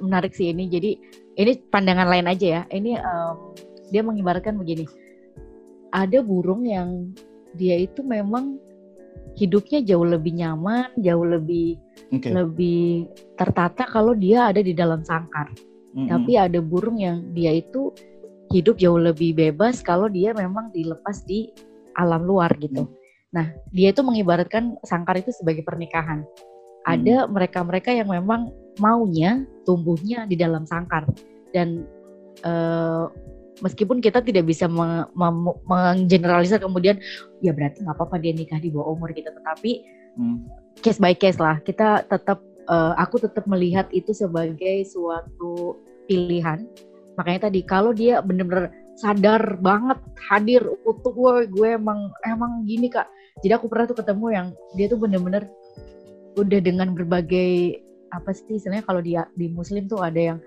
menarik 0.00 0.36
sih 0.36 0.52
ini. 0.52 0.68
Jadi 0.68 1.00
ini 1.40 1.52
pandangan 1.72 2.08
lain 2.08 2.26
aja 2.28 2.46
ya. 2.46 2.62
Ini 2.68 3.00
um, 3.00 3.56
dia 3.88 4.02
mengibaratkan 4.04 4.56
begini. 4.60 4.84
Ada 5.94 6.20
burung 6.20 6.68
yang 6.68 7.16
dia 7.56 7.80
itu 7.80 8.04
memang 8.04 8.60
hidupnya 9.36 9.84
jauh 9.84 10.06
lebih 10.06 10.32
nyaman, 10.40 10.90
jauh 11.00 11.26
lebih 11.26 11.76
Oke. 12.12 12.32
lebih 12.32 13.10
tertata 13.36 13.84
kalau 13.88 14.16
dia 14.16 14.48
ada 14.48 14.64
di 14.64 14.72
dalam 14.72 15.04
sangkar. 15.04 15.52
Mm-mm. 15.96 16.08
Tapi 16.08 16.36
ada 16.36 16.60
burung 16.60 17.00
yang 17.00 17.32
dia 17.32 17.56
itu 17.56 17.92
hidup 18.52 18.78
jauh 18.78 19.00
lebih 19.00 19.36
bebas 19.36 19.82
kalau 19.82 20.06
dia 20.06 20.32
memang 20.32 20.70
dilepas 20.70 21.24
di 21.24 21.50
alam 21.96 22.24
luar 22.24 22.52
gitu. 22.60 22.88
Nah, 23.32 23.52
dia 23.72 23.92
itu 23.92 24.00
mengibaratkan 24.00 24.80
sangkar 24.86 25.20
itu 25.20 25.32
sebagai 25.32 25.64
pernikahan. 25.66 26.24
Ada 26.86 27.26
mereka-mereka 27.26 27.90
yang 27.90 28.12
memang 28.12 28.54
maunya 28.78 29.42
tumbuhnya 29.66 30.28
di 30.30 30.38
dalam 30.38 30.62
sangkar 30.68 31.08
dan 31.50 31.82
eh, 32.46 33.04
meskipun 33.64 34.04
kita 34.04 34.20
tidak 34.20 34.44
bisa 34.44 34.68
menggeneralisir 34.68 36.60
kemudian 36.60 37.00
ya 37.40 37.56
berarti 37.56 37.84
nggak 37.84 37.96
apa-apa 37.96 38.16
dia 38.20 38.32
nikah 38.36 38.60
di 38.60 38.68
bawah 38.68 38.92
umur 38.96 39.12
kita, 39.16 39.32
tetapi 39.32 39.96
Hmm. 40.16 40.48
case 40.80 40.96
by 40.96 41.12
case 41.12 41.36
lah. 41.36 41.60
Kita 41.60 42.04
tetap 42.08 42.40
eh, 42.66 42.94
aku 42.98 43.22
tetap 43.22 43.44
melihat 43.46 43.86
itu 43.92 44.10
sebagai 44.16 44.82
suatu 44.88 45.78
pilihan. 46.08 46.64
Makanya 47.20 47.48
tadi 47.48 47.60
kalau 47.62 47.92
dia 47.92 48.20
bener-bener 48.24 48.72
sadar 48.96 49.60
banget 49.60 50.00
hadir 50.32 50.64
utuh 50.88 51.12
gue 51.12 51.32
gue 51.52 51.68
emang 51.76 52.10
emang 52.24 52.64
gini 52.64 52.88
kak. 52.88 53.06
Jadi 53.44 53.52
aku 53.52 53.68
pernah 53.68 53.86
tuh 53.92 54.00
ketemu 54.00 54.26
yang 54.32 54.46
dia 54.74 54.88
tuh 54.88 54.98
bener-bener 54.98 55.44
udah 56.36 56.60
dengan 56.60 56.96
berbagai 56.96 57.84
apa 58.12 58.32
sih 58.32 58.56
istilahnya 58.56 58.84
kalau 58.84 59.04
dia 59.04 59.28
di 59.36 59.52
muslim 59.52 59.84
tuh 59.88 60.00
ada 60.00 60.32
yang 60.32 60.38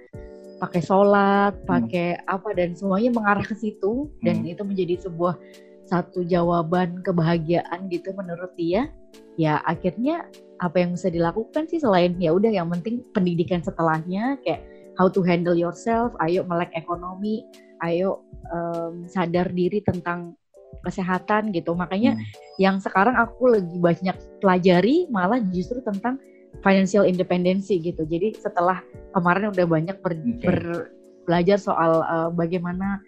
pakai 0.60 0.82
sholat, 0.84 1.56
pakai 1.64 2.20
apa 2.28 2.52
dan 2.52 2.76
semuanya 2.76 3.16
mengarah 3.16 3.44
ke 3.44 3.56
situ 3.56 4.12
dan 4.22 4.44
Hmm. 4.44 4.52
itu 4.52 4.62
menjadi 4.62 4.96
sebuah 5.08 5.40
satu 5.88 6.22
jawaban 6.22 7.02
kebahagiaan 7.02 7.90
gitu 7.90 8.14
menurut 8.14 8.54
dia 8.54 8.94
ya 9.42 9.58
akhirnya 9.66 10.28
apa 10.62 10.84
yang 10.84 10.94
bisa 10.94 11.10
dilakukan 11.10 11.66
sih 11.66 11.82
selain 11.82 12.14
ya 12.22 12.30
udah 12.30 12.52
yang 12.52 12.70
penting 12.70 13.02
pendidikan 13.16 13.64
setelahnya 13.64 14.38
kayak 14.46 14.62
how 15.02 15.10
to 15.10 15.26
handle 15.26 15.58
yourself 15.58 16.14
ayo 16.22 16.46
melek 16.46 16.70
ekonomi 16.78 17.42
ayo 17.82 18.22
em, 18.54 19.08
sadar 19.10 19.50
diri 19.50 19.82
tentang 19.82 20.38
kesehatan 20.86 21.50
gitu 21.56 21.74
makanya 21.74 22.14
Hmm. 22.14 22.24
yang 22.62 22.76
sekarang 22.78 23.18
aku 23.18 23.50
lagi 23.50 23.78
banyak 23.82 24.16
pelajari 24.44 25.10
malah 25.10 25.42
justru 25.50 25.82
tentang 25.82 26.22
financial 26.62 27.08
independency 27.08 27.80
gitu 27.80 28.04
jadi 28.06 28.36
setelah 28.36 28.84
kemarin 29.16 29.54
udah 29.54 29.66
banyak 29.66 29.98
ber- 30.02 30.20
Oke. 30.20 30.46
ber- 30.46 30.90
belajar 31.30 31.58
soal 31.62 32.02
eh, 32.02 32.30
bagaimana 32.34 33.00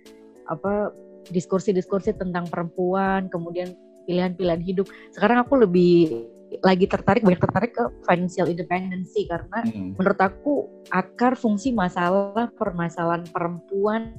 apa 0.49 0.93
diskursi-diskursi 1.30 2.17
tentang 2.17 2.49
perempuan 2.49 3.30
kemudian 3.30 3.73
pilihan-pilihan 4.06 4.62
hidup 4.62 4.88
sekarang 5.13 5.45
aku 5.45 5.62
lebih 5.62 6.25
lagi 6.60 6.84
tertarik 6.84 7.23
banyak 7.23 7.39
tertarik 7.39 7.71
ke 7.71 7.86
financial 8.04 8.51
independency 8.51 9.23
karena 9.23 9.63
Mm-mm. 9.63 9.95
menurut 9.95 10.19
aku 10.19 10.67
akar 10.91 11.39
fungsi 11.39 11.71
masalah 11.71 12.51
permasalahan 12.60 13.23
perempuan 13.32 14.12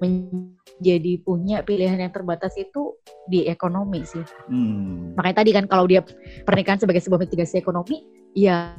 menjadi 0.00 1.20
punya 1.22 1.60
pilihan 1.62 2.00
yang 2.00 2.10
terbatas 2.10 2.56
itu 2.58 2.98
di 3.30 3.46
ekonomi 3.46 4.02
sih. 4.02 4.24
Hmm. 4.50 5.14
Makanya 5.14 5.36
tadi 5.44 5.50
kan 5.54 5.64
kalau 5.70 5.86
dia 5.86 6.02
pernikahan 6.42 6.82
sebagai 6.82 6.98
sebuah 7.04 7.22
mitigasi 7.22 7.62
ekonomi, 7.62 8.02
ya 8.36 8.76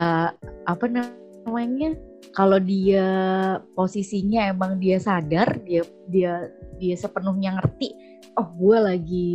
eh, 0.00 0.30
apa 0.64 0.86
namanya? 0.88 1.96
Kalau 2.34 2.58
dia 2.58 3.06
posisinya 3.78 4.50
emang 4.50 4.82
dia 4.82 4.98
sadar, 4.98 5.62
dia 5.62 5.86
dia 6.10 6.50
dia 6.82 6.94
sepenuhnya 6.98 7.62
ngerti, 7.62 7.94
oh 8.34 8.48
gue 8.58 8.78
lagi 8.80 9.28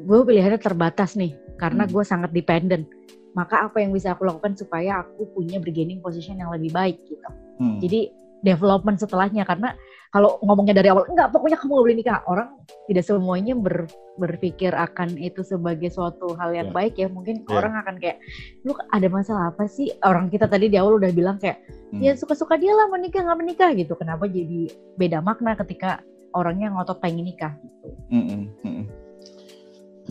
gue 0.00 0.18
pilihannya 0.24 0.56
terbatas 0.56 1.20
nih 1.20 1.36
karena 1.60 1.84
Hmm. 1.84 1.92
gue 1.92 2.04
sangat 2.06 2.30
dependent. 2.32 2.88
Maka 3.36 3.68
apa 3.68 3.84
yang 3.84 3.92
bisa 3.92 4.16
aku 4.16 4.24
lakukan 4.24 4.56
supaya 4.56 5.04
aku 5.04 5.28
punya 5.36 5.60
bargaining 5.60 6.00
position 6.00 6.40
yang 6.40 6.50
lebih 6.50 6.72
baik 6.72 6.98
gitu. 7.04 7.28
Hmm. 7.60 7.76
Jadi 7.78 8.08
development 8.40 8.96
setelahnya 8.96 9.44
karena 9.44 9.76
kalau 10.10 10.42
ngomongnya 10.42 10.74
dari 10.74 10.90
awal 10.90 11.06
enggak 11.06 11.30
pokoknya 11.30 11.54
kamu 11.54 11.70
gak 11.70 11.84
boleh 11.86 11.96
nikah 11.96 12.18
orang 12.26 12.48
tidak 12.90 13.06
semuanya 13.06 13.54
ber- 13.54 13.86
berpikir 14.18 14.74
akan 14.74 15.14
itu 15.14 15.40
sebagai 15.40 15.86
suatu 15.88 16.34
hal 16.34 16.50
yang 16.50 16.70
Ya. 16.70 16.74
baik 16.74 16.94
ya 16.98 17.06
mungkin 17.06 17.46
Ya. 17.46 17.54
orang 17.54 17.78
akan 17.78 17.94
kayak 18.02 18.18
lu 18.62 18.74
ada 18.90 19.06
masalah 19.06 19.54
apa 19.54 19.70
sih 19.70 19.94
orang 20.02 20.26
kita 20.26 20.50
tadi 20.50 20.66
di 20.66 20.76
awal 20.76 20.98
udah 20.98 21.10
bilang 21.10 21.38
kayak 21.38 21.62
Hmm. 21.90 22.02
ya 22.02 22.14
suka-suka 22.14 22.54
dia 22.54 22.70
lah 22.70 22.86
menikah 22.86 23.22
nggak 23.22 23.38
menikah 23.38 23.70
gitu 23.72 23.94
kenapa 23.94 24.26
jadi 24.26 24.66
beda 24.94 25.22
makna 25.22 25.54
ketika 25.54 26.02
orangnya 26.30 26.70
ngotot 26.70 26.98
pengen 26.98 27.26
nikah 27.26 27.54
gitu 27.58 27.88
Mm-mm, 28.10 28.40
mm-mm. 28.62 28.84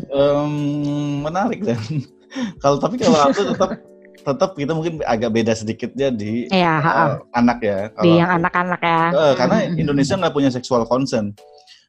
Em, 0.09 0.53
menarik 1.19 1.59
dan 1.59 1.75
kalau 2.63 2.79
tapi 2.79 2.95
kalau 2.95 3.19
aku 3.27 3.41
tetap 3.51 3.69
tetap 4.19 4.53
kita 4.53 4.71
mungkin 4.71 4.99
agak 5.03 5.31
beda 5.31 5.53
sedikitnya 5.53 6.11
di 6.11 6.45
ya 6.49 6.75
eh, 6.79 7.11
anak 7.33 7.59
ya. 7.59 7.79
di 7.89 7.95
Kalau 7.95 8.13
yang 8.15 8.31
anak-anak 8.35 8.81
ya 8.81 9.01
Eh, 9.09 9.33
karena 9.35 9.57
Indonesia 9.73 10.15
nggak 10.15 10.33
punya 10.33 10.49
sexual 10.49 10.83
consent, 10.85 11.39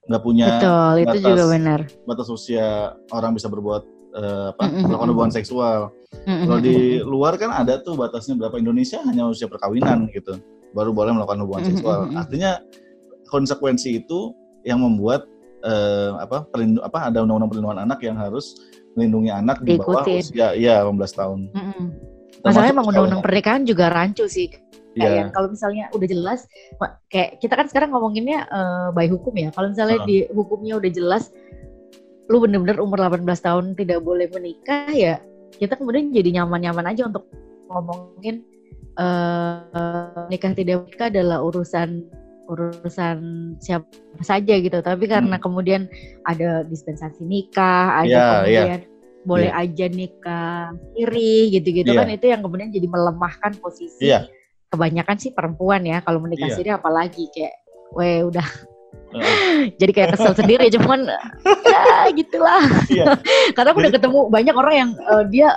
nggak 0.07 0.23
punya 0.23 0.47
betul 0.57 0.93
itu 0.97 1.07
batas- 1.11 1.25
juga 1.27 1.45
benar 1.49 1.81
batas 2.07 2.29
usia 2.29 2.67
orang 3.11 3.35
bisa 3.35 3.47
berbuat 3.47 3.83
eh, 4.11 4.47
apa 4.51 4.63
melakukan 4.67 5.11
hubungan 5.11 5.33
seksual. 5.33 5.95
Kalau 6.27 6.59
di 6.59 6.77
luar 7.01 7.39
kan 7.39 7.55
ada 7.55 7.79
tuh 7.79 7.95
batasnya 7.95 8.35
berapa 8.35 8.59
Indonesia 8.59 8.99
hanya 9.07 9.31
usia 9.31 9.47
perkawinan 9.47 10.11
gitu, 10.11 10.43
baru 10.75 10.91
boleh 10.91 11.15
melakukan 11.15 11.47
hubungan 11.47 11.65
seksual. 11.71 12.11
Artinya 12.19 12.59
konsekuensi 13.29 14.03
itu 14.03 14.35
yang 14.67 14.83
membuat 14.83 15.31
eh, 15.63 16.11
apa 16.19 16.43
apa 16.83 16.99
ada 17.07 17.23
undang-undang 17.23 17.51
perlindungan 17.51 17.81
anak 17.87 18.03
yang 18.03 18.19
harus 18.19 18.59
melindungi 18.99 19.31
anak 19.31 19.63
di 19.63 19.79
bawah 19.79 20.03
usia 20.03 20.51
ya 20.59 20.83
18 20.83 20.99
tahun. 21.15 21.41
Mm-mm. 21.55 21.87
Masalahnya 22.45 22.73
emang 22.73 22.89
undang-undang 22.89 23.23
pernikahan 23.25 23.63
juga 23.69 23.93
rancu 23.93 24.25
sih. 24.27 24.49
Kayak 24.91 25.13
yang 25.15 25.31
kalau 25.31 25.49
misalnya 25.55 25.87
udah 25.95 26.09
jelas, 26.11 26.51
kayak 27.13 27.39
kita 27.39 27.55
kan 27.55 27.67
sekarang 27.71 27.95
ngomonginnya 27.95 28.49
eh, 28.51 28.89
by 28.91 29.07
hukum 29.07 29.35
ya. 29.39 29.55
Kalau 29.55 29.71
misalnya 29.71 30.03
Heeh. 30.03 30.09
di 30.09 30.17
hukumnya 30.35 30.83
udah 30.83 30.91
jelas, 30.91 31.31
lu 32.27 32.43
bener-bener 32.43 32.83
umur 32.83 32.99
18 32.99 33.23
tahun 33.27 33.65
tidak 33.79 34.03
boleh 34.03 34.27
menikah 34.35 34.91
ya, 34.91 35.23
kita 35.63 35.79
kemudian 35.79 36.11
jadi 36.11 36.43
nyaman-nyaman 36.43 36.91
aja 36.91 37.07
untuk 37.07 37.27
ngomongin 37.71 38.43
eh, 38.99 40.27
nikah 40.27 40.53
tidak 40.59 40.91
menikah 40.91 41.07
adalah 41.07 41.39
urusan 41.47 42.03
urusan 42.51 43.19
siapa 43.63 43.87
saja 44.27 44.59
gitu. 44.59 44.83
Tapi 44.83 45.07
karena 45.07 45.39
Hmm. 45.39 45.45
kemudian 45.47 45.87
ada 46.27 46.67
dispensasi 46.67 47.23
nikah, 47.23 48.03
ada 48.03 48.11
Iya, 48.11 48.19
iya. 48.19 48.35
kemudian 48.43 48.81
boleh 49.21 49.53
aja 49.53 49.87
nikah 49.87 50.73
iri 50.95 51.53
gitu-gitu 51.53 51.93
Iya. 51.93 52.01
kan 52.01 52.09
itu 52.09 52.27
yang 52.27 52.41
kemudian 52.41 52.73
jadi 52.73 52.89
melemahkan 52.89 53.53
posisi 53.61 54.09
Iya. 54.09 54.25
kebanyakan 54.69 55.17
sih 55.17 55.31
perempuan 55.31 55.85
ya 55.85 56.01
kalau 56.01 56.19
menikah 56.19 56.49
Iya. 56.49 56.55
sendiri 56.57 56.71
apalagi 56.73 57.29
kayak 57.29 57.55
weh 57.93 58.25
udah 58.25 58.47
Heeh. 59.11 59.75
jadi 59.81 59.91
kayak 59.93 60.11
kesel 60.15 60.33
sendiri 60.33 60.73
cuman 60.73 61.05
ya 61.67 61.81
gitulah 62.11 62.65
Iya. 62.89 63.05
karena 63.55 63.69
aku 63.71 63.79
udah 63.79 63.93
Jadi- 63.93 63.99
ketemu 64.01 64.19
banyak 64.29 64.55
orang 64.55 64.75
yang 64.75 64.91
eh, 64.97 65.25
dia 65.29 65.49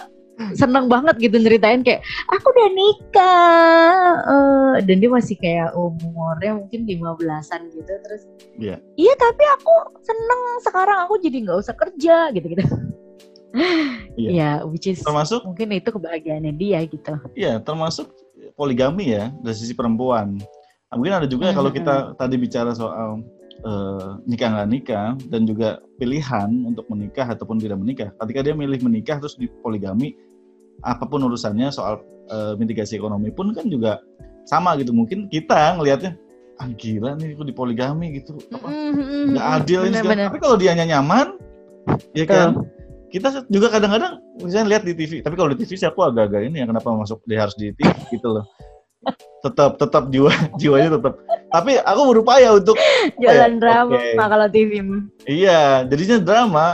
seneng 0.58 0.89
banget 0.89 1.13
gitu 1.21 1.38
nyeritain 1.38 1.86
kayak 1.86 2.02
aku 2.26 2.49
udah 2.49 2.69
nikah 2.73 4.02
eh, 4.26 4.73
dan 4.82 4.95
dia 4.97 5.08
masih 5.08 5.38
kayak 5.38 5.71
umurnya 5.71 6.58
mungkin 6.58 6.84
15-an 6.84 7.62
gitu 7.69 7.93
terus 8.02 8.26
Iya. 8.58 8.76
iya 8.97 9.13
tapi 9.15 9.43
aku 9.45 9.73
seneng 10.02 10.41
sekarang 10.60 11.06
aku 11.06 11.21
jadi 11.21 11.38
nggak 11.48 11.60
usah 11.62 11.77
kerja 11.77 12.33
gitu 12.33 12.50
gitu 12.50 12.65
Iya. 14.13 14.29
ya 14.29 14.49
which 14.65 14.89
is 14.89 15.01
Termasuk 15.01 15.41
mungkin 15.45 15.73
itu 15.73 15.89
kebahagiaannya 15.89 16.54
dia 16.54 16.85
gitu 16.85 17.17
Iya, 17.33 17.62
termasuk 17.62 18.13
poligami 18.54 19.13
ya 19.13 19.33
dari 19.41 19.56
sisi 19.58 19.73
perempuan. 19.73 20.37
Nah, 20.89 20.95
mungkin 20.97 21.17
ada 21.17 21.27
juga 21.29 21.49
Hmm, 21.49 21.58
kalau 21.58 21.69
hmm, 21.73 21.77
kita 21.81 21.95
tadi 22.17 22.35
bicara 22.37 22.71
soal 22.77 23.25
eh, 23.65 24.10
nikah 24.29 24.49
nggak 24.54 24.69
nikah 24.69 25.08
dan 25.33 25.49
juga 25.49 25.81
pilihan 25.97 26.49
untuk 26.65 26.85
menikah 26.93 27.25
ataupun 27.25 27.58
tidak 27.58 27.81
menikah. 27.81 28.10
Ketika 28.21 28.39
dia 28.45 28.54
milih 28.54 28.77
menikah 28.85 29.17
terus 29.17 29.33
di 29.37 29.49
poligami, 29.65 30.13
apa 30.85 31.06
pun 31.10 31.25
urusannya 31.25 31.73
soal 31.73 32.01
eh, 32.29 32.54
mitigasi 32.62 32.97
ekonomi 33.01 33.33
pun 33.33 33.49
kan 33.58 33.65
juga 33.69 33.97
sama 34.45 34.77
gitu. 34.77 34.93
Mungkin 34.93 35.33
kita 35.33 35.81
ngelihatnya 35.81 36.13
ah 36.62 36.69
gila 36.69 37.17
nih 37.17 37.33
aku 37.33 37.49
di 37.49 37.56
poligami 37.58 38.21
gitu. 38.21 38.37
Nggak 39.33 39.47
adil 39.62 39.89
ini 39.89 39.97
segala. 39.97 40.13
Bener-bener. 40.13 40.25
Tapi 40.29 40.37
kalau 40.37 40.56
dianya 40.62 40.85
nyaman, 40.85 41.27
ya 42.13 42.25
kan 42.29 42.62
kita 43.13 43.45
juga 43.45 43.69
kadang-kadang 43.69 44.17
misalnya 44.41 44.67
lihat 44.73 44.83
di 44.89 44.97
TV 44.97 45.21
tapi 45.21 45.37
kalau 45.37 45.53
di 45.53 45.61
TV 45.61 45.77
sih 45.77 45.85
aku 45.85 46.01
agak-agak 46.01 46.49
ini 46.49 46.59
ya 46.59 46.65
kenapa 46.65 46.89
masuk 46.89 47.21
dia 47.29 47.45
harus 47.45 47.53
di 47.53 47.69
TV 47.77 47.93
gitu 48.09 48.27
loh. 48.33 48.45
Tetap 49.45 49.77
tetap 49.77 50.09
jiwa 50.09 50.33
jiwanya 50.61 50.97
tetap. 50.97 51.21
Tapi 51.53 51.77
aku 51.77 52.01
berupaya 52.09 52.57
untuk 52.57 52.73
jalan 53.21 53.53
ya, 53.53 53.61
drama 53.61 53.93
okay. 53.93 54.17
kalau 54.17 54.47
TV 54.49 54.71
iya 55.29 55.85
jadinya 55.85 56.17
drama 56.17 56.65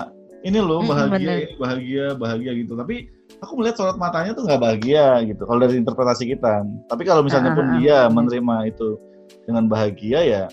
ini 0.47 0.63
loh 0.63 0.79
bahagia 0.87 1.51
mm, 1.51 1.59
bahagia 1.59 2.05
bahagia 2.15 2.51
gitu. 2.55 2.79
Tapi 2.79 3.11
aku 3.43 3.59
melihat 3.59 3.75
sorot 3.75 3.99
matanya 3.99 4.31
tuh 4.31 4.47
nggak 4.47 4.63
bahagia 4.63 5.19
gitu 5.27 5.43
kalau 5.43 5.59
dari 5.59 5.75
interpretasi 5.75 6.23
kita. 6.23 6.63
Tapi 6.87 7.03
kalau 7.03 7.19
misalnya 7.19 7.51
pun 7.51 7.67
uh, 7.67 7.75
dia 7.75 8.07
menerima 8.07 8.71
itu 8.71 8.95
dengan 9.43 9.67
bahagia 9.67 10.23
ya 10.23 10.45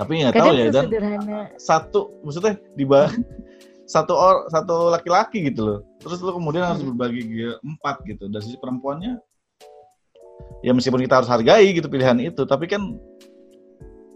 tapi 0.00 0.24
nggak 0.24 0.32
tahu 0.32 0.56
ya 0.56 0.72
dan 0.72 0.88
satu 1.60 2.24
maksudnya 2.24 2.56
di 2.72 2.88
satu 3.90 4.14
or 4.14 4.46
satu 4.54 4.94
laki-laki 4.94 5.50
gitu 5.50 5.66
loh. 5.66 5.78
Terus 5.98 6.22
lu 6.22 6.30
kemudian 6.30 6.62
harus 6.62 6.86
berbagi 6.86 7.58
empat 7.58 8.06
gitu. 8.06 8.30
Dari 8.30 8.46
sisi 8.46 8.58
perempuannya 8.62 9.18
ya 10.62 10.70
meskipun 10.70 11.02
kita 11.02 11.20
harus 11.20 11.30
hargai 11.30 11.72
gitu 11.72 11.88
pilihan 11.88 12.16
itu 12.20 12.48
tapi 12.48 12.64
kan 12.68 12.80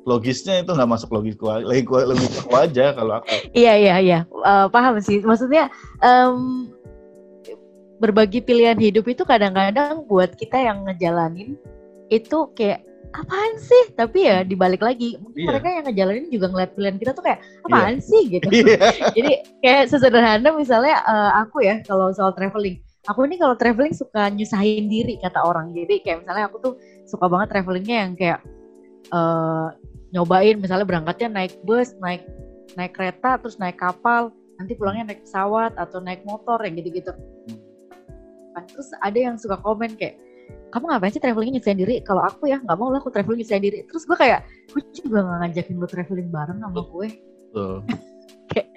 logisnya 0.04 0.60
itu 0.60 0.72
nggak 0.72 0.88
masuk 0.88 1.08
logisku 1.16 1.48
lagi 1.48 1.82
logisku 1.84 2.54
aja 2.54 2.94
kalau 2.94 3.18
aku. 3.18 3.34
Iya 3.56 3.74
iya 3.74 3.94
iya. 3.98 4.18
Uh, 4.30 4.70
paham 4.70 5.00
sih. 5.02 5.18
Maksudnya 5.24 5.72
um, 6.04 6.70
berbagi 7.98 8.44
pilihan 8.44 8.78
hidup 8.78 9.08
itu 9.10 9.26
kadang-kadang 9.26 10.04
buat 10.06 10.36
kita 10.36 10.60
yang 10.60 10.84
ngejalanin 10.86 11.56
itu 12.12 12.52
kayak 12.52 12.84
apaan 13.14 13.54
sih 13.62 13.94
tapi 13.94 14.26
ya 14.26 14.42
dibalik 14.42 14.82
lagi 14.82 15.14
mungkin 15.22 15.46
yeah. 15.46 15.48
mereka 15.54 15.66
yang 15.70 15.84
ngejalanin 15.86 16.26
juga 16.34 16.46
ngeliat 16.50 16.70
pilihan 16.74 16.96
kita 16.98 17.10
tuh 17.14 17.22
kayak 17.22 17.40
apaan 17.62 18.02
yeah. 18.02 18.08
sih 18.10 18.22
gitu 18.26 18.48
yeah. 18.54 19.10
jadi 19.14 19.32
kayak 19.62 19.82
sesederhana 19.86 20.50
misalnya 20.50 20.98
uh, 21.06 21.32
aku 21.46 21.62
ya 21.62 21.78
kalau 21.86 22.10
soal 22.10 22.34
traveling 22.34 22.82
aku 23.06 23.22
ini 23.30 23.38
kalau 23.38 23.54
traveling 23.54 23.94
suka 23.94 24.32
nyusahin 24.34 24.90
diri 24.90 25.14
kata 25.22 25.38
orang 25.46 25.70
jadi 25.70 25.94
kayak 26.02 26.18
misalnya 26.26 26.44
aku 26.50 26.56
tuh 26.58 26.74
suka 27.06 27.30
banget 27.30 27.54
travelingnya 27.54 27.96
yang 28.08 28.12
kayak 28.18 28.40
uh, 29.14 29.70
nyobain 30.10 30.58
misalnya 30.58 30.86
berangkatnya 30.86 31.28
naik 31.30 31.54
bus 31.62 31.94
naik 32.02 32.26
naik 32.74 32.96
kereta 32.96 33.38
terus 33.38 33.62
naik 33.62 33.78
kapal 33.78 34.34
nanti 34.58 34.74
pulangnya 34.74 35.14
naik 35.14 35.22
pesawat 35.22 35.74
atau 35.78 36.02
naik 36.02 36.26
motor 36.26 36.58
yang 36.66 36.74
gitu-gitu 36.78 37.14
hmm. 37.14 38.66
terus 38.74 38.90
ada 38.98 39.18
yang 39.18 39.38
suka 39.38 39.58
komen 39.62 39.94
kayak 39.94 40.18
kamu 40.74 40.90
ngapain 40.90 41.12
sih 41.14 41.22
traveling 41.22 41.54
nyusahin 41.54 41.78
diri? 41.78 42.02
Kalau 42.02 42.26
aku 42.26 42.50
ya 42.50 42.58
nggak 42.58 42.74
mau 42.74 42.90
lah 42.90 42.98
aku 42.98 43.14
traveling 43.14 43.38
nyusahin 43.46 43.62
diri. 43.62 43.86
Terus 43.86 44.02
gue 44.10 44.16
kayak 44.18 44.42
gue 44.74 44.82
juga 44.90 45.22
nggak 45.22 45.38
ngajakin 45.46 45.76
lo 45.78 45.86
traveling 45.86 46.28
bareng 46.34 46.58
sama 46.58 46.82
gue. 46.82 47.08
Kayak, 48.50 48.68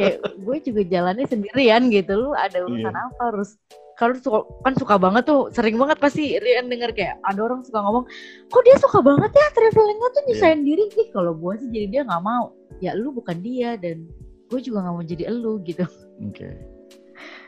kayak 0.00 0.16
gue 0.40 0.56
juga 0.64 0.82
jalannya 0.88 1.26
sendirian 1.28 1.82
gitu. 1.92 2.12
Lu 2.16 2.32
ada 2.32 2.56
urusan 2.64 2.88
iya. 2.88 3.04
apa? 3.04 3.22
Harus 3.28 3.60
kalau 4.00 4.16
suka, 4.16 4.38
kan 4.64 4.72
suka 4.76 4.94
banget 4.96 5.24
tuh 5.28 5.48
sering 5.52 5.76
banget 5.76 5.96
pasti 6.00 6.36
Rian 6.36 6.68
denger 6.68 6.92
kayak 6.92 7.16
ada 7.24 7.40
orang 7.48 7.64
suka 7.64 7.80
ngomong 7.80 8.04
kok 8.52 8.62
dia 8.68 8.76
suka 8.76 9.00
banget 9.00 9.32
ya 9.32 9.46
travelingnya 9.56 10.08
tuh 10.12 10.22
nyusahin 10.32 10.60
yeah. 10.64 10.66
diri? 10.72 10.84
Ih 11.04 11.08
kalau 11.12 11.32
gue 11.36 11.52
sih 11.60 11.68
jadi 11.68 11.86
dia 11.92 12.02
nggak 12.08 12.24
mau. 12.24 12.56
Ya 12.80 12.96
lu 12.96 13.12
bukan 13.12 13.44
dia 13.44 13.76
dan 13.76 14.08
gue 14.48 14.60
juga 14.64 14.88
nggak 14.88 14.94
mau 14.96 15.04
jadi 15.04 15.28
elu 15.28 15.60
gitu. 15.68 15.84
Oke. 16.24 16.32
okay. 16.32 16.75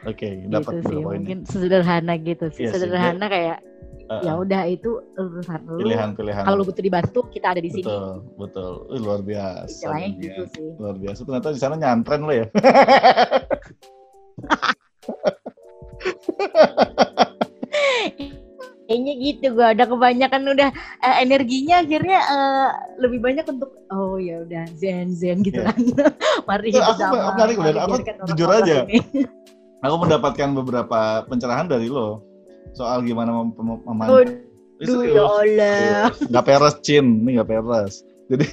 Oke, 0.08 0.24
okay, 0.24 0.48
dapat 0.48 0.80
gitu 0.80 0.88
sih, 0.88 1.04
mungkin 1.04 1.38
sederhana 1.44 2.16
gitu 2.16 2.48
sih. 2.48 2.64
Iya 2.64 2.72
sederhana 2.80 3.28
sih. 3.28 3.32
kayak 3.36 3.58
uh, 4.08 4.24
ya 4.24 4.32
udah 4.40 4.64
itu 4.64 5.04
urusan 5.20 5.60
lu. 5.68 5.84
Pilihan-pilihan. 5.84 6.48
Kalau 6.48 6.64
butuh 6.64 6.80
dibantu, 6.80 7.20
kita 7.28 7.52
ada 7.52 7.60
di 7.60 7.68
sini. 7.68 7.84
Betul, 7.84 8.24
betul. 8.40 8.88
Luar 9.04 9.20
biasa. 9.20 9.68
Istilahnya 9.68 10.08
gitu 10.16 10.42
sih. 10.56 10.68
Luar 10.80 10.96
biasa. 10.96 11.20
Ternyata 11.28 11.52
di 11.52 11.60
sana 11.60 11.76
nyantren 11.76 12.24
lo 12.24 12.32
ya. 12.32 12.48
Kayaknya 18.88 19.14
gitu 19.20 19.52
gue 19.52 19.68
udah 19.68 19.84
kebanyakan 19.84 20.48
udah 20.56 20.72
uh, 21.04 21.16
energinya 21.20 21.84
akhirnya 21.84 22.24
uh, 22.24 22.72
lebih 22.96 23.20
banyak 23.20 23.44
untuk 23.44 23.76
oh 23.92 24.16
ya 24.16 24.40
udah 24.40 24.64
zen 24.80 25.12
zen 25.12 25.44
gitu 25.44 25.60
yeah. 25.60 25.76
kan. 25.76 26.08
Mari 26.48 26.72
kita 26.72 26.96
sama. 26.96 27.36
Aku, 27.36 27.60
aku, 27.60 28.00
aku 28.00 28.32
jujur 28.32 28.48
aja. 28.48 28.88
aku 29.84 29.96
mendapatkan 30.06 30.48
beberapa 30.56 31.24
pencerahan 31.26 31.70
dari 31.70 31.90
lo 31.90 32.22
soal 32.76 33.02
gimana 33.02 33.32
mem 33.32 33.54
memandang. 33.86 34.44
Duh, 34.78 35.02
ya 35.02 35.26
Allah. 35.26 36.14
Gak 36.30 36.44
peres, 36.46 36.78
Cin. 36.86 37.26
Ini 37.26 37.42
gak 37.42 37.50
peres. 37.50 38.06
Jadi, 38.30 38.46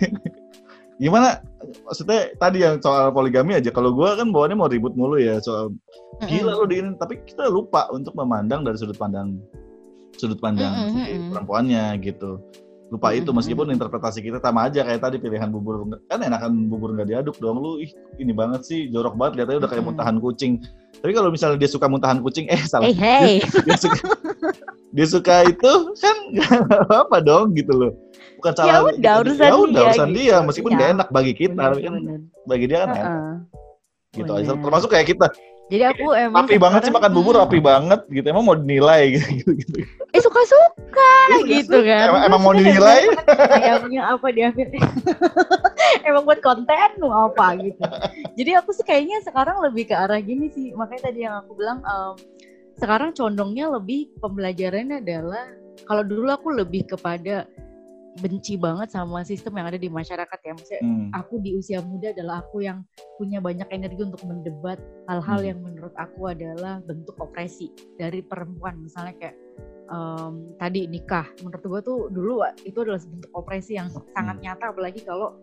gimana? 1.03 1.37
Maksudnya 1.85 2.33
tadi 2.41 2.65
yang 2.65 2.81
soal 2.81 3.13
poligami 3.13 3.53
aja. 3.53 3.69
Kalau 3.69 3.93
gue 3.93 4.09
kan 4.09 4.33
bawaannya 4.33 4.57
mau 4.57 4.65
ribut 4.65 4.97
mulu 4.97 5.21
ya 5.21 5.37
soal 5.37 5.69
gila 6.25 6.57
lo 6.57 6.65
diinin. 6.65 6.97
Tapi 6.97 7.21
kita 7.29 7.45
lupa 7.45 7.85
untuk 7.93 8.17
memandang 8.17 8.65
dari 8.65 8.73
sudut 8.73 8.97
pandang 8.97 9.37
sudut 10.17 10.39
pandang 10.39 10.71
mm 10.71 10.89
-hmm. 10.95 11.29
perempuannya 11.31 11.83
gitu 12.01 12.39
lupa 12.93 13.17
itu 13.17 13.33
meskipun 13.33 13.73
interpretasi 13.73 14.21
kita 14.21 14.37
sama 14.37 14.69
aja 14.69 14.85
kayak 14.85 15.01
tadi 15.01 15.17
pilihan 15.17 15.49
bubur 15.49 15.89
kan 16.05 16.21
enakan 16.21 16.69
bubur 16.69 16.93
nggak 16.93 17.09
diaduk 17.09 17.35
dong 17.41 17.57
lu 17.57 17.81
ih 17.81 17.89
ini 18.21 18.29
banget 18.29 18.61
sih 18.61 18.93
jorok 18.93 19.17
banget 19.17 19.41
lihatnya 19.41 19.65
udah 19.65 19.71
kayak 19.73 19.85
muntahan 19.89 20.21
kucing 20.21 20.61
tapi 21.01 21.11
kalau 21.11 21.29
misalnya 21.31 21.57
dia 21.59 21.69
suka 21.69 21.85
muntahan 21.87 22.19
kucing 22.21 22.45
eh 22.47 22.61
salah. 22.67 22.87
Hey, 22.91 22.95
hey. 22.95 23.33
Dia, 23.41 23.63
dia 23.67 23.77
suka 23.77 23.99
dia 24.95 25.07
suka 25.07 25.35
itu 25.47 25.71
kan 25.99 26.17
nggak 26.31 26.87
apa 26.91 27.17
dong 27.23 27.55
gitu 27.55 27.73
loh. 27.75 27.91
Bukan 28.39 28.51
salah 28.55 28.69
ya 28.69 28.77
udah 28.83 29.13
urusan 29.23 29.47
ya 29.47 29.55
udah 29.55 29.81
urusan 29.91 30.09
dia, 30.11 30.23
dia 30.39 30.45
meskipun 30.45 30.71
ya. 30.75 30.91
enak 30.93 31.07
bagi 31.09 31.33
kita 31.33 31.63
bener, 31.73 31.81
kan 31.81 31.93
bagi 32.45 32.65
dia 32.69 32.77
kan 32.83 32.89
uh 32.89 32.95
-uh. 32.95 33.05
enak 33.09 33.35
gitu 34.15 34.31
termasuk 34.63 34.89
kayak 34.91 35.07
kita 35.11 35.27
jadi 35.65 35.83
aku 35.89 36.13
emang 36.13 36.45
rapi 36.45 36.61
banget 36.61 36.79
sih 36.85 36.93
makan 36.93 37.11
bubur 37.11 37.41
rapi 37.41 37.57
banget 37.57 38.05
gitu. 38.13 38.25
Emang 38.29 38.45
mau 38.45 38.53
dinilai 38.53 39.09
gitu 39.17 39.49
gitu. 39.57 39.81
Eh 40.13 40.21
suka-suka 40.21 41.13
ya, 41.33 41.37
gitu 41.41 41.81
kan. 41.81 42.05
Emang, 42.13 42.21
emang 42.29 42.41
mau 42.45 42.53
dinilai? 42.53 43.09
Yang 43.89 44.05
apa 44.05 44.27
dia 44.29 44.53
emang 46.07 46.23
buat 46.25 46.39
konten 46.45 46.89
mau 47.01 47.33
apa 47.33 47.57
gitu. 47.57 47.81
Jadi 48.37 48.51
aku 48.53 48.69
sih 48.77 48.85
kayaknya 48.85 49.25
sekarang 49.25 49.57
lebih 49.65 49.89
ke 49.89 49.95
arah 49.97 50.21
gini 50.21 50.53
sih. 50.53 50.69
Makanya 50.77 51.09
tadi 51.09 51.19
yang 51.25 51.35
aku 51.41 51.57
bilang 51.57 51.81
um, 51.81 52.13
sekarang 52.77 53.15
condongnya 53.17 53.65
lebih 53.71 54.13
pembelajarannya 54.21 55.01
adalah 55.01 55.49
kalau 55.89 56.03
dulu 56.05 56.29
aku 56.29 56.49
lebih 56.53 56.85
kepada 56.93 57.49
benci 58.23 58.55
banget 58.55 58.95
sama 58.95 59.27
sistem 59.27 59.59
yang 59.59 59.67
ada 59.67 59.79
di 59.79 59.91
masyarakat 59.91 60.39
ya. 60.39 60.51
Maksudnya 60.55 60.81
hmm. 60.83 61.09
aku 61.11 61.43
di 61.43 61.51
usia 61.59 61.83
muda 61.83 62.15
adalah 62.15 62.43
aku 62.43 62.63
yang 62.63 62.83
punya 63.19 63.43
banyak 63.43 63.67
energi 63.71 64.07
untuk 64.07 64.23
mendebat 64.23 64.79
hal-hal 65.11 65.39
hmm. 65.43 65.49
yang 65.51 65.59
menurut 65.59 65.95
aku 65.99 66.31
adalah 66.31 66.79
bentuk 66.87 67.15
opresi 67.19 67.71
dari 67.99 68.23
perempuan. 68.23 68.79
Misalnya 68.79 69.13
kayak 69.19 69.35
um, 69.91 70.55
tadi 70.55 70.87
nikah. 70.87 71.27
Menurut 71.43 71.63
gue 71.63 71.81
tuh 71.83 71.99
dulu 72.11 72.33
itu 72.63 72.77
adalah 72.79 73.01
bentuk 73.03 73.31
opresi 73.35 73.75
yang 73.75 73.91
sangat 74.15 74.37
hmm. 74.39 74.43
nyata 74.47 74.65
apalagi 74.71 75.01
kalau 75.03 75.35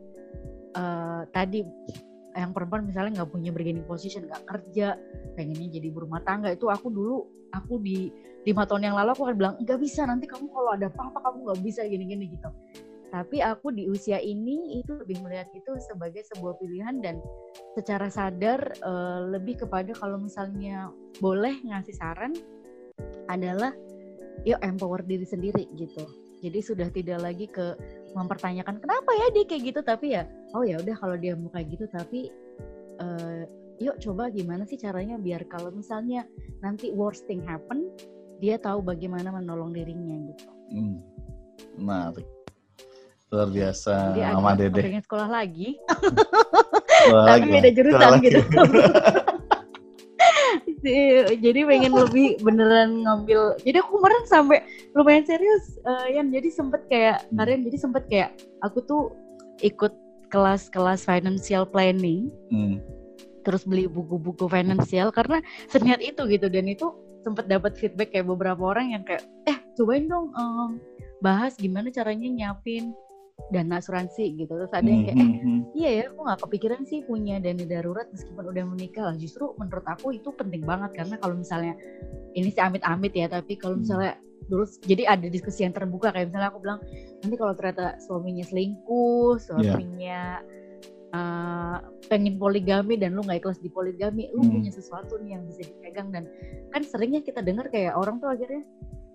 uh, 0.77 1.29
tadi 1.31 1.61
yang 2.33 2.57
perempuan 2.57 2.89
misalnya 2.89 3.23
nggak 3.23 3.31
punya 3.33 3.53
bargaining 3.53 3.85
position, 3.85 4.25
nggak 4.25 4.49
kerja, 4.49 4.97
pengennya 5.37 5.69
jadi 5.69 5.89
berumah 5.93 6.25
tangga 6.25 6.49
itu 6.49 6.73
aku 6.73 6.89
dulu 6.89 7.29
aku 7.53 7.77
di 7.85 8.09
lima 8.43 8.67
tahun 8.67 8.91
yang 8.91 8.97
lalu 8.99 9.11
aku 9.15 9.23
akan 9.31 9.37
bilang 9.39 9.55
nggak 9.63 9.79
bisa 9.79 10.03
nanti 10.03 10.27
kamu 10.27 10.51
kalau 10.51 10.71
ada 10.75 10.91
apa-apa 10.91 11.19
kamu 11.31 11.39
nggak 11.47 11.61
bisa 11.63 11.81
gini-gini 11.87 12.25
gitu. 12.35 12.51
Tapi 13.13 13.45
aku 13.45 13.77
di 13.77 13.93
usia 13.93 14.17
ini 14.25 14.81
itu 14.81 14.97
lebih 14.97 15.21
melihat 15.21 15.53
itu 15.53 15.77
sebagai 15.85 16.25
sebuah 16.33 16.57
pilihan 16.57 16.97
dan 17.05 17.21
secara 17.77 18.09
sadar 18.09 18.73
uh, 18.81 19.29
lebih 19.29 19.61
kepada 19.61 19.93
kalau 19.93 20.17
misalnya 20.17 20.89
boleh 21.21 21.61
ngasih 21.61 21.93
saran 21.93 22.33
adalah 23.29 23.77
yuk 24.49 24.59
empower 24.65 25.05
diri 25.05 25.29
sendiri 25.29 25.69
gitu. 25.77 26.09
Jadi 26.41 26.59
sudah 26.65 26.89
tidak 26.89 27.21
lagi 27.21 27.47
ke 27.47 27.77
mempertanyakan 28.17 28.81
kenapa 28.81 29.11
ya 29.15 29.27
dia 29.31 29.45
kayak 29.45 29.63
gitu? 29.71 29.81
Tapi 29.85 30.07
ya 30.17 30.25
oh 30.57 30.65
ya 30.65 30.81
udah 30.81 30.97
kalau 30.97 31.17
dia 31.21 31.37
mau 31.37 31.53
gitu 31.53 31.85
tapi 31.93 32.33
uh, 33.01 33.45
yuk 33.81 33.97
coba 33.99 34.29
gimana 34.31 34.69
sih 34.69 34.79
caranya 34.79 35.17
biar 35.17 35.49
kalau 35.49 35.73
misalnya 35.73 36.29
nanti 36.61 36.93
worst 36.93 37.27
thing 37.27 37.43
happen 37.43 37.89
dia 38.43 38.59
tahu 38.59 38.83
bagaimana 38.83 39.31
menolong 39.31 39.71
dirinya 39.71 40.19
gitu. 40.35 40.51
Hmm. 40.75 40.99
Menarik. 41.79 42.27
Luar 43.31 43.49
biasa 43.49 44.13
Jadi 44.13 44.35
Mama 44.35 44.53
Dede. 44.59 44.83
Pengen 44.83 45.05
sekolah 45.07 45.29
lagi. 45.31 45.79
sekolah 47.07 47.25
Tapi 47.31 47.39
lagi, 47.39 47.51
beda 47.55 47.71
jurusan 47.71 48.11
gitu. 48.27 48.41
jadi 51.39 51.61
pengen 51.63 51.95
lebih 51.95 52.43
beneran 52.43 53.07
ngambil 53.07 53.55
jadi 53.63 53.79
aku 53.87 54.03
kemarin 54.03 54.23
sampai 54.27 54.59
lumayan 54.99 55.23
serius 55.23 55.79
uh, 55.87 56.11
Yan 56.11 56.35
jadi 56.35 56.51
sempet 56.51 56.83
kayak 56.91 57.23
hmm. 57.31 57.39
Karen 57.39 57.63
jadi 57.63 57.79
sempet 57.79 58.03
kayak 58.11 58.31
aku 58.67 58.83
tuh 58.83 59.15
ikut 59.63 59.95
kelas-kelas 60.35 61.07
financial 61.07 61.71
planning 61.71 62.35
hmm. 62.51 62.83
terus 63.47 63.63
beli 63.63 63.87
buku-buku 63.87 64.51
finansial 64.51 65.15
karena 65.15 65.39
seniat 65.71 66.03
itu 66.03 66.27
gitu 66.27 66.51
dan 66.51 66.67
itu 66.67 66.91
sempet 67.23 67.47
dapat 67.47 67.79
feedback 67.79 68.13
kayak 68.13 68.29
beberapa 68.29 68.63
orang 68.75 68.95
yang 68.95 69.03
kayak 69.07 69.25
eh 69.47 69.59
cobain 69.79 70.07
dong 70.11 70.35
um, 70.37 70.79
bahas 71.23 71.55
gimana 71.57 71.89
caranya 71.89 72.29
nyiapin 72.29 72.93
dana 73.51 73.81
asuransi 73.81 74.39
gitu. 74.39 74.53
Terus 74.55 74.73
ada 74.75 74.87
yang 74.87 75.03
kayak 75.09 75.19
eh, 75.19 75.31
iya 75.75 75.91
ya 75.91 76.03
aku 76.13 76.21
nggak 76.23 76.41
kepikiran 76.47 76.83
sih 76.87 77.03
punya 77.07 77.41
dana 77.43 77.65
darurat 77.65 78.07
meskipun 78.13 78.45
udah 78.53 78.65
menikah. 78.69 79.03
Lah 79.11 79.17
justru 79.17 79.51
menurut 79.57 79.87
aku 79.89 80.15
itu 80.15 80.31
penting 80.35 80.63
banget 80.63 80.93
karena 80.95 81.17
kalau 81.19 81.35
misalnya 81.39 81.75
ini 82.37 82.49
sih 82.53 82.63
amit-amit 82.63 83.13
ya 83.17 83.27
tapi 83.27 83.59
kalau 83.59 83.81
misalnya 83.81 84.19
dulu 84.51 84.67
jadi 84.85 85.07
ada 85.07 85.27
diskusi 85.31 85.63
yang 85.63 85.73
terbuka 85.73 86.11
kayak 86.11 86.29
misalnya 86.29 86.51
aku 86.51 86.61
bilang 86.61 86.81
nanti 87.23 87.37
kalau 87.39 87.55
ternyata 87.55 87.97
suaminya 88.03 88.45
selingkuh 88.45 89.39
suaminya 89.39 90.43
yeah. 90.43 90.62
Uh, 91.13 91.79
pengen 92.09 92.37
poligami 92.41 92.97
dan 92.99 93.15
lu 93.17 93.23
nggak 93.25 93.45
ikhlas 93.45 93.61
di 93.61 93.69
poligami 93.69 94.33
lu 94.33 94.43
hmm. 94.43 94.53
punya 94.59 94.73
sesuatu 94.73 95.21
nih 95.21 95.39
yang 95.39 95.45
bisa 95.47 95.63
dipegang. 95.69 96.09
Dan 96.11 96.25
kan 96.73 96.83
seringnya 96.83 97.23
kita 97.23 97.45
dengar 97.45 97.69
kayak 97.69 97.95
orang 97.97 98.19
tuh 98.19 98.33
akhirnya 98.33 98.65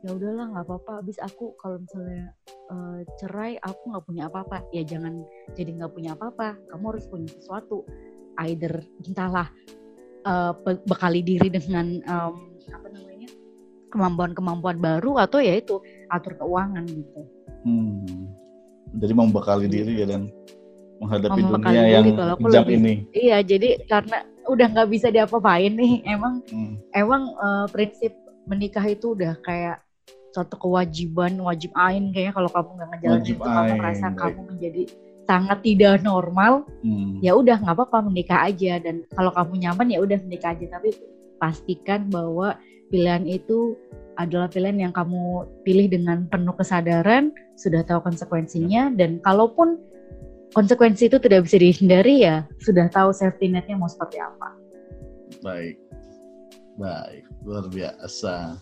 ya 0.05 0.13
udahlah 0.13 0.45
nggak 0.53 0.65
apa-apa 0.69 0.91
abis 1.01 1.17
aku 1.25 1.57
kalau 1.57 1.81
misalnya 1.81 2.29
uh, 2.69 3.01
cerai 3.17 3.57
aku 3.61 3.83
nggak 3.91 4.05
punya 4.05 4.23
apa-apa. 4.29 4.63
Ya 4.71 4.85
jangan 4.85 5.25
jadi 5.57 5.73
nggak 5.83 5.93
punya 5.93 6.13
apa-apa 6.13 6.57
kamu 6.71 6.85
harus 6.95 7.05
punya 7.09 7.27
sesuatu. 7.29 7.83
Either 8.37 8.85
entahlah 9.01 9.49
uh, 10.29 10.53
bekali 10.85 11.25
diri 11.25 11.49
dengan 11.49 11.97
um, 12.05 12.53
apa 12.69 12.87
namanya 12.93 13.29
kemampuan-kemampuan 13.89 14.77
baru 14.77 15.17
atau 15.17 15.41
ya 15.41 15.57
itu 15.57 15.81
atur 16.13 16.37
keuangan 16.37 16.85
gitu. 16.85 17.21
Hmm. 17.67 18.31
jadi 18.95 19.11
membekali 19.11 19.67
diri 19.67 19.99
ya 19.99 20.07
dan 20.07 20.31
menghadapi 21.01 21.41
dunia 21.45 21.83
yang 21.89 22.05
jam 22.49 22.65
ini 22.67 22.93
iya 23.13 23.41
jadi 23.41 23.81
karena 23.85 24.25
udah 24.47 24.67
nggak 24.71 24.89
bisa 24.89 25.07
diapa-apain 25.11 25.75
nih 25.75 26.01
emang 26.15 26.41
hmm. 26.47 26.73
emang 26.95 27.33
uh, 27.37 27.65
prinsip 27.69 28.15
menikah 28.47 28.83
itu 28.87 29.13
udah 29.13 29.35
kayak 29.43 29.83
suatu 30.31 30.55
kewajiban 30.59 31.33
wajib 31.41 31.71
ain 31.75 32.13
kayaknya 32.13 32.33
kalau 32.35 32.49
kamu 32.51 32.69
nggak 32.77 32.89
ngejalanin 32.93 33.25
itu 33.25 33.43
kamu 33.43 33.71
merasa 33.75 34.07
baik. 34.07 34.17
kamu 34.21 34.39
menjadi 34.53 34.83
sangat 35.27 35.59
tidak 35.59 35.93
normal 36.07 36.63
hmm. 36.81 37.19
ya 37.19 37.35
udah 37.35 37.57
nggak 37.59 37.75
apa-apa 37.75 37.99
menikah 38.07 38.47
aja 38.47 38.79
dan 38.79 39.03
kalau 39.11 39.31
kamu 39.35 39.53
nyaman 39.67 39.87
ya 39.91 39.99
udah 39.99 40.17
menikah 40.23 40.55
aja 40.55 40.65
tapi 40.71 40.95
pastikan 41.37 42.07
bahwa 42.07 42.55
pilihan 42.87 43.27
itu 43.27 43.75
adalah 44.17 44.49
pilihan 44.49 44.89
yang 44.89 44.93
kamu 44.95 45.45
pilih 45.61 45.91
dengan 45.91 46.25
penuh 46.25 46.55
kesadaran 46.57 47.29
sudah 47.59 47.85
tahu 47.85 48.01
konsekuensinya 48.01 48.89
dan 48.97 49.21
kalaupun 49.21 49.77
konsekuensi 50.57 51.13
itu 51.13 51.21
tidak 51.21 51.45
bisa 51.45 51.61
dihindari 51.61 52.25
ya 52.25 52.41
sudah 52.65 52.89
tahu 52.89 53.13
safety 53.13 53.53
netnya 53.53 53.77
mau 53.77 53.85
seperti 53.85 54.17
apa 54.17 54.49
baik 55.45 55.77
baik 56.81 57.21
luar 57.45 57.69
biasa 57.69 58.57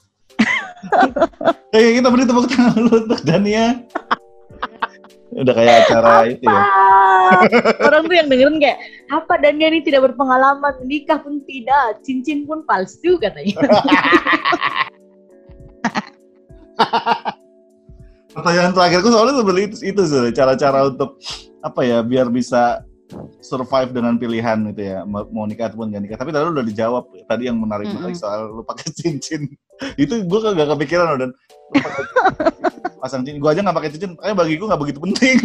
Eh 1.76 2.00
kita 2.00 2.08
beri 2.08 2.24
tepuk 2.28 2.48
tangan 2.48 2.74
dulu 2.78 2.96
untuk 3.08 3.22
Dania. 3.26 3.84
Udah 5.36 5.52
kayak 5.52 5.84
acara 5.84 6.24
apa? 6.24 6.32
itu 6.32 6.48
ya. 6.48 6.64
Orang 7.92 8.08
tuh 8.08 8.16
yang 8.16 8.32
dengerin 8.32 8.64
kayak 8.64 8.80
apa 9.12 9.34
Dania 9.44 9.68
ini 9.68 9.84
tidak 9.84 10.08
berpengalaman 10.12 10.76
nikah 10.88 11.20
pun 11.20 11.44
tidak, 11.44 12.00
cincin 12.08 12.48
pun 12.48 12.64
palsu 12.64 13.20
katanya. 13.20 13.60
Pertanyaan 18.36 18.76
terakhirku 18.76 19.08
soalnya 19.08 19.40
seperti 19.40 19.62
itu, 19.64 19.76
itu 19.96 20.02
cara-cara 20.36 20.92
untuk 20.92 21.16
apa 21.64 21.82
ya 21.88 22.04
biar 22.04 22.28
bisa 22.28 22.84
survive 23.40 23.94
dengan 23.94 24.18
pilihan 24.20 24.58
gitu 24.74 24.82
ya. 24.82 25.08
Mau 25.08 25.46
nikah 25.48 25.72
ataupun 25.72 25.94
gak 25.94 26.04
nikah. 26.04 26.18
Tapi 26.20 26.36
tadi 26.36 26.46
udah 26.52 26.66
dijawab 26.66 27.04
tadi 27.30 27.48
yang 27.48 27.58
menarik 27.58 27.88
mm 27.88 28.02
-hmm. 28.02 28.18
soal 28.18 28.52
lu 28.52 28.64
pakai 28.66 28.92
cincin. 28.92 29.48
Itu 30.02 30.26
gue 30.26 30.40
gak 30.42 30.70
kepikiran 30.76 31.16
loh 31.16 31.18
dan. 31.28 31.32
Pasang 33.00 33.24
cincin. 33.24 33.40
Gue 33.40 33.50
aja 33.54 33.62
nggak 33.62 33.78
pakai 33.78 33.92
cincin 33.96 34.12
kayak 34.20 34.36
bagi 34.36 34.60
gue 34.60 34.68
nggak 34.68 34.82
begitu 34.82 35.00
penting. 35.00 35.36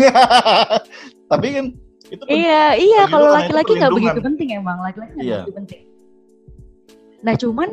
Tapi 1.32 1.49
kan 1.55 1.66
itu 2.11 2.26
iya 2.26 2.74
iya 2.74 3.07
kalau 3.07 3.30
laki-laki 3.30 3.78
nggak 3.78 3.95
begitu 3.95 4.18
penting 4.18 4.49
emang. 4.59 4.82
Laki-laki 4.82 5.14
nggak 5.14 5.26
iya. 5.30 5.38
begitu 5.47 5.55
penting. 5.62 5.82
Nah 7.22 7.34
cuman 7.38 7.68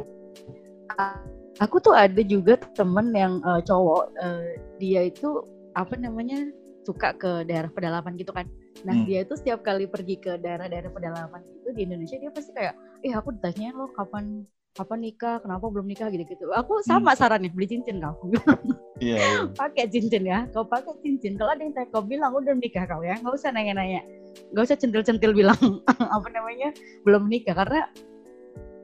aku 1.64 1.82
tuh 1.82 1.94
ada 1.94 2.22
juga 2.22 2.58
temen 2.74 3.14
yang 3.14 3.42
uh, 3.42 3.62
cowok 3.62 4.14
uh, 4.22 4.48
dia 4.82 5.10
itu 5.10 5.46
apa 5.78 5.94
namanya 5.98 6.50
suka 6.88 7.12
ke 7.18 7.44
daerah 7.46 7.68
pedalaman 7.70 8.16
gitu 8.16 8.32
kan 8.32 8.48
Nah 8.86 8.94
hmm. 8.94 9.06
dia 9.08 9.20
itu 9.26 9.34
setiap 9.34 9.66
kali 9.66 9.90
pergi 9.90 10.20
ke 10.22 10.38
daerah-daerah 10.38 10.92
pedalaman 10.94 11.42
itu 11.64 11.70
di 11.74 11.82
Indonesia 11.88 12.18
dia 12.20 12.30
pasti 12.30 12.52
kayak, 12.54 12.76
eh 13.02 13.14
aku 13.16 13.34
ditanya 13.34 13.74
lo 13.74 13.90
kapan 13.96 14.46
kapan 14.78 15.00
nikah, 15.10 15.42
kenapa 15.42 15.66
belum 15.74 15.90
nikah 15.90 16.14
gitu-gitu. 16.14 16.54
Aku 16.54 16.86
sama 16.86 17.18
hmm. 17.18 17.18
sarannya 17.18 17.50
beli 17.50 17.66
cincin 17.66 17.98
kau. 18.04 18.14
Iya. 18.98 19.14
yeah, 19.22 19.42
pakai 19.54 19.94
cincin 19.94 20.26
ya, 20.26 20.50
kau 20.50 20.66
pakai 20.66 20.90
cincin. 21.06 21.38
Kalau 21.38 21.54
ada 21.54 21.62
yang 21.62 21.70
tanya 21.70 21.86
kau 21.94 22.02
bilang 22.02 22.34
udah 22.34 22.58
nikah 22.58 22.82
kau 22.90 23.06
ya, 23.06 23.14
nggak 23.22 23.30
usah 23.30 23.54
nanya-nanya, 23.54 24.02
nggak 24.50 24.66
usah 24.66 24.74
centil-centil 24.74 25.38
bilang 25.38 25.62
apa 26.18 26.28
namanya 26.34 26.74
belum 27.06 27.30
nikah 27.30 27.54
karena 27.54 27.86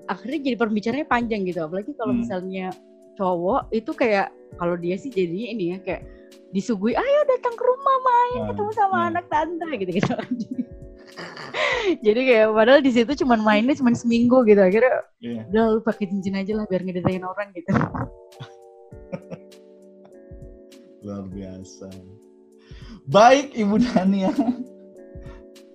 akhirnya 0.09 0.39
jadi 0.51 0.57
pembicaranya 0.59 1.07
panjang 1.07 1.47
gitu. 1.47 1.63
Apalagi 1.63 1.91
kalau 1.95 2.13
hmm. 2.15 2.21
misalnya 2.25 2.67
cowok 3.17 3.69
itu 3.69 3.91
kayak 3.93 4.33
kalau 4.57 4.75
dia 4.77 4.97
sih 4.97 5.09
jadinya 5.13 5.47
ini 5.53 5.65
ya 5.75 5.77
kayak 5.81 6.01
disuguhi 6.53 6.93
ayo 6.93 7.19
datang 7.29 7.53
ke 7.57 7.63
rumah 7.65 7.97
main 8.05 8.39
hmm. 8.45 8.49
ketemu 8.53 8.71
sama 8.73 8.97
hmm. 8.97 9.09
anak 9.13 9.25
tante 9.29 9.69
gitu 9.77 9.91
gitu 9.97 10.13
jadi 12.05 12.21
kayak 12.25 12.47
padahal 12.53 12.81
di 12.81 12.91
situ 12.93 13.11
cuma 13.25 13.37
mainnya 13.37 13.77
cuma 13.77 13.93
seminggu 13.93 14.45
gitu 14.45 14.61
akhirnya 14.61 15.05
yeah. 15.21 15.45
udah 15.49 15.77
lu 15.77 15.81
pakai 15.81 16.09
cincin 16.09 16.37
aja 16.37 16.53
lah 16.57 16.65
biar 16.69 16.81
ngedetain 16.85 17.25
orang 17.25 17.49
gitu 17.53 17.69
luar 21.03 21.25
biasa 21.29 21.89
baik 23.09 23.51
ibu 23.57 23.75
Dania 23.77 24.31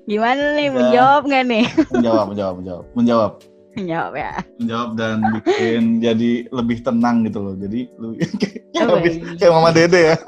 gimana 0.09 0.57
nih 0.57 0.73
menjawab 0.73 1.23
nggak 1.29 1.45
nih 1.45 1.67
menjawab 1.93 2.27
menjawab 2.33 2.55
menjawab 2.57 2.85
menjawab 2.97 3.33
menjawab 3.79 4.15
ya. 4.19 4.33
Menjawab 4.59 4.91
dan 4.99 5.17
bikin 5.39 5.83
jadi 6.07 6.31
lebih 6.51 6.79
tenang 6.83 7.25
gitu 7.27 7.39
loh. 7.39 7.55
Jadi 7.55 7.81
lu 7.97 8.19
kayak, 8.75 8.87
oh, 8.91 8.99
kayak 9.39 9.53
mama 9.55 9.71
dede 9.71 10.15
ya. 10.15 10.17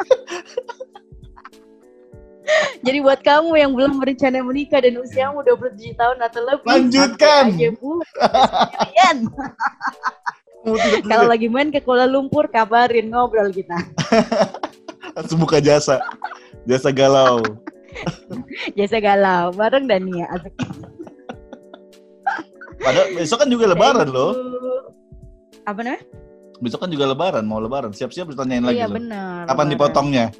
Jadi 2.81 2.99
buat 3.05 3.23
kamu 3.23 3.55
yang 3.61 3.71
belum 3.77 4.03
berencana 4.03 4.43
menikah 4.43 4.83
dan 4.83 4.99
usiamu 4.99 5.45
27 5.47 5.95
tahun 5.95 6.19
atau 6.19 6.41
lebih 6.43 6.67
lanjutkan. 6.67 7.45
aja 7.55 7.71
bu 7.79 8.03
kalau 11.07 11.31
lagi 11.31 11.47
main 11.47 11.71
ke 11.71 11.79
Kuala 11.79 12.11
Lumpur 12.11 12.51
kabarin 12.51 13.13
ngobrol 13.13 13.55
kita. 13.55 13.79
Langsung 15.15 15.39
buka 15.39 15.63
jasa. 15.63 16.03
Jasa 16.67 16.91
galau. 16.91 17.39
Jasa 18.75 18.99
galau 18.99 19.55
bareng 19.55 19.87
Dania. 19.87 20.27
asik 20.35 20.53
Padahal 22.81 23.07
besok 23.14 23.39
kan 23.45 23.49
juga 23.53 23.64
lebaran 23.68 24.09
loh. 24.09 24.33
Apa 25.68 25.81
namanya? 25.85 26.03
Besok 26.61 26.85
kan 26.85 26.91
juga 26.93 27.09
lebaran, 27.09 27.45
mau 27.45 27.61
lebaran. 27.61 27.93
Siap-siap 27.93 28.33
ditanyain 28.33 28.64
lagi 28.64 28.81
Iya 28.81 28.89
benar. 28.89 29.49
Kapan 29.49 29.57
lebaran. 29.57 29.72
dipotongnya? 29.72 30.26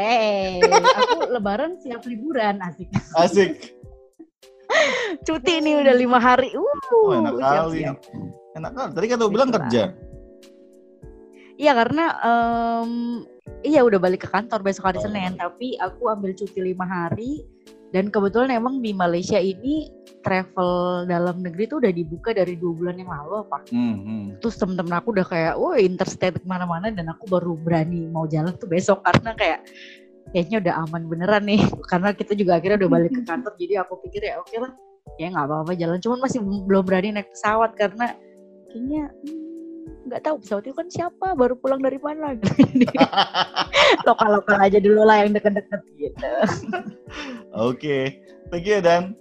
Eh, 0.00 0.64
aku 0.64 1.28
lebaran 1.28 1.76
siap 1.82 2.06
liburan, 2.08 2.56
asik. 2.62 2.88
Asik. 3.20 3.74
Cuti 5.26 5.60
ini 5.60 5.76
udah 5.82 5.92
lima 5.92 6.16
hari. 6.16 6.54
Uh, 6.54 6.64
oh, 6.94 7.10
enak 7.20 7.34
siap, 7.36 7.52
kali. 7.52 7.80
Siap. 7.84 7.96
Enak 8.56 8.72
kali. 8.72 8.90
Tadi 8.96 9.06
kan 9.10 9.16
lu 9.18 9.28
bilang 9.28 9.50
kerja. 9.52 9.82
Iya 11.60 11.72
karena 11.76 12.04
um, 12.24 12.92
iya 13.60 13.84
udah 13.84 14.00
balik 14.00 14.24
ke 14.24 14.28
kantor 14.32 14.64
besok 14.64 14.88
hari 14.88 14.98
oh. 15.02 15.04
Senin, 15.04 15.36
tapi 15.36 15.76
aku 15.76 16.08
ambil 16.08 16.32
cuti 16.32 16.60
lima 16.64 16.88
hari 16.88 17.44
dan 17.92 18.08
kebetulan 18.08 18.48
emang 18.56 18.80
di 18.80 18.96
Malaysia 18.96 19.36
ini 19.36 19.92
travel 20.20 21.04
dalam 21.08 21.40
negeri 21.40 21.64
tuh 21.68 21.78
udah 21.80 21.92
dibuka 21.92 22.30
dari 22.36 22.54
dua 22.56 22.72
bulan 22.76 22.96
yang 23.00 23.10
lalu 23.10 23.44
apa. 23.44 23.58
Hmm, 23.72 23.96
hmm. 24.00 24.24
Terus 24.44 24.56
temen-temen 24.60 24.94
aku 24.96 25.08
udah 25.16 25.26
kayak, 25.26 25.54
woi 25.56 25.84
interstate 25.84 26.36
ke 26.36 26.46
mana-mana 26.46 26.92
dan 26.92 27.08
aku 27.08 27.24
baru 27.28 27.56
berani 27.56 28.08
mau 28.08 28.28
jalan 28.28 28.52
tuh 28.56 28.68
besok 28.68 29.00
karena 29.04 29.32
kayak 29.36 29.60
kayaknya 30.30 30.56
udah 30.62 30.74
aman 30.86 31.02
beneran 31.08 31.44
nih. 31.48 31.60
Karena 31.90 32.12
kita 32.14 32.32
juga 32.36 32.60
akhirnya 32.60 32.86
udah 32.86 32.90
balik 32.92 33.10
ke 33.16 33.22
kantor 33.24 33.52
jadi 33.58 33.82
aku 33.82 33.98
pikir 34.06 34.30
ya 34.30 34.38
oke 34.38 34.48
okay 34.48 34.58
lah, 34.62 34.72
ya 35.16 35.26
nggak 35.32 35.46
apa-apa 35.48 35.72
jalan. 35.74 35.98
Cuman 35.98 36.18
masih 36.22 36.38
belum 36.44 36.84
berani 36.84 37.08
naik 37.16 37.32
pesawat 37.32 37.74
karena 37.74 38.14
kayaknya 38.70 39.10
hmm, 39.10 39.50
nggak 40.10 40.22
tahu 40.24 40.36
pesawat 40.42 40.64
itu 40.66 40.76
kan 40.76 40.88
siapa 40.88 41.26
baru 41.36 41.54
pulang 41.58 41.82
dari 41.82 41.98
mana 42.00 42.34
lokal 44.08 44.40
lokal 44.40 44.56
aja 44.58 44.78
dulu 44.80 45.04
lah 45.04 45.22
yang 45.22 45.34
deket-deket 45.36 45.80
gitu 45.98 46.30
oke 47.54 47.76
okay. 47.76 48.22
thank 48.48 48.66
you 48.66 48.80
Dan 48.80 49.14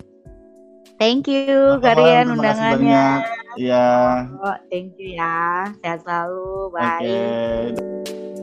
thank 0.99 1.25
you 1.31 1.79
kalian 1.79 2.35
undangannya. 2.35 3.23
ya 3.57 4.27
oh, 4.43 4.57
thank 4.69 4.99
you 4.99 5.17
ya. 5.17 5.71
Sehat 5.81 6.03
selalu. 6.05 6.69
Bye. 6.75 7.01
okay. 7.01 8.38